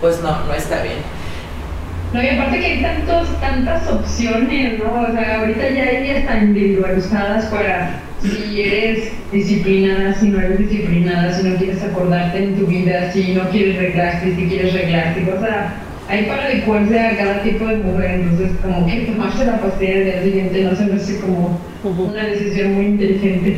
pues 0.00 0.20
no, 0.20 0.44
no 0.44 0.52
está 0.52 0.82
bien. 0.82 1.15
No, 2.12 2.22
y 2.22 2.28
aparte 2.28 2.60
que 2.60 2.66
hay 2.66 2.82
tantos, 2.82 3.40
tantas 3.40 3.88
opciones, 3.88 4.78
¿no? 4.78 5.02
O 5.02 5.12
sea, 5.12 5.40
ahorita 5.40 5.70
ya 5.70 5.84
hay 5.84 6.10
hasta 6.10 6.38
individualizadas 6.38 7.46
para 7.46 8.00
si 8.22 8.62
eres 8.62 9.12
disciplinada, 9.32 10.14
si 10.14 10.28
no 10.28 10.40
eres 10.40 10.58
disciplinada, 10.58 11.32
si 11.32 11.48
no 11.48 11.56
quieres 11.56 11.82
acordarte 11.82 12.38
en 12.38 12.58
tu 12.58 12.66
vida, 12.66 13.12
si 13.12 13.34
no 13.34 13.48
quieres 13.50 13.76
reglarte, 13.76 14.34
si 14.34 14.46
quieres 14.48 14.72
reglarte, 14.72 15.32
o 15.32 15.40
sea, 15.40 15.74
hay 16.08 16.24
para 16.24 16.44
adecuarse 16.44 16.98
a 16.98 17.16
cada 17.16 17.42
tipo 17.42 17.66
de 17.66 17.76
mujer, 17.76 18.10
entonces 18.12 18.52
como 18.62 18.86
que 18.86 19.00
tomarse 19.00 19.44
la 19.44 19.60
pastilla 19.60 19.92
el 19.92 20.04
día 20.04 20.22
siguiente 20.22 20.62
no 20.62 20.76
se 20.76 20.86
me 20.86 20.94
hace 20.94 21.20
como 21.20 21.60
una 21.82 22.24
decisión 22.24 22.74
muy 22.74 22.86
inteligente. 22.86 23.56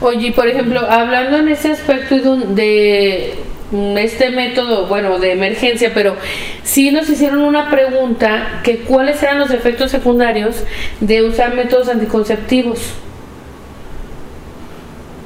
Oye, 0.00 0.32
por 0.32 0.48
ejemplo, 0.48 0.80
hablando 0.90 1.38
en 1.38 1.48
ese 1.48 1.72
aspecto 1.72 2.36
de 2.36 3.34
este 3.72 4.30
método, 4.30 4.86
bueno, 4.86 5.18
de 5.18 5.32
emergencia, 5.32 5.90
pero 5.92 6.16
sí 6.62 6.90
nos 6.90 7.08
hicieron 7.08 7.40
una 7.40 7.70
pregunta 7.70 8.60
que 8.62 8.78
cuáles 8.78 9.22
eran 9.22 9.38
los 9.38 9.50
efectos 9.50 9.90
secundarios 9.90 10.62
de 11.00 11.22
usar 11.22 11.54
métodos 11.54 11.88
anticonceptivos. 11.88 12.94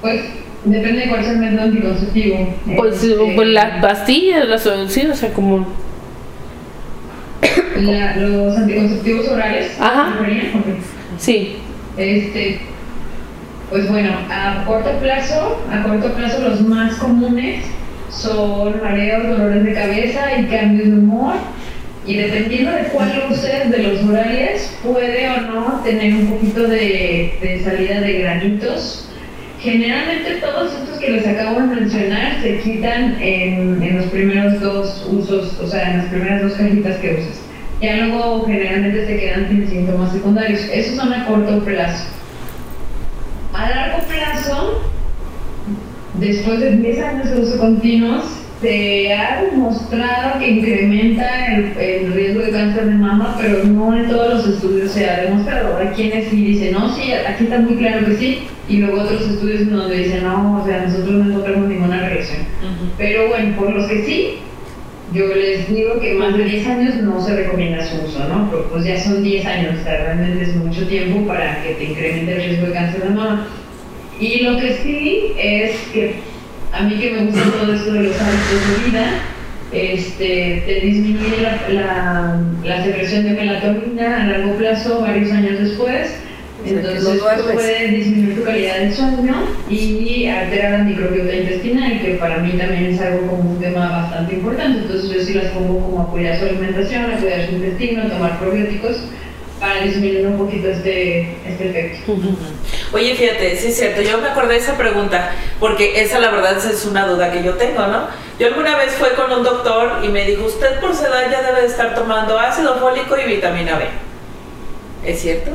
Pues 0.01 0.23
depende 0.65 1.03
de 1.03 1.09
cuál 1.09 1.21
es 1.21 1.29
el 1.29 1.37
método 1.37 1.63
anticonceptivo. 1.63 2.55
Pues, 2.77 3.03
este, 3.03 3.33
pues 3.35 3.49
las 3.49 3.83
pastillas, 3.83 4.49
las 4.49 4.63
sí, 4.89 5.07
o 5.07 5.15
sea, 5.15 5.33
como 5.33 5.67
los 7.77 8.57
anticonceptivos 8.57 9.29
orales. 9.29 9.77
Ajá. 9.79 10.15
Sí. 11.19 11.57
Este, 11.99 12.61
pues 13.69 13.89
bueno, 13.91 14.13
a 14.31 14.65
corto 14.67 14.91
plazo, 15.01 15.63
a 15.71 15.83
corto 15.83 16.13
plazo 16.15 16.41
los 16.41 16.63
más 16.63 16.95
comunes 16.95 17.65
son 18.11 18.81
mareos, 18.83 19.29
dolores 19.29 19.65
de 19.65 19.75
cabeza 19.75 20.39
y 20.39 20.45
cambios 20.45 20.89
de 20.89 20.99
humor. 20.99 21.35
Y 22.07 22.17
dependiendo 22.17 22.73
de 22.73 22.85
cuál 22.85 23.25
uses 23.31 23.71
de 23.71 23.79
los 23.79 24.03
orales, 24.05 24.75
puede 24.83 25.29
o 25.31 25.41
no 25.43 25.81
tener 25.85 26.15
un 26.15 26.27
poquito 26.27 26.63
de, 26.63 27.61
salida 27.63 28.01
de 28.01 28.13
granitos. 28.21 29.07
Generalmente 29.61 30.37
todos 30.41 30.73
estos 30.73 30.99
que 30.99 31.11
les 31.11 31.27
acabo 31.27 31.61
de 31.61 31.67
mencionar 31.67 32.41
se 32.41 32.61
quitan 32.61 33.21
en, 33.21 33.83
en 33.83 33.97
los 33.99 34.07
primeros 34.07 34.59
dos 34.61 35.07
usos, 35.11 35.61
o 35.61 35.67
sea, 35.67 35.91
en 35.91 35.99
las 35.99 36.07
primeras 36.07 36.43
dos 36.43 36.55
cajitas 36.55 36.97
que 36.97 37.13
usas. 37.13 37.41
Ya 37.83 37.97
luego 37.97 38.47
generalmente 38.47 39.07
se 39.07 39.19
quedan 39.19 39.49
sin 39.49 39.69
síntomas 39.69 40.13
secundarios. 40.13 40.61
Esos 40.73 40.97
son 40.97 41.13
a 41.13 41.27
corto 41.27 41.65
plazo. 41.65 42.05
A 43.55 43.69
largo 43.69 43.99
plazo, 44.07 44.90
después 46.21 46.61
de 46.61 46.77
10 46.77 47.03
años 47.03 47.31
de 47.31 47.41
uso 47.41 47.59
continuos, 47.59 48.25
se 48.61 49.15
ha 49.15 49.43
demostrado 49.43 50.39
que 50.39 50.51
incrementa 50.51 51.57
el, 51.57 52.13
riesgo 52.13 52.43
de 52.43 52.51
cáncer 52.51 52.87
de 52.87 52.95
mama, 52.95 53.37
pero 53.41 53.65
no 53.65 53.97
en 53.97 54.09
todos 54.09 54.35
los 54.35 54.55
estudios 54.55 54.91
se 54.93 55.09
ha 55.09 55.23
demostrado. 55.23 55.79
Hay 55.79 55.89
quienes 55.89 56.29
sí 56.29 56.45
dicen, 56.45 56.73
no, 56.73 56.95
sí, 56.95 57.11
aquí 57.13 57.45
está 57.45 57.59
muy 57.59 57.77
claro 57.77 58.05
que 58.07 58.17
sí, 58.17 58.43
y 58.69 58.77
luego 58.77 59.01
otros 59.01 59.23
estudios 59.23 59.71
donde 59.71 59.97
dicen, 59.97 60.25
no, 60.25 60.63
o 60.63 60.67
sea, 60.67 60.85
nosotros 60.85 61.11
no 61.11 61.31
encontramos 61.31 61.69
ninguna 61.69 62.09
reacción. 62.09 62.43
Pero 62.99 63.29
bueno, 63.29 63.57
por 63.57 63.73
los 63.73 63.89
que 63.89 64.05
sí, 64.05 64.35
yo 65.15 65.27
les 65.35 65.69
digo 65.69 65.99
que 65.99 66.15
más 66.15 66.37
de 66.37 66.45
10 66.45 66.67
años 66.67 66.95
no 66.97 67.21
se 67.21 67.35
recomienda 67.35 67.85
su 67.85 67.97
uso, 68.05 68.29
¿no? 68.29 68.49
pues 68.71 68.85
ya 68.85 69.01
son 69.01 69.25
10 69.25 69.45
años, 69.47 69.81
o 69.81 69.85
sea, 69.85 70.05
realmente 70.05 70.43
es 70.45 70.55
mucho 70.55 70.87
tiempo 70.87 71.27
para 71.27 71.63
que 71.63 71.75
te 71.75 71.85
incremente 71.85 72.37
el 72.37 72.43
riesgo 72.43 72.67
de 72.67 72.73
cáncer 72.73 73.03
de 73.05 73.11
mama. 73.11 73.49
Y 74.21 74.43
lo 74.43 74.59
que 74.59 74.75
sí 74.83 75.33
es 75.39 75.77
que 75.93 76.15
a 76.73 76.83
mí 76.83 76.95
que 76.97 77.11
me 77.11 77.27
gusta 77.27 77.43
todo 77.59 77.73
esto 77.73 77.93
de 77.93 78.03
los 78.03 78.21
hábitos 78.21 78.85
de 78.85 78.91
vida, 78.91 79.07
este, 79.73 80.63
te 80.67 80.81
disminuye 80.87 81.43
la, 81.73 82.43
la, 82.65 82.85
secreción 82.85 83.25
de 83.25 83.31
melatonina 83.31 84.23
a 84.23 84.27
largo 84.27 84.57
plazo 84.57 85.01
varios 85.01 85.31
años 85.33 85.59
después. 85.61 86.17
Entonces 86.67 87.23
puede 87.55 87.89
disminuir 87.89 88.37
tu 88.37 88.45
calidad 88.45 88.81
de 88.81 88.93
sueño 88.93 89.35
y 89.71 90.27
alterar 90.27 90.73
la 90.73 90.85
microbiota 90.85 91.35
intestinal, 91.35 92.03
que 92.03 92.15
para 92.17 92.39
mí 92.41 92.51
también 92.51 92.87
es 92.87 93.01
algo 93.01 93.27
como 93.29 93.53
un 93.53 93.61
tema 93.61 93.89
bastante 93.89 94.35
importante. 94.35 94.81
Entonces 94.81 95.11
yo 95.11 95.23
sí 95.23 95.33
las 95.33 95.47
pongo 95.53 95.81
como 95.81 96.03
a 96.03 96.11
cuidar 96.11 96.39
su 96.39 96.45
alimentación, 96.45 97.13
a 97.13 97.17
cuidar 97.17 97.47
su 97.47 97.55
intestino, 97.55 98.03
tomar 98.09 98.39
probióticos 98.39 98.99
para 99.61 99.83
disminuir 99.83 100.27
un 100.27 100.39
poquito 100.39 100.69
este, 100.69 101.37
este 101.47 101.69
efecto. 101.69 102.17
Oye, 102.93 103.15
fíjate, 103.15 103.57
sí 103.57 103.69
es 103.69 103.77
cierto, 103.77 104.01
yo 104.01 104.19
me 104.19 104.29
acordé 104.29 104.55
de 104.55 104.61
esa 104.61 104.77
pregunta, 104.77 105.33
porque 105.61 106.01
esa 106.01 106.19
la 106.19 106.31
verdad 106.31 106.57
es 106.57 106.85
una 106.87 107.07
duda 107.07 107.31
que 107.31 107.43
yo 107.43 107.55
tengo, 107.55 107.87
¿no? 107.87 108.09
Yo 108.39 108.47
alguna 108.47 108.77
vez 108.77 108.93
fui 108.95 109.11
con 109.11 109.31
un 109.31 109.45
doctor 109.45 110.03
y 110.03 110.09
me 110.09 110.25
dijo, 110.25 110.47
usted 110.47 110.81
por 110.81 110.97
su 110.97 111.05
edad 111.05 111.31
ya 111.31 111.43
debe 111.43 111.61
de 111.61 111.67
estar 111.67 111.95
tomando 111.95 112.39
ácido 112.39 112.77
fólico 112.77 113.17
y 113.19 113.29
vitamina 113.29 113.77
B. 113.77 113.85
¿Es 115.05 115.21
cierto? 115.21 115.51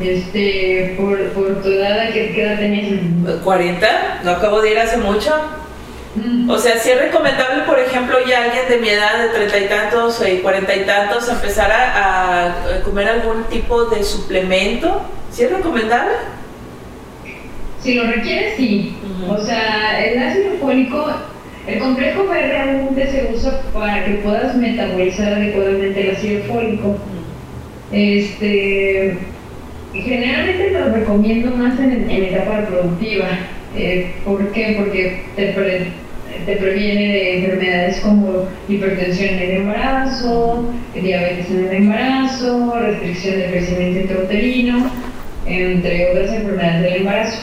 Este, 0.00 0.96
por, 0.98 1.16
por 1.28 1.62
tu 1.62 1.68
edad, 1.68 2.12
¿qué, 2.12 2.42
edad 2.42 2.58
tenías? 2.58 3.00
¿40? 3.44 4.22
¿No 4.24 4.32
acabo 4.32 4.60
de 4.60 4.72
ir 4.72 4.78
hace 4.80 4.96
mucho? 4.96 5.32
O 6.48 6.58
sea, 6.58 6.78
si 6.78 6.90
es 6.90 7.00
recomendable, 7.00 7.64
por 7.64 7.78
ejemplo, 7.78 8.16
ya 8.28 8.44
alguien 8.44 8.68
de 8.68 8.78
mi 8.78 8.88
edad, 8.88 9.18
de 9.18 9.28
treinta 9.30 9.58
y 9.58 9.68
tantos 9.68 10.22
y 10.26 10.36
cuarenta 10.38 10.76
y 10.76 10.84
tantos, 10.84 11.28
empezar 11.28 11.72
a, 11.72 12.82
comer 12.84 13.08
algún 13.08 13.44
tipo 13.44 13.86
de 13.86 14.04
suplemento. 14.04 15.02
¿Sí 15.32 15.44
es 15.44 15.52
recomendable? 15.52 16.12
Si 17.80 17.94
lo 17.94 18.04
requiere, 18.04 18.56
sí. 18.56 18.96
O 19.28 19.38
sea, 19.38 20.04
el 20.04 20.22
ácido 20.22 20.52
fólico, 20.60 21.04
el 21.66 21.78
complejo 21.80 22.28
B 22.28 22.46
realmente 22.46 23.10
se 23.10 23.34
usa 23.34 23.60
para 23.72 24.04
que 24.04 24.12
puedas 24.14 24.54
metabolizar 24.54 25.32
adecuadamente 25.32 26.00
el 26.00 26.16
ácido 26.16 26.44
fólico. 26.44 26.96
Este, 27.90 29.18
generalmente 29.92 30.70
lo 30.70 30.90
recomiendo 30.90 31.50
más 31.56 31.78
en, 31.80 32.08
en 32.08 32.24
etapa 32.24 32.58
reproductiva. 32.58 33.26
Eh, 33.76 34.12
¿Por 34.24 34.52
qué? 34.52 34.76
Porque 34.78 35.22
te, 35.36 36.56
previene 36.56 37.12
de 37.12 37.38
enfermedades 37.38 38.00
como 38.00 38.48
hipertensión 38.68 39.30
en 39.30 39.38
el 39.38 39.50
embarazo, 39.62 40.72
diabetes 40.94 41.50
en 41.50 41.64
el 41.66 41.72
embarazo, 41.74 42.74
restricción 42.78 43.38
del 43.38 43.50
crecimiento 43.50 44.00
intrauterino, 44.00 44.90
entre 45.46 46.10
otras 46.10 46.32
enfermedades 46.32 46.82
del 46.82 46.94
embarazo. 46.94 47.42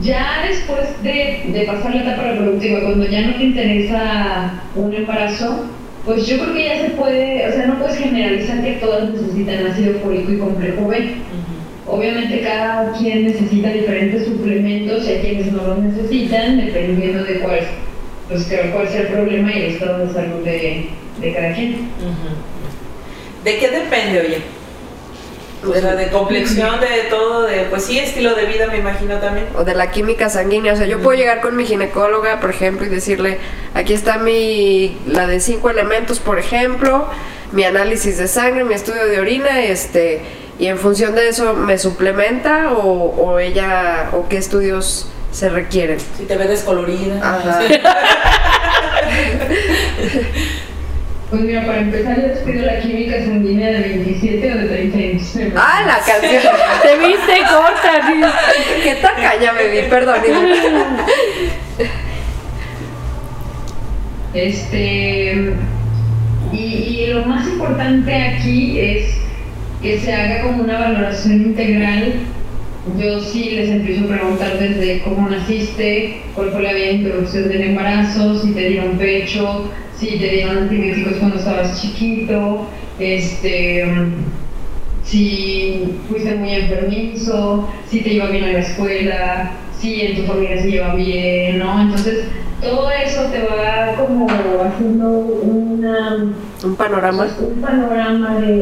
Ya 0.00 0.44
después 0.48 1.02
de, 1.02 1.42
de, 1.52 1.64
pasar 1.66 1.94
la 1.94 2.02
etapa 2.02 2.22
reproductiva, 2.22 2.80
cuando 2.80 3.06
ya 3.06 3.22
no 3.22 3.34
te 3.34 3.44
interesa 3.44 4.62
un 4.74 4.94
embarazo, 4.94 5.66
pues 6.04 6.26
yo 6.26 6.38
creo 6.38 6.54
que 6.54 6.64
ya 6.64 6.80
se 6.80 6.90
puede, 6.90 7.48
o 7.48 7.52
sea, 7.52 7.66
no 7.66 7.78
puedes 7.78 7.98
generalizar 7.98 8.62
que 8.64 8.72
todas 8.72 9.10
necesitan 9.10 9.66
ácido 9.66 10.00
fólico 10.00 10.32
y 10.32 10.38
complejo 10.38 10.88
B. 10.88 11.14
Obviamente 11.86 12.42
cada 12.42 12.92
quien 12.92 13.26
necesita 13.26 13.70
diferentes 13.70 14.24
suplementos 14.24 15.04
y 15.04 15.10
hay 15.10 15.20
quienes 15.20 15.52
no 15.52 15.66
los 15.66 15.78
necesitan, 15.78 16.64
dependiendo 16.64 17.24
de 17.24 17.40
cuál 17.40 17.60
pues 18.28 18.48
cuál 18.72 18.86
es 18.86 18.94
el 18.94 19.06
problema 19.08 19.52
y 19.52 19.58
el 19.58 19.72
estado 19.74 20.06
de 20.06 20.12
salud 20.12 20.44
de, 20.44 20.88
de 21.20 21.34
cada 21.34 21.52
quien. 21.52 21.88
¿De 23.44 23.58
qué 23.58 23.68
depende, 23.68 24.20
oye? 24.20 24.38
O 25.64 25.72
sea, 25.72 25.94
de 25.94 26.08
complexión, 26.08 26.80
de 26.80 27.08
todo, 27.08 27.42
de, 27.42 27.64
pues 27.70 27.84
sí, 27.84 27.98
estilo 27.98 28.34
de 28.34 28.46
vida, 28.46 28.66
me 28.66 28.78
imagino 28.78 29.18
también. 29.18 29.46
O 29.56 29.62
de 29.62 29.74
la 29.74 29.90
química 29.92 30.28
sanguínea. 30.28 30.72
O 30.72 30.76
sea, 30.76 30.86
yo 30.86 31.00
puedo 31.00 31.16
llegar 31.16 31.40
con 31.40 31.54
mi 31.54 31.64
ginecóloga, 31.64 32.40
por 32.40 32.50
ejemplo, 32.50 32.84
y 32.86 32.88
decirle, 32.88 33.38
aquí 33.74 33.92
está 33.92 34.18
mi, 34.18 34.96
la 35.06 35.26
de 35.28 35.38
cinco 35.38 35.70
elementos, 35.70 36.18
por 36.18 36.38
ejemplo, 36.38 37.06
mi 37.52 37.62
análisis 37.62 38.18
de 38.18 38.26
sangre, 38.26 38.64
mi 38.64 38.74
estudio 38.74 39.06
de 39.06 39.20
orina, 39.20 39.62
este, 39.62 40.22
y 40.62 40.68
en 40.68 40.78
función 40.78 41.16
de 41.16 41.28
eso 41.28 41.54
me 41.54 41.76
suplementa 41.76 42.70
o, 42.70 43.16
o 43.16 43.40
ella 43.40 44.10
o 44.12 44.28
qué 44.28 44.36
estudios 44.36 45.08
se 45.32 45.48
requieren. 45.48 45.98
Si 45.98 46.24
te 46.24 46.36
ves 46.36 46.48
descolorida. 46.50 47.18
Ajá. 47.18 47.60
Pues 51.30 51.44
mira, 51.44 51.64
para 51.64 51.78
empezar, 51.78 52.20
yo 52.20 52.26
les 52.26 52.38
pido 52.40 52.66
la 52.66 52.78
química 52.78 53.16
sanguínea 53.24 53.70
de 53.70 53.80
27 53.80 54.52
o 54.52 54.58
de 54.58 54.64
36. 54.66 55.54
Ah, 55.56 55.82
la 55.86 55.98
canción. 56.04 56.42
Te 56.82 56.98
viste 56.98 57.40
corta, 57.50 58.06
tío. 58.06 58.26
Qué 58.82 58.96
tacaña 58.96 59.52
me 59.54 59.68
vi, 59.68 59.88
perdón. 59.88 60.16
Este. 64.34 65.54
Y, 66.52 66.56
y 66.58 67.06
lo 67.14 67.24
más 67.24 67.48
importante 67.48 68.14
aquí 68.14 68.78
es 68.78 69.22
que 69.82 69.98
se 69.98 70.12
haga 70.12 70.42
como 70.42 70.62
una 70.62 70.78
valoración 70.78 71.42
integral. 71.42 72.14
Yo 72.98 73.20
sí 73.20 73.50
les 73.50 73.68
empiezo 73.68 74.04
a 74.04 74.08
preguntar 74.08 74.58
desde 74.58 75.02
cómo 75.02 75.28
naciste, 75.28 76.22
cuál 76.34 76.50
fue 76.50 76.62
la 76.62 76.72
vía 76.72 76.86
de 76.86 76.92
introducción 76.94 77.48
del 77.48 77.62
embarazo, 77.62 78.40
si 78.40 78.52
te 78.52 78.68
dieron 78.68 78.98
pecho, 78.98 79.70
si 79.98 80.18
te 80.18 80.28
dieron 80.28 80.58
antibióticos 80.58 81.14
cuando 81.14 81.36
estabas 81.36 81.80
chiquito, 81.80 82.66
este, 82.98 83.84
si 85.04 85.94
fuiste 86.08 86.34
muy 86.36 86.54
enfermizo, 86.54 87.68
si 87.88 88.00
te 88.00 88.14
iba 88.14 88.26
bien 88.26 88.44
a 88.44 88.52
la 88.52 88.58
escuela, 88.60 89.52
si 89.80 90.00
en 90.00 90.16
tu 90.16 90.22
familia 90.22 90.60
se 90.60 90.70
lleva 90.70 90.94
bien, 90.94 91.58
¿no? 91.58 91.82
Entonces, 91.82 92.24
todo 92.60 92.90
eso 92.90 93.22
te 93.24 93.42
va 93.42 93.94
como 93.96 94.26
haciendo 94.28 95.08
una, 95.08 96.32
Un 96.64 96.76
panorama. 96.76 97.26
un 97.40 97.60
panorama 97.60 98.40
de, 98.40 98.52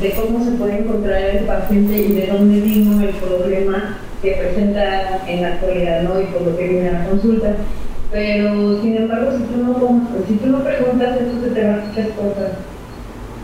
de- 0.00 0.12
cómo 0.14 0.44
se 0.44 0.52
puede 0.52 0.78
encontrar 0.78 1.20
el 1.20 1.44
paciente 1.46 1.96
y 1.98 2.12
de 2.12 2.26
dónde 2.28 2.60
vino 2.60 3.00
el 3.02 3.08
problema 3.14 3.98
que 4.22 4.32
presenta 4.32 5.20
en 5.26 5.42
la 5.42 5.48
actualidad, 5.48 6.02
¿no? 6.02 6.20
Y 6.20 6.24
por 6.26 6.42
lo 6.42 6.56
que 6.56 6.68
viene 6.68 6.88
a 6.90 6.92
la 6.92 7.04
consulta. 7.08 7.56
Pero, 8.12 8.80
sin 8.82 8.96
embargo, 8.96 9.30
si 9.36 9.42
tú 9.44 9.62
no, 9.64 10.08
si 10.28 10.34
tú 10.34 10.46
no 10.48 10.62
preguntas, 10.62 11.16
entonces 11.18 11.54
te 11.54 11.66
van 11.66 11.88
muchas 11.88 12.08
cosas. 12.08 12.50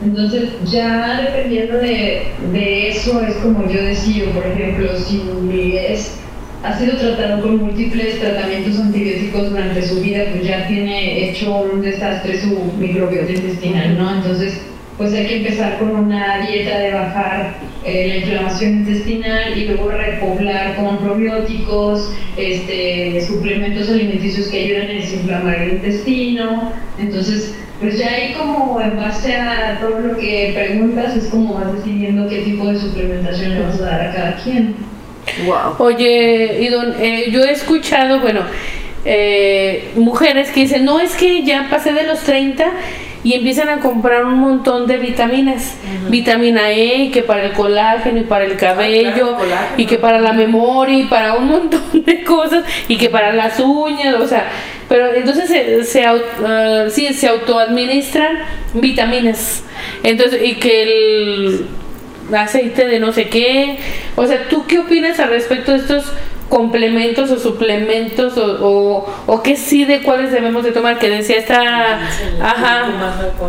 Entonces, 0.04 0.50
ya 0.70 1.20
dependiendo 1.22 1.78
de, 1.78 2.22
de 2.52 2.88
eso, 2.90 3.20
es 3.22 3.34
como 3.36 3.66
yo 3.68 3.82
decido, 3.82 4.30
por 4.30 4.46
ejemplo, 4.46 4.90
si 4.96 5.76
es, 5.76 6.20
ha 6.62 6.76
sido 6.76 6.96
tratado 6.96 7.42
con 7.42 7.58
múltiples 7.58 8.18
tratamientos 8.18 8.78
antibióticos 8.78 9.50
durante 9.50 9.82
su 9.82 10.00
vida, 10.00 10.24
pues 10.32 10.44
ya 10.44 10.66
tiene 10.66 11.30
hecho 11.30 11.60
un 11.60 11.82
desastre 11.82 12.40
su 12.40 12.72
microbiota 12.78 13.32
intestinal, 13.32 13.96
¿no? 13.96 14.16
Entonces, 14.16 14.60
pues 14.96 15.12
hay 15.14 15.26
que 15.26 15.36
empezar 15.36 15.78
con 15.78 15.90
una 15.94 16.44
dieta 16.44 16.76
de 16.76 16.92
bajar 16.92 17.54
eh, 17.84 18.08
la 18.08 18.16
inflamación 18.16 18.72
intestinal 18.80 19.56
y 19.56 19.66
luego 19.66 19.92
repoblar 19.92 20.74
con 20.74 20.98
probióticos, 20.98 22.12
este, 22.36 23.20
suplementos 23.24 23.88
alimenticios 23.88 24.48
que 24.48 24.64
ayudan 24.64 24.90
a 24.90 24.94
desinflamar 24.94 25.54
el 25.54 25.74
intestino. 25.74 26.72
Entonces, 26.98 27.54
pues 27.80 27.96
ya 27.96 28.08
ahí 28.08 28.34
como 28.34 28.80
en 28.80 28.96
base 28.96 29.36
a 29.36 29.78
todo 29.80 30.00
lo 30.00 30.16
que 30.16 30.52
preguntas 30.52 31.16
es 31.16 31.26
como 31.26 31.54
vas 31.54 31.72
decidiendo 31.76 32.28
qué 32.28 32.38
tipo 32.38 32.66
de 32.66 32.80
suplementación 32.80 33.54
le 33.54 33.60
vas 33.60 33.80
a 33.80 33.84
dar 33.84 34.00
a 34.00 34.12
cada 34.12 34.36
quien. 34.42 34.74
Wow. 35.46 35.76
Oye, 35.78 36.58
Idon, 36.60 36.94
eh, 37.00 37.30
yo 37.30 37.42
he 37.44 37.52
escuchado, 37.52 38.20
bueno, 38.20 38.40
eh, 39.04 39.90
mujeres 39.96 40.50
que 40.50 40.60
dicen, 40.60 40.84
no, 40.84 41.00
es 41.00 41.14
que 41.14 41.42
ya 41.42 41.68
pasé 41.70 41.92
de 41.92 42.02
los 42.04 42.20
30 42.20 42.72
y 43.24 43.34
empiezan 43.34 43.68
a 43.68 43.80
comprar 43.80 44.24
un 44.24 44.38
montón 44.38 44.86
de 44.86 44.96
vitaminas. 44.98 45.76
Vitamina 46.08 46.70
E, 46.70 47.10
que 47.10 47.22
para 47.22 47.44
el 47.44 47.52
colágeno 47.52 48.20
y 48.20 48.24
para 48.24 48.44
el 48.44 48.56
cabello, 48.56 49.36
colágeno. 49.36 49.74
y 49.76 49.86
que 49.86 49.98
para 49.98 50.20
la 50.20 50.32
memoria 50.32 50.98
y 50.98 51.04
para 51.04 51.34
un 51.34 51.48
montón 51.48 51.82
de 52.04 52.22
cosas, 52.22 52.64
y 52.86 52.96
que 52.96 53.10
para 53.10 53.32
las 53.32 53.58
uñas, 53.60 54.14
o 54.14 54.26
sea, 54.26 54.48
pero 54.88 55.12
entonces 55.12 55.48
se, 55.48 55.84
se, 55.84 56.04
ah, 56.06 56.86
sí, 56.90 57.12
se 57.12 57.28
autoadministran 57.28 58.38
vitaminas. 58.74 59.62
Entonces, 60.02 60.40
y 60.42 60.54
que 60.54 60.82
el 60.82 61.66
aceite 62.36 62.86
de 62.86 63.00
no 63.00 63.12
sé 63.12 63.28
qué. 63.28 63.78
O 64.16 64.26
sea, 64.26 64.48
¿tú 64.48 64.66
qué 64.66 64.78
opinas 64.80 65.18
al 65.20 65.30
respecto 65.30 65.72
de 65.72 65.78
estos 65.78 66.12
complementos 66.48 67.30
o 67.30 67.38
suplementos 67.38 68.38
o, 68.38 68.66
o, 68.66 69.14
o 69.26 69.42
qué 69.42 69.54
sí 69.56 69.84
de 69.84 70.02
cuáles 70.02 70.32
debemos 70.32 70.64
de 70.64 70.72
tomar? 70.72 70.98
Que 70.98 71.10
decía 71.10 71.36
esta, 71.36 72.00
ajá, 72.42 72.88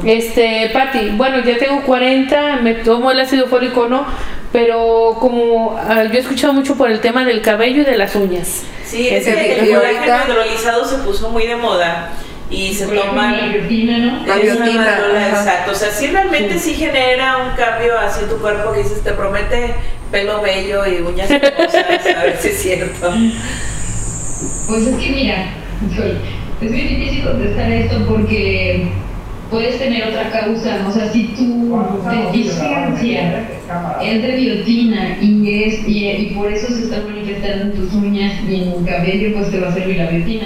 este, 0.05 0.69
Patti, 0.73 1.09
bueno, 1.15 1.39
ya 1.43 1.57
tengo 1.57 1.81
40, 1.83 2.57
me 2.57 2.73
tomo 2.75 3.11
el 3.11 3.19
ácido 3.21 3.47
fólico 3.47 3.87
no, 3.87 4.05
pero 4.51 5.15
como 5.19 5.77
ah, 5.77 6.03
yo 6.05 6.13
he 6.13 6.19
escuchado 6.19 6.53
mucho 6.53 6.75
por 6.75 6.91
el 6.91 6.99
tema 6.99 7.23
del 7.23 7.41
cabello 7.41 7.81
y 7.83 7.85
de 7.85 7.97
las 7.97 8.15
uñas. 8.15 8.63
Sí, 8.83 9.07
es 9.07 9.23
que 9.23 9.59
el 9.59 9.73
ahorita- 9.75 10.25
hidrolizado 10.27 10.83
se 10.85 10.97
puso 10.97 11.29
muy 11.29 11.45
de 11.47 11.55
moda 11.55 12.09
y 12.49 12.73
se 12.73 12.87
toman 12.87 13.37
la 13.37 13.47
biotina, 13.47 13.97
¿no? 13.99 14.25
La 14.25 14.37
biotina, 14.37 14.99
exacto. 15.29 15.71
O 15.71 15.75
sea, 15.75 15.91
sí 15.91 16.07
realmente 16.07 16.57
sí. 16.57 16.73
genera 16.73 17.37
un 17.37 17.55
cambio 17.55 17.97
así 17.97 18.23
en 18.23 18.29
tu 18.29 18.37
cuerpo 18.37 18.73
que 18.73 18.79
dices, 18.79 19.03
te 19.03 19.11
promete 19.11 19.75
pelo 20.11 20.41
bello 20.41 20.85
y 20.87 21.01
uñas 21.01 21.29
hermosas, 21.29 21.85
a 22.17 22.23
ver 22.23 22.37
si 22.39 22.47
es 22.47 22.61
cierto. 22.61 23.11
Pues 24.67 24.87
es 24.87 24.95
que 24.95 25.09
mira, 25.11 25.45
es 26.61 26.71
muy 26.71 26.81
difícil 26.81 27.23
contestar 27.23 27.71
esto 27.71 28.05
porque 28.07 28.87
puedes 29.51 29.77
tener 29.77 30.07
otra 30.07 30.31
causa, 30.31 30.85
o 30.87 30.91
sea, 30.91 31.11
si 31.11 31.27
tu 31.29 31.79
deficiencia 32.09 33.47
es 34.01 34.21
de 34.21 34.35
biotina 34.35 35.17
y 35.21 35.63
es 35.63 35.87
y, 35.87 36.07
y 36.07 36.33
por 36.35 36.51
eso 36.51 36.67
se 36.67 36.83
está 36.83 37.01
manifestando 37.01 37.65
en 37.65 37.73
tus 37.73 37.93
uñas 37.93 38.33
y 38.47 38.55
en 38.55 38.71
el 38.71 38.85
cabello, 38.85 39.37
pues 39.37 39.51
te 39.51 39.59
va 39.59 39.69
a 39.69 39.73
servir 39.73 39.97
la 39.97 40.07
biotina. 40.07 40.45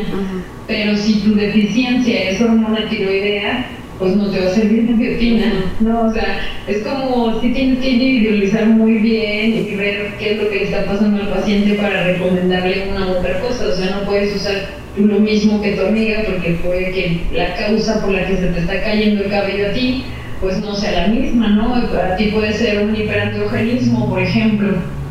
Pero 0.73 0.97
si 0.97 1.19
tu 1.19 1.35
deficiencia 1.35 2.31
es 2.31 2.41
hormona 2.41 2.89
tiroidea, 2.89 3.63
pues 3.99 4.15
no 4.15 4.25
te 4.31 4.39
va 4.39 4.47
a 4.47 4.55
servir 4.55 4.89
la 4.89 4.97
biotina, 4.97 5.53
¿no? 5.81 6.07
O 6.07 6.11
sea, 6.11 6.39
es 6.67 6.79
como 6.79 7.39
si 7.39 7.53
tienes 7.53 7.77
que 7.77 7.91
individualizar 7.91 8.65
muy 8.65 8.93
bien 8.93 9.53
y 9.53 9.75
ver 9.75 10.15
qué 10.17 10.31
es 10.31 10.41
lo 10.41 10.49
que 10.49 10.55
le 10.55 10.63
está 10.63 10.83
pasando 10.85 11.21
al 11.21 11.29
paciente 11.29 11.75
para 11.75 12.05
recomendarle 12.05 12.87
una 12.89 13.05
u 13.05 13.11
otra 13.11 13.39
cosa. 13.41 13.67
O 13.67 13.75
sea, 13.75 13.97
no 13.97 14.07
puedes 14.07 14.35
usar 14.35 14.55
lo 14.97 15.19
mismo 15.19 15.61
que 15.61 15.73
tu 15.73 15.85
amiga 15.85 16.23
porque 16.25 16.57
puede 16.65 16.91
que 16.91 17.19
la 17.35 17.53
causa 17.53 18.01
por 18.01 18.11
la 18.11 18.25
que 18.25 18.37
se 18.37 18.47
te 18.47 18.59
está 18.61 18.81
cayendo 18.81 19.25
el 19.25 19.29
cabello 19.29 19.67
a 19.67 19.73
ti, 19.73 20.03
pues 20.41 20.59
no 20.59 20.73
sea 20.73 21.03
la 21.03 21.07
misma, 21.09 21.49
¿no? 21.49 21.75
A 21.75 22.15
ti 22.15 22.31
puede 22.33 22.51
ser 22.51 22.83
un 22.83 22.95
hiperandrogenismo, 22.95 24.09
por 24.09 24.23
ejemplo, 24.23 24.69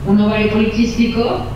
un 0.08 0.20
ovario 0.22 0.50
poliquístico 0.50 1.46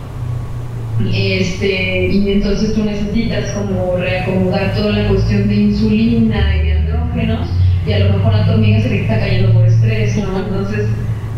este, 1.13 2.07
y 2.07 2.31
entonces 2.31 2.73
tú 2.73 2.83
necesitas 2.83 3.51
como 3.51 3.97
reacomodar 3.97 4.73
toda 4.75 4.91
la 4.93 5.07
cuestión 5.09 5.47
de 5.47 5.55
insulina 5.55 6.55
y 6.55 6.65
de 6.65 6.73
andrógenos 6.73 7.49
y 7.85 7.93
a 7.93 7.99
lo 7.99 8.17
mejor 8.17 8.33
a 8.33 8.45
tu 8.45 8.51
amiga 8.53 8.81
se 8.81 8.89
le 8.89 9.01
está 9.01 9.19
cayendo 9.19 9.53
por 9.53 9.65
estrés, 9.65 10.17
¿no? 10.17 10.39
Entonces, 10.39 10.87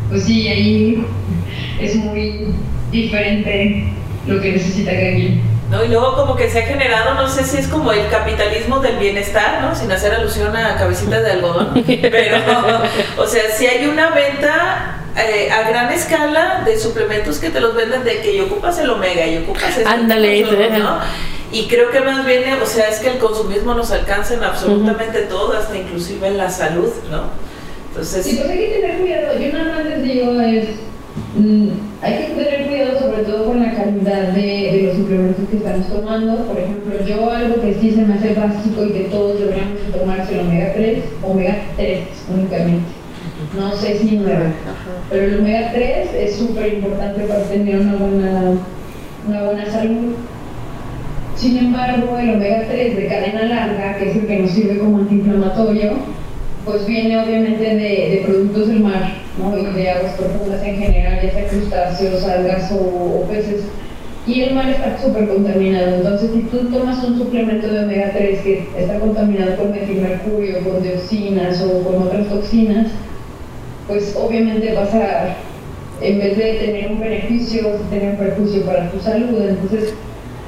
pues 0.10 0.24
sí, 0.24 0.48
ahí 0.48 1.06
es 1.80 1.96
muy 1.96 2.46
diferente 2.92 3.94
lo 4.28 4.42
que 4.42 4.54
necesita 4.54 4.92
cada 4.92 5.12
quien. 5.12 5.42
¿no? 5.70 5.84
Y 5.84 5.90
luego 5.90 6.16
como 6.16 6.36
que 6.36 6.50
se 6.50 6.60
ha 6.60 6.66
generado, 6.66 7.14
no 7.14 7.28
sé 7.28 7.44
si 7.44 7.58
es 7.58 7.68
como 7.68 7.92
el 7.92 8.08
capitalismo 8.10 8.80
del 8.80 8.98
bienestar, 8.98 9.62
¿no? 9.62 9.76
Sin 9.76 9.92
hacer 9.92 10.14
alusión 10.14 10.56
a 10.56 10.78
cabecitas 10.78 11.24
de 11.24 11.32
algodón, 11.32 11.84
pero, 11.86 12.38
o 13.18 13.28
sea, 13.28 13.44
si 13.56 13.68
hay 13.68 13.86
una 13.86 14.10
venta 14.10 14.99
eh, 15.18 15.50
a 15.52 15.70
gran 15.70 15.92
escala 15.92 16.64
de 16.66 16.78
suplementos 16.78 17.40
que 17.40 17.50
te 17.50 17.60
los 17.60 17.76
venden 17.76 18.04
de 18.04 18.22
que 18.22 18.36
y 18.36 18.40
ocupas 18.42 18.78
el 18.80 18.90
omega 18.90 19.26
y 19.26 19.38
ocupas 19.38 19.80
Ándale, 19.86 20.42
lo 20.42 20.48
otro, 20.48 20.62
ese. 20.62 20.80
¿no? 20.80 21.00
Y 21.52 21.68
creo 21.68 21.90
que 21.90 22.00
más 22.02 22.26
bien, 22.26 22.44
o 22.62 22.66
sea, 22.66 22.90
es 22.90 23.00
que 23.00 23.10
el 23.10 23.18
consumismo 23.18 23.74
nos 23.74 23.92
alcanza 23.92 24.36
en 24.36 24.44
absolutamente 24.44 25.22
todo, 25.22 25.58
hasta 25.58 25.76
inclusive 25.76 26.28
en 26.28 26.38
la 26.38 26.50
salud, 26.50 26.90
¿no? 27.10 27.24
Entonces, 27.90 28.24
Sí, 28.24 28.36
pues 28.38 28.50
hay 28.52 28.58
que 28.60 28.80
tener 28.80 29.00
cuidado. 29.00 29.40
Yo 29.40 29.54
nada 29.54 29.76
más 29.76 29.86
les 29.86 30.04
digo 30.04 30.40
es, 30.42 30.66
mm, 31.36 31.70
hay 32.04 32.14
que 32.18 32.44
tener 32.44 32.68
cuidado 32.68 33.00
sobre 33.00 33.24
todo 33.24 33.46
con 33.46 33.64
la 33.64 33.74
calidad 33.74 34.28
de, 34.34 34.42
de 34.42 34.84
los 34.88 34.98
suplementos 34.98 35.50
que 35.50 35.58
estamos 35.58 35.88
tomando. 35.88 36.36
Por 36.46 36.60
ejemplo, 36.60 37.04
yo 37.04 37.32
algo 37.32 37.62
que 37.62 37.74
sí 37.82 37.92
se 37.92 38.02
me 38.04 38.14
hace 38.14 38.36
básico 38.36 38.86
y 38.86 38.92
que 38.92 39.00
todos 39.06 39.40
deberíamos 39.40 39.82
de 39.88 40.00
tomar 40.00 40.20
es 40.20 40.30
el 40.30 40.40
omega 40.42 40.74
3, 40.76 41.04
omega 41.24 41.56
3 41.78 42.00
únicamente. 42.32 42.99
No 43.58 43.76
sé 43.76 43.98
si 43.98 44.16
9, 44.16 44.46
pero 45.10 45.24
el 45.24 45.40
omega 45.40 45.72
3 45.74 46.10
es 46.14 46.36
súper 46.36 46.76
importante 46.76 47.24
para 47.24 47.42
tener 47.44 47.80
una 47.80 47.96
buena, 47.96 48.42
una 49.28 49.44
buena 49.44 49.66
salud. 49.66 50.14
Sin 51.36 51.58
embargo, 51.58 52.16
el 52.20 52.36
omega 52.36 52.66
3 52.70 52.96
de 52.96 53.08
cadena 53.08 53.44
larga, 53.46 53.98
que 53.98 54.12
es 54.12 54.16
el 54.18 54.28
que 54.28 54.40
nos 54.40 54.52
sirve 54.52 54.78
como 54.78 55.00
antiinflamatorio, 55.00 55.94
pues 56.64 56.86
viene 56.86 57.18
obviamente 57.18 57.64
de, 57.64 58.10
de 58.12 58.24
productos 58.24 58.68
del 58.68 58.82
mar, 58.82 59.14
¿no? 59.40 59.58
Y 59.58 59.64
de 59.64 59.90
aguas 59.90 60.14
profundas 60.14 60.62
en 60.64 60.78
general, 60.78 61.20
ya 61.24 61.32
sea 61.32 61.48
crustáceos, 61.48 62.24
algas 62.26 62.72
o, 62.72 62.76
o 62.76 63.28
peces. 63.28 63.64
Y 64.28 64.42
el 64.42 64.54
mar 64.54 64.70
está 64.70 64.96
súper 65.02 65.28
contaminado. 65.28 65.96
Entonces, 65.96 66.30
si 66.36 66.42
tú 66.42 66.70
tomas 66.72 67.04
un 67.04 67.18
suplemento 67.18 67.68
de 67.68 67.84
omega 67.84 68.12
3 68.16 68.42
que 68.42 68.68
está 68.78 69.00
contaminado 69.00 69.56
con 69.56 69.72
metilmercurio, 69.72 70.60
con 70.64 70.84
dioxinas 70.84 71.64
o 71.64 71.82
con 71.84 72.04
otras 72.04 72.28
toxinas, 72.28 72.90
pues 73.90 74.16
obviamente 74.16 74.74
vas 74.74 74.94
a 74.94 75.36
en 76.02 76.20
vez 76.20 76.38
de 76.38 76.54
tener 76.54 76.92
un 76.92 77.00
beneficio, 77.00 77.62
tener 77.90 78.12
un 78.12 78.18
perjuicio 78.18 78.62
para 78.64 78.90
tu 78.90 79.00
salud. 79.02 79.38
Entonces, 79.50 79.94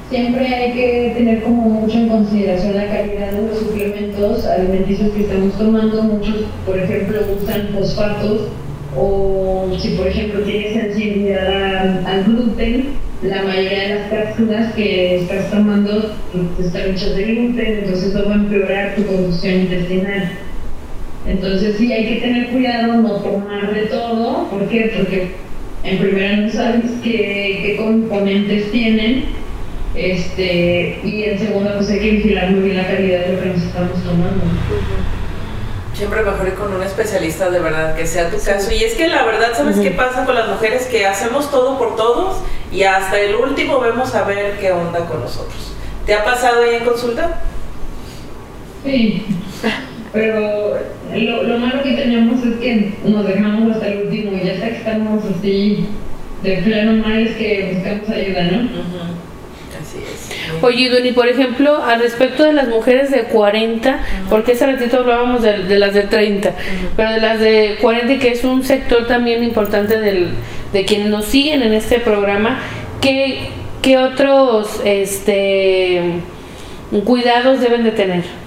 siempre 0.08 0.46
hay 0.46 0.72
que 0.72 1.12
tener 1.14 1.42
como 1.42 1.62
mucho 1.68 1.98
en 1.98 2.08
consideración 2.08 2.76
la 2.76 2.86
calidad 2.86 3.32
de 3.32 3.48
los 3.48 3.58
suplementos 3.58 4.46
alimenticios 4.46 5.12
que 5.12 5.22
estamos 5.22 5.52
tomando. 5.58 6.02
Muchos, 6.04 6.46
por 6.64 6.78
ejemplo, 6.78 7.20
usan 7.42 7.68
fosfatos 7.74 8.48
o 8.96 9.68
si 9.78 9.90
por 9.90 10.06
ejemplo 10.06 10.40
tienes 10.42 10.74
sensibilidad 10.74 12.06
al 12.06 12.24
gluten, 12.24 12.88
la 13.22 13.42
mayoría 13.42 13.82
de 13.82 13.94
las 13.94 14.10
cápsulas 14.10 14.72
que 14.74 15.20
estás 15.20 15.50
tomando 15.50 16.12
pues, 16.56 16.66
están 16.66 16.90
hechas 16.90 17.16
de 17.16 17.24
gluten, 17.24 17.78
entonces 17.78 18.14
eso 18.14 18.24
va 18.26 18.32
a 18.32 18.36
empeorar 18.36 18.94
tu 18.96 19.06
conducción 19.06 19.54
intestinal. 19.54 20.30
Entonces 21.26 21.76
sí 21.78 21.92
hay 21.92 22.06
que 22.06 22.20
tener 22.20 22.48
cuidado, 22.48 22.94
no 22.94 23.12
tomar 23.16 23.72
de 23.72 23.82
todo, 23.86 24.48
¿por 24.48 24.68
qué? 24.68 24.92
Porque 24.96 25.30
en 25.84 25.98
primera 25.98 26.36
no 26.36 26.50
sabes 26.50 26.84
qué, 27.02 27.60
qué 27.62 27.76
componentes 27.76 28.70
tienen, 28.72 29.26
este, 29.94 31.00
y 31.04 31.24
en 31.24 31.38
segunda 31.38 31.76
pues 31.76 31.90
hay 31.90 32.00
que 32.00 32.10
vigilar 32.10 32.50
muy 32.50 32.60
bien 32.60 32.76
la 32.76 32.86
calidad 32.86 33.26
de 33.26 33.32
lo 33.34 33.42
que 33.42 33.48
nos 33.50 33.62
estamos 33.62 34.02
tomando 34.02 34.42
siempre 35.94 36.22
mejor 36.22 36.48
ir 36.48 36.54
con 36.54 36.74
un 36.74 36.82
especialista 36.82 37.50
de 37.50 37.60
verdad, 37.60 37.94
que 37.94 38.06
sea 38.06 38.28
tu 38.28 38.36
caso. 38.42 38.72
Y 38.72 38.82
es 38.82 38.94
que 38.94 39.06
la 39.08 39.24
verdad, 39.24 39.50
¿sabes 39.56 39.78
qué 39.78 39.90
pasa 39.90 40.24
con 40.24 40.34
las 40.34 40.48
mujeres? 40.48 40.86
Que 40.86 41.06
hacemos 41.06 41.50
todo 41.50 41.78
por 41.78 41.94
todos 41.96 42.38
y 42.72 42.82
hasta 42.82 43.20
el 43.20 43.36
último 43.36 43.78
vemos 43.78 44.14
a 44.14 44.24
ver 44.24 44.58
qué 44.58 44.72
onda 44.72 45.06
con 45.06 45.20
nosotros. 45.20 45.74
¿Te 46.04 46.14
ha 46.14 46.24
pasado 46.24 46.62
ahí 46.62 46.76
en 46.76 46.84
consulta? 46.84 47.40
Sí, 48.84 49.26
pero 50.12 50.78
lo, 51.14 51.42
lo 51.42 51.58
malo 51.58 51.82
que 51.82 51.92
tenemos 51.92 52.44
es 52.44 52.56
que 52.56 52.92
nos 53.04 53.26
dejamos 53.26 53.72
hasta 53.72 53.88
el 53.88 54.02
último 54.02 54.32
y 54.32 54.46
ya 54.46 54.52
hasta 54.52 54.68
que 54.68 54.76
estamos 54.76 55.24
así 55.24 55.86
de 56.42 56.56
plano 56.58 56.92
mal 57.06 57.26
es 57.26 57.36
que 57.36 57.72
buscamos 57.74 58.10
ayuda, 58.10 58.42
¿no? 58.44 59.02
Oye, 60.60 60.90
Duni, 60.90 61.12
por 61.12 61.28
ejemplo, 61.28 61.82
al 61.82 62.00
respecto 62.00 62.44
de 62.44 62.52
las 62.52 62.68
mujeres 62.68 63.10
de 63.10 63.24
40, 63.24 64.00
porque 64.28 64.52
ese 64.52 64.66
ratito 64.66 64.98
hablábamos 64.98 65.42
de, 65.42 65.78
las 65.78 65.94
de 65.94 66.02
30, 66.02 66.54
pero 66.96 67.12
de 67.12 67.20
las 67.20 67.40
de 67.40 67.78
40, 67.80 68.18
que 68.18 68.28
es 68.28 68.44
un 68.44 68.62
sector 68.62 69.06
también 69.06 69.42
importante 69.42 69.98
del, 69.98 70.30
de 70.72 70.84
quienes 70.84 71.08
nos 71.08 71.26
siguen 71.26 71.62
en 71.62 71.72
este 71.72 71.98
programa, 71.98 72.60
¿qué, 73.00 73.48
qué 73.82 73.98
otros 73.98 74.80
este, 74.84 76.00
cuidados 77.04 77.60
deben 77.60 77.84
de 77.84 77.92
tener? 77.92 78.41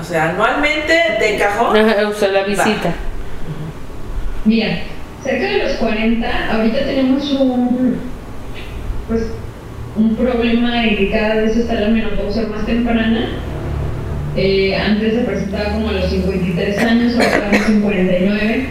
O 0.00 0.04
sea, 0.04 0.30
anualmente 0.30 0.92
de 1.20 1.36
cajón. 1.38 1.76
o 1.76 2.12
sea, 2.14 2.28
la 2.28 2.44
visita. 2.44 2.94
Mira, 4.44 4.78
cerca 5.22 5.46
de 5.46 5.64
los 5.64 5.72
40, 5.72 6.54
ahorita 6.54 6.78
tenemos 6.78 7.32
un, 7.32 7.96
pues, 9.08 9.26
un 9.96 10.16
problema 10.16 10.86
y 10.86 10.96
que 10.96 11.10
cada 11.10 11.34
vez 11.36 11.56
está 11.56 11.74
la 11.74 11.88
menopausia 11.88 12.46
más 12.46 12.64
temprana. 12.64 13.28
Eh, 14.36 14.76
antes 14.76 15.14
se 15.14 15.20
presentaba 15.22 15.72
como 15.72 15.88
a 15.88 15.92
los 15.92 16.10
53 16.10 16.78
años, 16.78 17.14
ahora 17.14 17.26
estamos 17.26 17.68
en 17.68 17.80
49. 17.80 18.66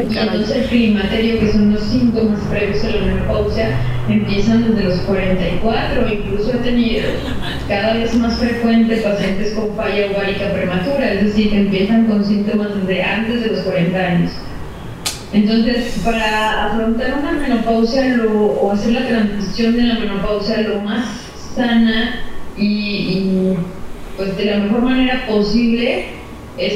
Y 0.00 0.16
entonces 0.16 0.56
el 0.56 0.64
climaterio, 0.66 1.40
que 1.40 1.52
son 1.52 1.72
los 1.72 1.82
síntomas 1.82 2.40
previos 2.50 2.84
a 2.84 2.90
la 2.90 3.06
menopausia, 3.06 3.70
empiezan 4.08 4.68
desde 4.68 4.88
los 4.88 4.98
44. 5.00 6.12
Incluso 6.12 6.52
he 6.52 6.58
tenido 6.58 7.08
cada 7.68 7.94
vez 7.94 8.14
más 8.14 8.38
frecuente 8.38 8.96
pacientes 8.98 9.54
con 9.54 9.74
falla 9.76 10.06
ovárica 10.14 10.52
prematura, 10.52 11.12
es 11.12 11.24
decir, 11.24 11.50
que 11.50 11.60
empiezan 11.60 12.06
con 12.06 12.24
síntomas 12.24 12.68
desde 12.80 13.02
antes 13.02 13.42
de 13.42 13.48
los 13.48 13.60
40 13.60 13.98
años. 13.98 14.32
Entonces, 15.32 16.00
para 16.04 16.66
afrontar 16.66 17.18
una 17.20 17.32
menopausia 17.32 18.16
o 18.32 18.72
hacer 18.72 18.92
la 18.92 19.06
transición 19.06 19.76
de 19.76 19.82
la 19.82 19.98
menopausia 19.98 20.62
lo 20.62 20.80
más 20.80 21.04
sana 21.54 22.20
y, 22.56 23.54
pues 24.16 24.36
de 24.36 24.44
la 24.46 24.58
mejor 24.58 24.82
manera 24.82 25.26
posible 25.26 26.06
es 26.56 26.74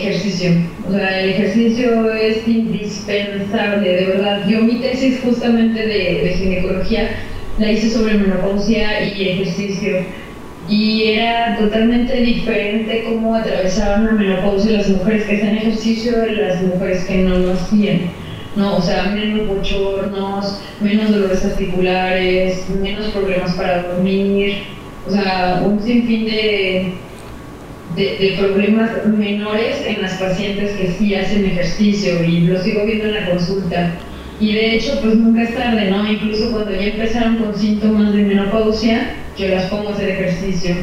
ejercicio. 0.00 0.50
O 0.88 0.92
sea, 0.92 1.20
el 1.20 1.30
ejercicio 1.30 2.12
es 2.12 2.46
indispensable, 2.46 3.88
de 3.88 4.06
verdad. 4.06 4.46
Yo 4.48 4.60
mi 4.62 4.76
tesis 4.76 5.20
justamente 5.24 5.86
de, 5.86 6.34
ginecología 6.36 7.10
la 7.58 7.70
hice 7.70 7.90
sobre 7.90 8.14
menopausia 8.14 9.02
y 9.04 9.28
ejercicio 9.28 9.98
y 10.68 11.04
era 11.10 11.56
totalmente 11.58 12.14
diferente 12.16 13.04
cómo 13.08 13.34
atravesaban 13.34 14.06
la 14.06 14.12
menopausia 14.12 14.78
las 14.78 14.88
mujeres 14.88 15.24
que 15.24 15.36
hacían 15.36 15.56
ejercicio 15.58 16.18
de 16.20 16.32
las 16.32 16.62
mujeres 16.62 17.04
que 17.04 17.16
no 17.18 17.38
lo 17.38 17.52
hacían. 17.52 18.00
No, 18.56 18.76
o 18.76 18.82
sea, 18.82 19.04
menos 19.04 19.48
bochornos, 19.48 20.60
menos 20.80 21.10
dolores 21.10 21.44
articulares, 21.44 22.64
menos 22.80 23.08
problemas 23.08 23.52
para 23.54 23.82
dormir, 23.82 24.58
o 25.06 25.10
sea, 25.10 25.62
un 25.64 25.82
sinfín 25.82 26.24
de, 26.24 26.92
de, 27.96 28.36
problemas 28.38 28.90
menores 29.06 29.76
en 29.86 30.02
las 30.02 30.14
pacientes 30.14 30.72
que 30.72 30.94
sí 30.98 31.14
hacen 31.14 31.44
ejercicio 31.44 32.22
y 32.24 32.40
lo 32.40 32.60
sigo 32.62 32.84
viendo 32.84 33.06
en 33.06 33.14
la 33.14 33.30
consulta. 33.30 33.94
Y 34.40 34.52
de 34.52 34.74
hecho, 34.74 34.98
pues 35.00 35.14
nunca 35.14 35.42
es 35.42 35.54
tarde, 35.54 35.90
¿no? 35.90 36.10
Incluso 36.10 36.50
cuando 36.50 36.72
ya 36.72 36.86
empezaron 36.86 37.36
con 37.36 37.54
síntomas 37.56 38.12
de 38.12 38.22
menopausia, 38.22 39.14
yo 39.38 39.48
las 39.48 39.64
pongo 39.66 39.90
a 39.90 39.92
hacer 39.92 40.10
ejercicio. 40.10 40.74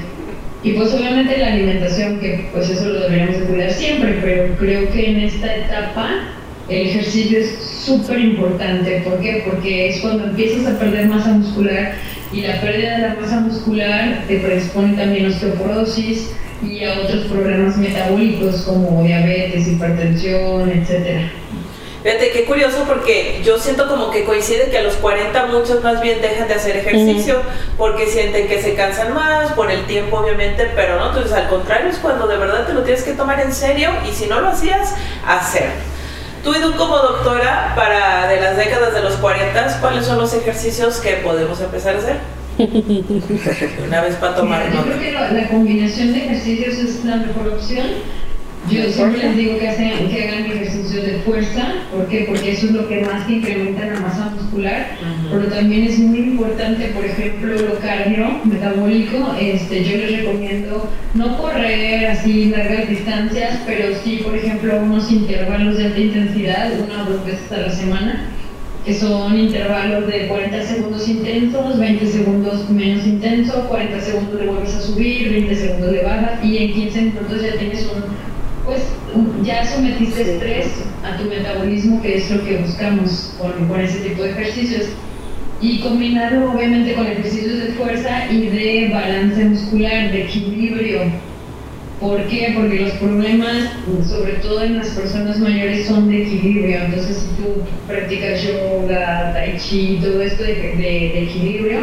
Y 0.64 0.74
pues 0.74 0.94
obviamente 0.94 1.38
la 1.38 1.54
alimentación, 1.54 2.20
que 2.20 2.48
pues 2.54 2.70
eso 2.70 2.86
lo 2.86 3.02
deberíamos 3.02 3.40
de 3.40 3.46
cuidar 3.46 3.72
siempre, 3.72 4.20
pero 4.22 4.56
creo 4.58 4.90
que 4.92 5.10
en 5.10 5.20
esta 5.22 5.56
etapa 5.56 6.10
el 6.70 6.88
ejercicio 6.88 7.40
es 7.40 7.58
súper 7.84 8.20
importante. 8.20 9.02
¿Por 9.04 9.20
qué? 9.20 9.44
Porque 9.46 9.90
es 9.90 10.00
cuando 10.00 10.26
empiezas 10.26 10.68
a 10.68 10.80
perder 10.80 11.08
masa 11.08 11.34
muscular 11.34 11.94
y 12.32 12.42
la 12.42 12.62
pérdida 12.62 12.96
de 12.96 13.02
la 13.02 13.16
masa 13.16 13.42
muscular 13.42 14.24
te 14.28 14.38
predispone 14.38 14.94
también 14.94 15.26
a 15.26 15.30
osteoporosis 15.30 16.32
y 16.64 16.84
a 16.86 17.00
otros 17.00 17.26
problemas 17.26 17.78
metabólicos 17.78 18.62
como 18.62 19.04
diabetes, 19.04 19.68
hipertensión, 19.68 20.70
etcétera. 20.70 21.32
Fíjate, 22.04 22.32
qué 22.32 22.46
curioso 22.46 22.84
porque 22.88 23.42
yo 23.44 23.60
siento 23.60 23.88
como 23.88 24.10
que 24.10 24.24
coincide 24.24 24.72
que 24.72 24.80
a 24.80 24.82
los 24.82 24.96
40 24.96 25.46
muchos 25.48 25.84
más 25.84 26.02
bien 26.02 26.20
dejan 26.20 26.48
de 26.48 26.56
hacer 26.56 26.78
ejercicio 26.78 27.40
porque 27.78 28.08
sienten 28.08 28.48
que 28.48 28.60
se 28.60 28.74
cansan 28.74 29.14
más 29.14 29.52
por 29.52 29.70
el 29.70 29.86
tiempo 29.86 30.18
obviamente, 30.18 30.72
pero 30.76 31.00
no, 31.00 31.10
entonces 31.10 31.32
al 31.32 31.48
contrario 31.48 31.90
es 31.90 32.00
cuando 32.00 32.26
de 32.26 32.38
verdad 32.38 32.66
te 32.66 32.74
lo 32.74 32.82
tienes 32.82 33.04
que 33.04 33.14
tomar 33.14 33.40
en 33.40 33.54
serio 33.54 33.92
y 34.10 34.14
si 34.14 34.26
no 34.26 34.42
lo 34.42 34.48
hacías, 34.48 34.96
hacer. 35.28 35.70
Tú 36.44 36.56
y 36.56 36.60
tú 36.60 36.76
como 36.76 36.98
doctora, 36.98 37.74
para 37.76 38.28
de 38.28 38.42
las 38.42 38.58
décadas 38.58 38.96
de 38.96 39.02
los 39.04 39.14
40, 39.18 39.80
¿cuáles 39.80 40.04
son 40.04 40.18
los 40.18 40.34
ejercicios 40.34 41.00
que 41.02 41.18
podemos 41.18 41.62
empezar 41.62 41.96
a 41.96 42.00
hacer? 42.00 42.41
Una 43.88 44.02
vez 44.02 44.16
para 44.16 44.36
tomar 44.36 44.72
Yo 44.74 44.84
creo 44.84 45.00
que 45.00 45.12
la 45.12 45.48
combinación 45.48 46.14
de 46.14 46.26
ejercicios 46.26 46.78
es 46.78 47.06
la 47.06 47.18
mejor 47.18 47.48
opción. 47.50 47.86
Yo 48.70 48.92
siempre 48.92 49.24
les 49.24 49.38
digo 49.38 49.58
que, 49.58 49.70
hacen, 49.70 50.08
que 50.08 50.28
hagan 50.28 50.46
ejercicios 50.46 51.04
de 51.04 51.20
fuerza, 51.26 51.74
¿por 51.92 52.08
qué? 52.08 52.26
Porque 52.30 52.52
eso 52.52 52.68
es 52.68 52.74
lo 52.74 52.88
que 52.88 53.02
más 53.02 53.28
incrementa 53.28 53.88
la 53.88 54.00
masa 54.00 54.30
muscular, 54.36 54.98
pero 55.32 55.48
también 55.48 55.88
es 55.88 55.98
muy 55.98 56.20
importante, 56.20 56.90
por 56.90 57.04
ejemplo, 57.04 57.56
lo 57.56 57.80
cardio 57.80 58.40
metabólico, 58.44 59.36
este, 59.40 59.84
yo 59.84 59.98
les 59.98 60.20
recomiendo 60.20 60.88
no 61.16 61.38
correr 61.40 62.06
así 62.06 62.46
largas 62.46 62.88
distancias, 62.88 63.60
pero 63.66 63.96
sí, 64.04 64.22
por 64.24 64.36
ejemplo, 64.36 64.78
unos 64.78 65.12
intervalos 65.12 65.78
de 65.78 65.86
alta 65.86 66.00
intensidad, 66.00 66.72
una 66.80 67.04
o 67.04 67.14
dos 67.14 67.26
veces 67.26 67.52
a 67.52 67.58
la 67.62 67.72
semana, 67.72 68.26
que 68.86 68.94
son 68.96 69.40
intervalos 69.40 70.08
de 70.08 70.28
40 70.28 70.64
segundos 70.64 71.08
intensos, 71.08 71.78
20 71.78 72.08
segundos 72.08 72.70
menos 72.70 73.06
intenso, 73.06 73.68
40 73.68 74.02
segundos 74.02 74.42
le 74.42 74.48
vuelves 74.48 74.76
a 74.76 74.82
subir, 74.82 75.32
20 75.32 75.56
segundos 75.56 75.92
le 75.92 76.04
bajas 76.04 76.44
y 76.44 76.58
en 76.58 76.74
15 76.74 77.02
minutos 77.02 77.42
ya 77.44 77.58
tienes 77.58 77.84
un 77.84 78.32
pues 78.66 78.84
ya 79.44 79.66
sometiste 79.66 80.22
estrés 80.22 80.68
a 81.04 81.18
tu 81.18 81.26
metabolismo, 81.26 82.02
que 82.02 82.18
es 82.18 82.30
lo 82.32 82.44
que 82.46 82.58
buscamos 82.58 83.34
con, 83.40 83.82
ese 83.82 84.00
tipo 84.10 84.24
de 84.24 84.32
ejercicios. 84.32 84.88
Y 85.62 85.80
combinarlo 85.80 86.52
obviamente 86.52 86.94
con 86.94 87.06
ejercicios 87.06 87.60
de 87.60 87.68
fuerza 87.74 88.32
y 88.32 88.48
de 88.48 88.90
balance 88.92 89.46
muscular, 89.46 90.12
de 90.12 90.24
equilibrio. 90.24 91.02
¿Por 92.02 92.24
qué? 92.28 92.54
Porque 92.56 92.80
los 92.80 92.92
problemas, 92.94 93.70
sobre 94.10 94.34
todo 94.34 94.64
en 94.64 94.80
las 94.80 94.90
personas 94.90 95.38
mayores, 95.38 95.86
son 95.86 96.10
de 96.10 96.24
equilibrio. 96.24 96.80
Entonces, 96.80 97.16
si 97.18 97.42
tú 97.42 97.62
practicas 97.88 98.42
yoga, 98.42 99.32
tai 99.34 99.56
chi, 99.58 100.00
todo 100.02 100.20
esto 100.22 100.44
de, 100.44 100.54
de 100.54 101.24
equilibrio, 101.24 101.82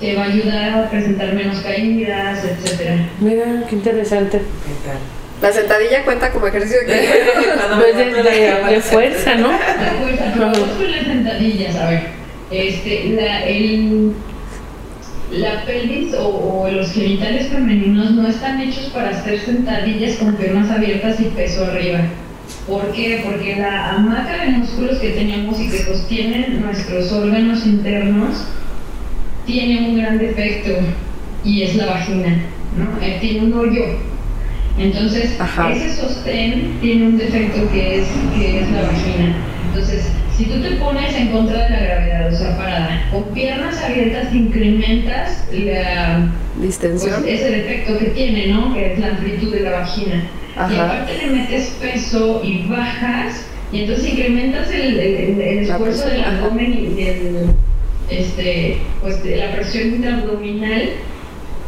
te 0.00 0.16
va 0.16 0.22
a 0.22 0.26
ayudar 0.32 0.78
a 0.78 0.90
presentar 0.90 1.34
menos 1.34 1.60
caídas, 1.60 2.42
etc. 2.42 3.02
Mira, 3.20 3.64
qué 3.68 3.76
interesante. 3.76 4.38
¿Qué 4.38 4.88
tal? 4.88 4.98
La 5.42 5.52
sentadilla 5.52 6.04
cuenta 6.04 6.30
como 6.32 6.46
ejercicio 6.46 6.80
de, 6.80 6.86
pues 7.76 7.96
de, 8.70 8.80
fuerza, 8.80 9.34
¿no? 9.36 9.50
De 9.50 9.58
fuerza, 9.58 10.32
pero 10.34 10.52
con 10.52 10.90
las 10.90 11.04
sentadillas, 11.04 11.76
a 11.76 11.90
ver, 11.90 12.02
este, 12.50 13.10
la, 13.10 13.44
el, 13.46 14.12
la 15.30 15.64
pelvis 15.64 16.14
o, 16.18 16.68
los 16.70 16.92
genitales 16.92 17.48
femeninos 17.48 18.10
no 18.12 18.28
están 18.28 18.60
hechos 18.60 18.90
para 18.92 19.10
hacer 19.10 19.40
sentadillas 19.40 20.16
con 20.16 20.34
piernas 20.34 20.70
abiertas 20.70 21.20
y 21.20 21.24
peso 21.24 21.64
arriba. 21.64 22.00
¿Por 22.66 22.90
qué? 22.92 23.22
Porque 23.24 23.56
la 23.56 23.90
hamaca 23.90 24.44
de 24.44 24.50
músculos 24.50 24.98
que 24.98 25.10
tenemos 25.10 25.60
y 25.60 25.68
que 25.68 25.78
sostienen 25.78 26.60
nuestros 26.60 27.12
órganos 27.12 27.64
internos 27.66 28.44
tiene 29.46 29.88
un 29.88 29.98
gran 29.98 30.18
defecto 30.18 30.70
y 31.44 31.62
es 31.62 31.76
la 31.76 31.86
vagina, 31.86 32.36
¿no? 32.76 33.04
Eh, 33.04 33.18
tiene 33.20 33.46
un 33.46 33.52
hoyo. 33.54 33.84
Entonces, 34.78 35.36
ese 35.74 35.96
sostén 35.96 36.78
tiene 36.80 37.06
un 37.06 37.18
defecto 37.18 37.70
que 37.72 38.00
es, 38.00 38.08
que 38.34 38.60
es 38.60 38.70
la 38.70 38.82
vagina. 38.82 39.36
Entonces, 39.68 40.10
si 40.40 40.46
tú 40.46 40.62
te 40.62 40.70
pones 40.76 41.14
en 41.14 41.28
contra 41.28 41.64
de 41.64 41.70
la 41.70 41.80
gravedad, 41.80 42.32
o 42.32 42.36
sea, 42.36 42.56
parada, 42.56 43.08
con 43.12 43.24
piernas 43.34 43.82
abiertas 43.82 44.32
incrementas 44.32 45.44
la 45.52 46.32
distensión. 46.56 47.20
Pues, 47.20 47.40
ese 47.40 47.50
defecto 47.50 47.98
que 47.98 48.06
tiene, 48.06 48.46
¿no? 48.46 48.72
Que 48.72 48.94
es 48.94 48.98
la 48.98 49.08
amplitud 49.08 49.52
de 49.52 49.60
la 49.60 49.70
vagina. 49.72 50.24
Y 50.56 50.74
aparte 50.76 51.18
le 51.18 51.30
metes 51.36 51.76
peso 51.78 52.40
y 52.42 52.66
bajas, 52.68 53.44
y 53.70 53.80
entonces 53.82 54.12
incrementas 54.12 54.70
el, 54.70 54.98
el, 54.98 55.40
esfuerzo 55.40 56.08
del 56.08 56.24
abdomen 56.24 56.72
y 56.96 57.02
el, 57.02 57.46
este, 58.08 58.78
pues, 59.02 59.22
la 59.22 59.52
presión 59.52 59.88
intraabdominal 59.96 60.88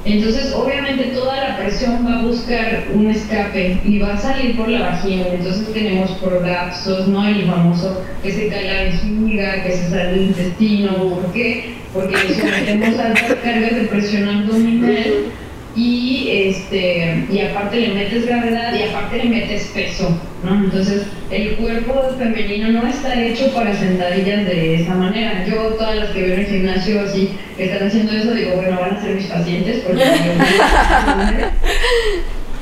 entonces, 0.05 0.53
obviamente, 0.53 1.05
toda 1.15 1.37
la 1.37 1.57
presión 1.59 2.05
va 2.05 2.19
a 2.19 2.23
buscar 2.23 2.85
un 2.93 3.09
escape 3.09 3.81
y 3.85 3.99
va 4.01 4.15
a 4.15 4.19
salir 4.19 4.57
por 4.57 4.69
la 4.69 4.81
vagina. 4.81 5.27
Entonces, 5.33 5.73
tenemos 5.73 6.11
prolapsos, 6.13 7.07
¿no? 7.07 7.27
El 7.27 7.47
famoso 7.47 8.03
que 8.23 8.33
se 8.33 8.49
cae 8.49 8.65
la 8.65 8.83
vejiga, 8.85 9.63
que 9.63 9.71
se 9.71 9.91
sale 9.91 10.15
el 10.15 10.23
intestino. 10.23 10.97
¿Por 10.97 11.33
qué? 11.33 11.75
Porque 11.95 12.17
sometemos 12.41 12.99
altas 12.99 13.37
cargas 13.45 13.75
de 13.77 13.85
presión 13.85 14.29
abdominal 14.29 15.33
y 15.75 16.29
este 16.31 17.27
y 17.31 17.41
aparte 17.41 17.81
le 17.81 17.95
metes 17.95 18.27
gravedad 18.27 18.75
y 18.75 18.83
aparte 18.83 19.19
le 19.19 19.31
metes 19.31 19.71
peso, 19.75 20.19
¿no? 20.45 20.65
Entonces 20.65 21.07
el 21.31 21.57
cuerpo 21.57 22.15
femenino 22.19 22.73
no 22.73 22.87
está 22.87 23.21
hecho 23.23 23.53
para 23.55 23.75
sentadillas 23.75 24.45
de 24.47 24.83
esa 24.83 24.95
manera. 24.95 25.47
Yo 25.47 25.75
todas 25.75 25.97
las 25.97 26.11
que 26.11 26.23
veo 26.23 26.35
en 26.35 26.41
el 26.41 26.47
gimnasio 26.47 27.01
así 27.01 27.31
que 27.57 27.65
están 27.65 27.89
haciendo 27.89 28.13
eso 28.13 28.35
digo 28.35 28.57
bueno 28.57 28.79
van 28.81 28.97
a 28.97 29.03
ser 29.03 29.15
mis 29.15 29.27
pacientes 29.27 29.83
porque 29.87 30.05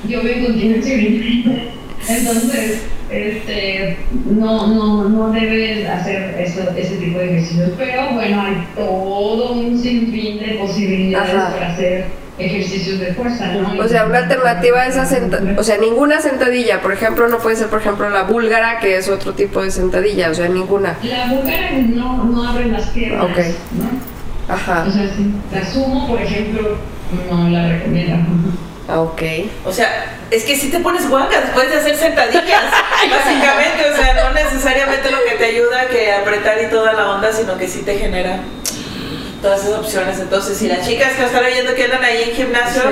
yo, 0.08 0.22
veo 0.22 0.36
incontinencia 0.38 0.94
Entonces 2.08 2.82
este, 3.10 3.96
no, 4.30 4.68
no, 4.68 5.08
no 5.08 5.32
debes 5.32 5.88
hacer 5.88 6.36
eso, 6.38 6.60
ese 6.76 6.96
tipo 6.96 7.18
de 7.18 7.24
ejercicios, 7.24 7.70
pero 7.76 8.12
bueno, 8.12 8.40
hay 8.40 8.54
todo 8.76 9.52
un 9.54 9.76
sinfín 9.76 10.38
de 10.38 10.54
posibilidades 10.60 11.32
para 11.32 11.72
hacer 11.72 12.19
ejercicios 12.40 12.98
de 12.98 13.12
fuerza, 13.14 13.46
¿no? 13.48 13.82
O 13.82 13.88
sea, 13.88 14.04
una 14.04 14.18
alternativa 14.18 14.80
a 14.80 14.86
esa 14.86 15.04
sentadilla, 15.06 15.60
o 15.60 15.62
sea, 15.62 15.78
ninguna 15.78 16.20
sentadilla, 16.20 16.80
por 16.80 16.92
ejemplo, 16.92 17.28
no 17.28 17.38
puede 17.38 17.56
ser, 17.56 17.68
por 17.68 17.80
ejemplo, 17.80 18.08
la 18.10 18.22
búlgara, 18.22 18.78
que 18.80 18.96
es 18.96 19.08
otro 19.08 19.34
tipo 19.34 19.62
de 19.62 19.70
sentadilla, 19.70 20.30
o 20.30 20.34
sea, 20.34 20.48
ninguna. 20.48 20.96
La 21.02 21.26
búlgara 21.26 21.70
no, 21.72 22.24
no 22.24 22.48
abre 22.48 22.66
las 22.66 22.88
piernas, 22.90 23.24
Ok. 23.24 23.38
¿no? 23.72 24.54
Ajá. 24.54 24.84
O 24.88 24.90
sea, 24.90 25.08
si 25.16 25.32
la 25.52 25.64
sumo, 25.64 26.08
por 26.08 26.20
ejemplo, 26.20 26.76
no 27.30 27.48
la 27.50 27.68
recomiendo. 27.68 28.16
Ah, 28.88 29.00
ok. 29.00 29.22
O 29.64 29.72
sea, 29.72 30.16
es 30.32 30.42
que 30.42 30.56
si 30.56 30.68
te 30.68 30.80
pones 30.80 31.08
guanga 31.08 31.40
después 31.40 31.70
de 31.70 31.76
hacer 31.78 31.96
sentadillas, 31.96 32.42
básicamente, 33.10 33.90
o 33.92 33.96
sea, 33.96 34.24
no 34.24 34.34
necesariamente 34.34 35.10
lo 35.10 35.18
que 35.28 35.36
te 35.36 35.44
ayuda 35.44 35.86
que 35.88 36.12
apretar 36.12 36.56
y 36.60 36.70
toda 36.70 36.92
la 36.94 37.10
onda, 37.10 37.32
sino 37.32 37.56
que 37.56 37.68
sí 37.68 37.82
te 37.82 37.96
genera 37.96 38.40
todas 39.40 39.64
esas 39.64 39.78
opciones. 39.78 40.18
Entonces, 40.18 40.56
si 40.56 40.68
las 40.68 40.86
chicas 40.86 41.12
que 41.14 41.24
están 41.24 41.44
oyendo 41.44 41.74
que 41.74 41.84
andan 41.84 42.04
ahí 42.04 42.24
en 42.28 42.36
gimnasios, 42.36 42.84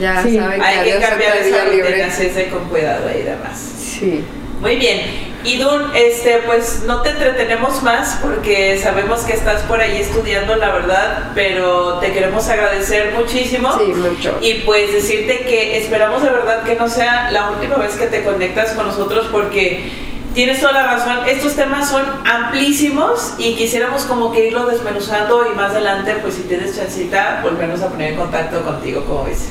ya 0.00 0.16
saben 0.16 0.62
hay 0.62 0.92
que, 0.92 0.98
cambiar 0.98 1.36
esa 1.36 1.64
rutina, 1.64 2.06
hacerse 2.06 2.48
con 2.48 2.68
cuidado 2.68 3.08
ahí 3.08 3.22
demás. 3.22 3.58
Sí. 3.78 4.24
Muy 4.60 4.76
bien. 4.76 5.34
Y 5.44 5.58
Dun, 5.58 5.90
este, 5.94 6.38
pues 6.46 6.84
no 6.86 7.02
te 7.02 7.10
entretenemos 7.10 7.82
más 7.82 8.18
porque 8.22 8.78
sabemos 8.82 9.20
que 9.20 9.34
estás 9.34 9.60
por 9.64 9.78
ahí 9.78 10.00
estudiando, 10.00 10.56
la 10.56 10.72
verdad, 10.72 11.32
pero 11.34 11.98
te 11.98 12.12
queremos 12.12 12.48
agradecer 12.48 13.12
muchísimo. 13.12 13.78
Sí, 13.78 13.92
mucho. 13.92 14.38
Y 14.40 14.54
pues 14.64 14.90
decirte 14.94 15.40
que 15.40 15.76
esperamos 15.76 16.22
de 16.22 16.30
verdad 16.30 16.64
que 16.64 16.76
no 16.76 16.88
sea 16.88 17.30
la 17.30 17.50
última 17.50 17.76
vez 17.76 17.94
que 17.96 18.06
te 18.06 18.24
conectas 18.24 18.72
con 18.72 18.86
nosotros 18.86 19.28
porque 19.30 19.90
tienes 20.34 20.60
toda 20.60 20.72
la 20.72 20.82
razón, 20.82 21.18
estos 21.28 21.54
temas 21.54 21.88
son 21.88 22.04
amplísimos 22.24 23.34
y 23.38 23.54
quisiéramos 23.54 24.02
como 24.02 24.32
que 24.32 24.48
irlo 24.48 24.66
desmenuzando 24.66 25.46
y 25.50 25.56
más 25.56 25.70
adelante, 25.70 26.16
pues 26.20 26.34
si 26.34 26.42
tienes 26.42 26.76
chancita, 26.76 27.40
volvernos 27.42 27.80
a 27.82 27.88
poner 27.88 28.12
en 28.12 28.18
contacto 28.18 28.62
contigo, 28.62 29.04
como 29.04 29.24
ves. 29.24 29.48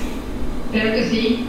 Claro 0.72 0.92
que 0.92 1.10
sí. 1.10 1.48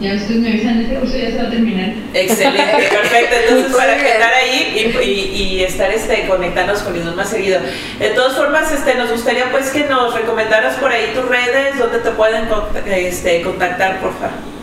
Ya 0.00 0.14
ustedes 0.14 0.40
me 0.40 0.50
avisan, 0.50 0.80
este 0.80 0.94
curso 0.94 1.16
ya 1.16 1.30
se 1.30 1.36
va 1.38 1.48
a 1.48 1.50
terminar. 1.50 1.92
Excelente, 2.14 2.88
perfecto. 2.90 3.34
Entonces, 3.42 3.76
para 3.76 3.96
estar 3.96 4.32
ahí 4.32 4.94
y, 5.02 5.10
y, 5.10 5.64
estar 5.64 5.90
este, 5.90 6.28
conectarnos 6.28 6.82
con 6.82 6.94
ellos 6.94 7.16
más 7.16 7.28
seguido. 7.28 7.58
De 7.98 8.10
todas 8.10 8.36
formas, 8.36 8.70
este, 8.70 8.94
nos 8.94 9.10
gustaría 9.10 9.50
pues 9.50 9.70
que 9.70 9.84
nos 9.84 10.14
recomendaras 10.14 10.76
por 10.76 10.92
ahí 10.92 11.10
tus 11.16 11.24
redes, 11.24 11.78
donde 11.78 11.98
te 11.98 12.10
pueden 12.12 12.46
este, 12.86 13.42
contactar, 13.42 13.98
por 13.98 14.12
favor. 14.12 14.57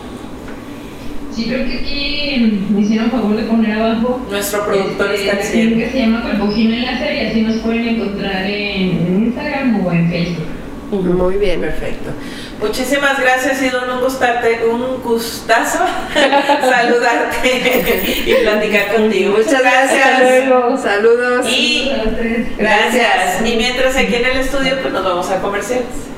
Sí, 1.35 1.47
creo 1.47 1.65
que 1.65 1.79
aquí 1.79 2.65
me 2.69 2.81
hicieron 2.81 3.11
favor 3.11 3.35
de 3.35 3.43
poner 3.43 3.73
abajo. 3.73 4.25
Nuestro 4.29 4.65
productor 4.65 5.11
este, 5.11 5.27
está 5.27 5.41
diciendo. 5.41 5.77
que 5.77 5.91
se 5.91 5.99
llama 5.99 6.21
Cuerpogina 6.21 6.91
Láser 6.91 7.15
y 7.15 7.25
así 7.27 7.41
nos 7.41 7.57
pueden 7.57 7.87
encontrar 7.89 8.45
en 8.45 9.25
Instagram 9.25 9.85
o 9.85 9.91
en 9.91 10.09
Facebook. 10.09 10.45
Muy 10.91 11.35
bien. 11.35 11.59
Perfecto. 11.59 12.11
Muchísimas 12.61 13.19
gracias, 13.19 13.61
Idon. 13.61 13.89
Un, 13.89 14.01
gustarte, 14.01 14.61
un 14.65 15.03
gustazo 15.03 15.79
saludarte 16.61 17.83
y 18.25 18.33
platicar 18.43 18.95
contigo. 18.95 19.35
Muchas 19.37 19.61
gracias. 19.61 20.49
Saludos. 20.81 21.51
Y 21.51 21.91
gracias. 22.57 23.45
Y 23.45 23.55
mientras 23.57 23.97
aquí 23.97 24.15
en 24.15 24.25
el 24.25 24.37
estudio, 24.37 24.79
pues 24.81 24.93
nos 24.93 25.03
vamos 25.03 25.29
a 25.29 25.41
comerciales. 25.41 26.14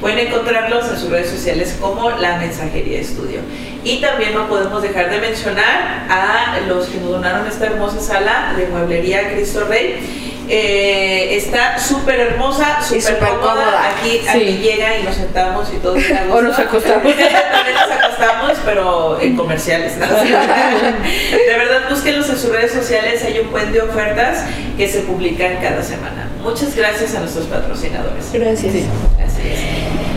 Pueden 0.00 0.26
encontrarlos 0.26 0.88
en 0.90 0.98
sus 0.98 1.08
redes 1.08 1.30
sociales 1.30 1.76
como 1.80 2.10
la 2.10 2.36
mensajería 2.38 3.00
estudio. 3.00 3.40
Y 3.84 4.00
también 4.00 4.34
no 4.34 4.48
podemos 4.48 4.82
dejar 4.82 5.10
de 5.10 5.18
mencionar 5.18 6.06
a 6.08 6.58
los 6.66 6.86
que 6.86 6.98
nos 6.98 7.10
donaron 7.10 7.46
esta 7.46 7.66
hermosa 7.66 8.00
sala 8.00 8.54
de 8.56 8.66
mueblería 8.66 9.30
Cristo 9.32 9.64
Rey 9.68 10.24
eh, 10.48 11.36
está 11.36 11.78
súper 11.78 12.20
hermosa, 12.20 12.82
súper 12.82 13.18
cómoda. 13.18 13.90
Aquí, 13.90 14.20
aquí 14.28 14.58
llega 14.58 14.98
y 14.98 15.02
nos 15.04 15.14
sentamos 15.16 15.72
y 15.72 15.78
todo. 15.78 15.94
o 16.32 16.42
nos 16.42 16.58
acostamos. 16.58 17.02
También 17.02 17.74
nos 17.74 17.90
acostamos, 17.90 18.58
pero 18.64 19.20
en 19.20 19.36
comerciales. 19.36 19.98
de 20.00 21.56
verdad, 21.56 21.88
búsquenlos 21.88 22.28
en 22.28 22.38
sus 22.38 22.50
redes 22.50 22.72
sociales. 22.72 23.24
Hay 23.24 23.38
un 23.38 23.50
buen 23.50 23.72
de 23.72 23.80
ofertas 23.80 24.44
que 24.76 24.86
se 24.86 25.00
publican 25.00 25.56
cada 25.62 25.82
semana. 25.82 26.28
Muchas 26.42 26.76
gracias 26.76 27.14
a 27.14 27.20
nuestros 27.20 27.46
patrocinadores. 27.46 28.30
Gracias. 28.32 28.74
Es. 28.74 29.33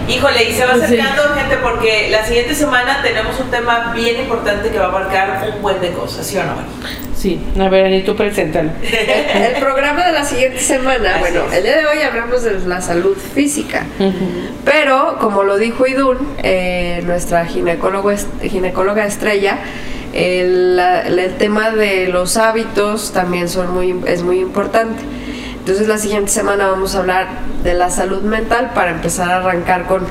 Híjole, 0.07 0.49
y 0.49 0.53
se 0.53 0.65
va 0.65 0.73
acercando, 0.73 1.23
gente, 1.35 1.57
porque 1.61 2.07
la 2.09 2.25
siguiente 2.25 2.55
semana 2.55 3.01
tenemos 3.03 3.37
un 3.39 3.49
tema 3.49 3.91
bien 3.93 4.21
importante 4.21 4.69
que 4.69 4.77
va 4.79 4.85
a 4.85 4.89
abarcar 4.89 5.51
un 5.53 5.61
buen 5.61 5.81
de 5.81 5.91
cosas, 5.91 6.25
¿sí 6.25 6.37
o 6.37 6.43
no? 6.43 6.53
Sí, 7.15 7.41
a 7.59 7.67
ver, 7.67 7.91
y 7.91 8.03
tú 8.03 8.15
preséntalo. 8.15 8.69
el 8.81 9.59
programa 9.59 10.05
de 10.05 10.13
la 10.13 10.23
siguiente 10.23 10.59
semana, 10.59 11.17
bueno, 11.19 11.41
el 11.51 11.63
día 11.63 11.77
de 11.77 11.85
hoy 11.85 12.01
hablamos 12.01 12.43
de 12.43 12.59
la 12.59 12.79
salud 12.79 13.17
física, 13.17 13.85
pero 14.63 15.17
como 15.19 15.43
lo 15.43 15.57
dijo 15.57 15.85
Idun, 15.87 16.17
eh, 16.41 17.01
nuestra 17.05 17.45
ginecólogo, 17.45 18.11
ginecóloga 18.41 19.05
estrella, 19.05 19.57
el, 20.13 20.79
el, 20.79 21.35
tema 21.37 21.71
de 21.71 22.07
los 22.07 22.37
hábitos 22.37 23.11
también 23.11 23.49
son 23.49 23.73
muy, 23.73 23.95
es 24.05 24.23
muy 24.23 24.39
importante. 24.39 25.03
Entonces 25.67 25.89
la 25.89 25.97
siguiente 25.97 26.31
semana 26.31 26.67
vamos 26.67 26.95
a 26.95 26.99
hablar 26.99 27.27
de 27.61 27.73
la 27.73 27.89
salud 27.89 28.21
mental 28.21 28.71
para 28.73 28.91
empezar 28.91 29.29
a 29.29 29.37
arrancar 29.39 29.85
con, 29.85 30.01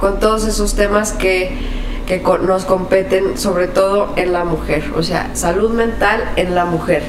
con 0.00 0.18
todos 0.18 0.44
esos 0.44 0.74
temas 0.74 1.12
que, 1.12 1.56
que 2.04 2.20
nos 2.42 2.64
competen 2.64 3.38
sobre 3.38 3.68
todo 3.68 4.12
en 4.16 4.32
la 4.32 4.42
mujer, 4.42 4.82
o 4.96 5.04
sea, 5.04 5.30
salud 5.34 5.70
mental 5.70 6.20
en 6.34 6.56
la 6.56 6.64
mujer. 6.64 7.04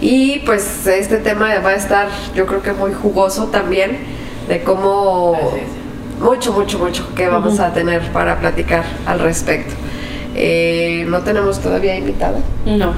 Y 0.00 0.38
pues 0.46 0.86
este 0.86 1.18
tema 1.18 1.50
va 1.58 1.68
a 1.68 1.74
estar 1.74 2.08
yo 2.34 2.46
creo 2.46 2.62
que 2.62 2.72
muy 2.72 2.94
jugoso 2.94 3.48
también 3.48 3.98
de 4.48 4.62
cómo 4.62 5.36
mucho, 6.22 6.50
mucho, 6.54 6.78
mucho 6.78 7.14
que 7.14 7.28
vamos 7.28 7.60
a 7.60 7.74
tener 7.74 8.10
para 8.10 8.40
platicar 8.40 8.84
al 9.04 9.18
respecto. 9.18 9.74
Eh, 10.34 11.04
no 11.08 11.22
tenemos 11.22 11.60
todavía 11.60 11.96
invitada. 11.96 12.38
No. 12.64 12.92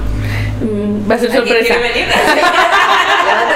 Mm, 0.61 1.09
va 1.09 1.15
a 1.15 1.19
ser 1.19 1.31
sorpresa. 1.31 1.75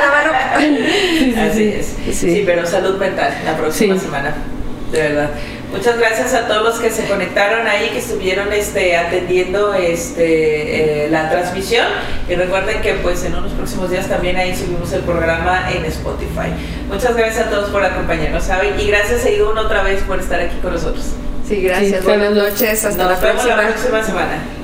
la 0.02 0.12
mano. 0.12 0.32
Sí, 0.60 1.36
Así 1.38 1.64
es. 1.64 1.96
Sí. 2.16 2.44
pero 2.46 2.66
salud 2.66 2.98
mental 2.98 3.34
la 3.46 3.58
próxima 3.58 3.98
semana. 3.98 4.36
De 4.92 5.02
verdad. 5.02 5.30
Muchas 5.72 5.98
gracias 5.98 6.34
a 6.34 6.50
todos 6.50 6.64
los 6.64 6.80
que 6.80 6.92
se 6.92 7.06
conectaron 7.06 7.66
ahí, 7.66 7.90
que 7.94 8.00
estuvieron 8.00 8.52
este, 8.52 8.98
atendiendo 8.98 9.74
este, 9.74 11.06
eh, 11.06 11.10
la 11.10 11.30
transmisión. 11.30 11.88
Y 12.30 12.36
recuerden 12.36 12.82
que 12.82 12.96
pues 12.96 13.24
en 13.24 13.36
unos 13.36 13.54
próximos 13.54 13.90
días 13.90 14.08
también 14.08 14.36
ahí 14.36 14.54
subimos 14.54 14.92
el 14.92 15.02
programa 15.02 15.72
en 15.72 15.86
Spotify. 15.86 16.52
Muchas 16.90 17.16
gracias 17.16 17.48
a 17.48 17.50
todos 17.50 17.70
por 17.70 17.86
acompañarnos, 17.86 18.44
¿saben? 18.44 18.78
Y 18.80 18.88
gracias 18.88 19.26
a 19.26 19.30
Idun 19.30 19.58
otra 19.58 19.82
vez 19.82 20.04
por 20.04 20.20
estar 20.20 20.42
aquí 20.42 20.58
con 20.62 20.74
nosotros. 20.74 21.14
Sí, 21.52 21.62
gracias. 21.62 22.04
Buenas 22.06 22.32
noches. 22.32 22.86
Hasta 22.86 23.04
Nos 23.04 23.12
la 23.12 23.20
vemos 23.20 23.42
próxima. 23.44 23.62
la 23.62 23.68
próxima 23.74 24.04
semana. 24.04 24.61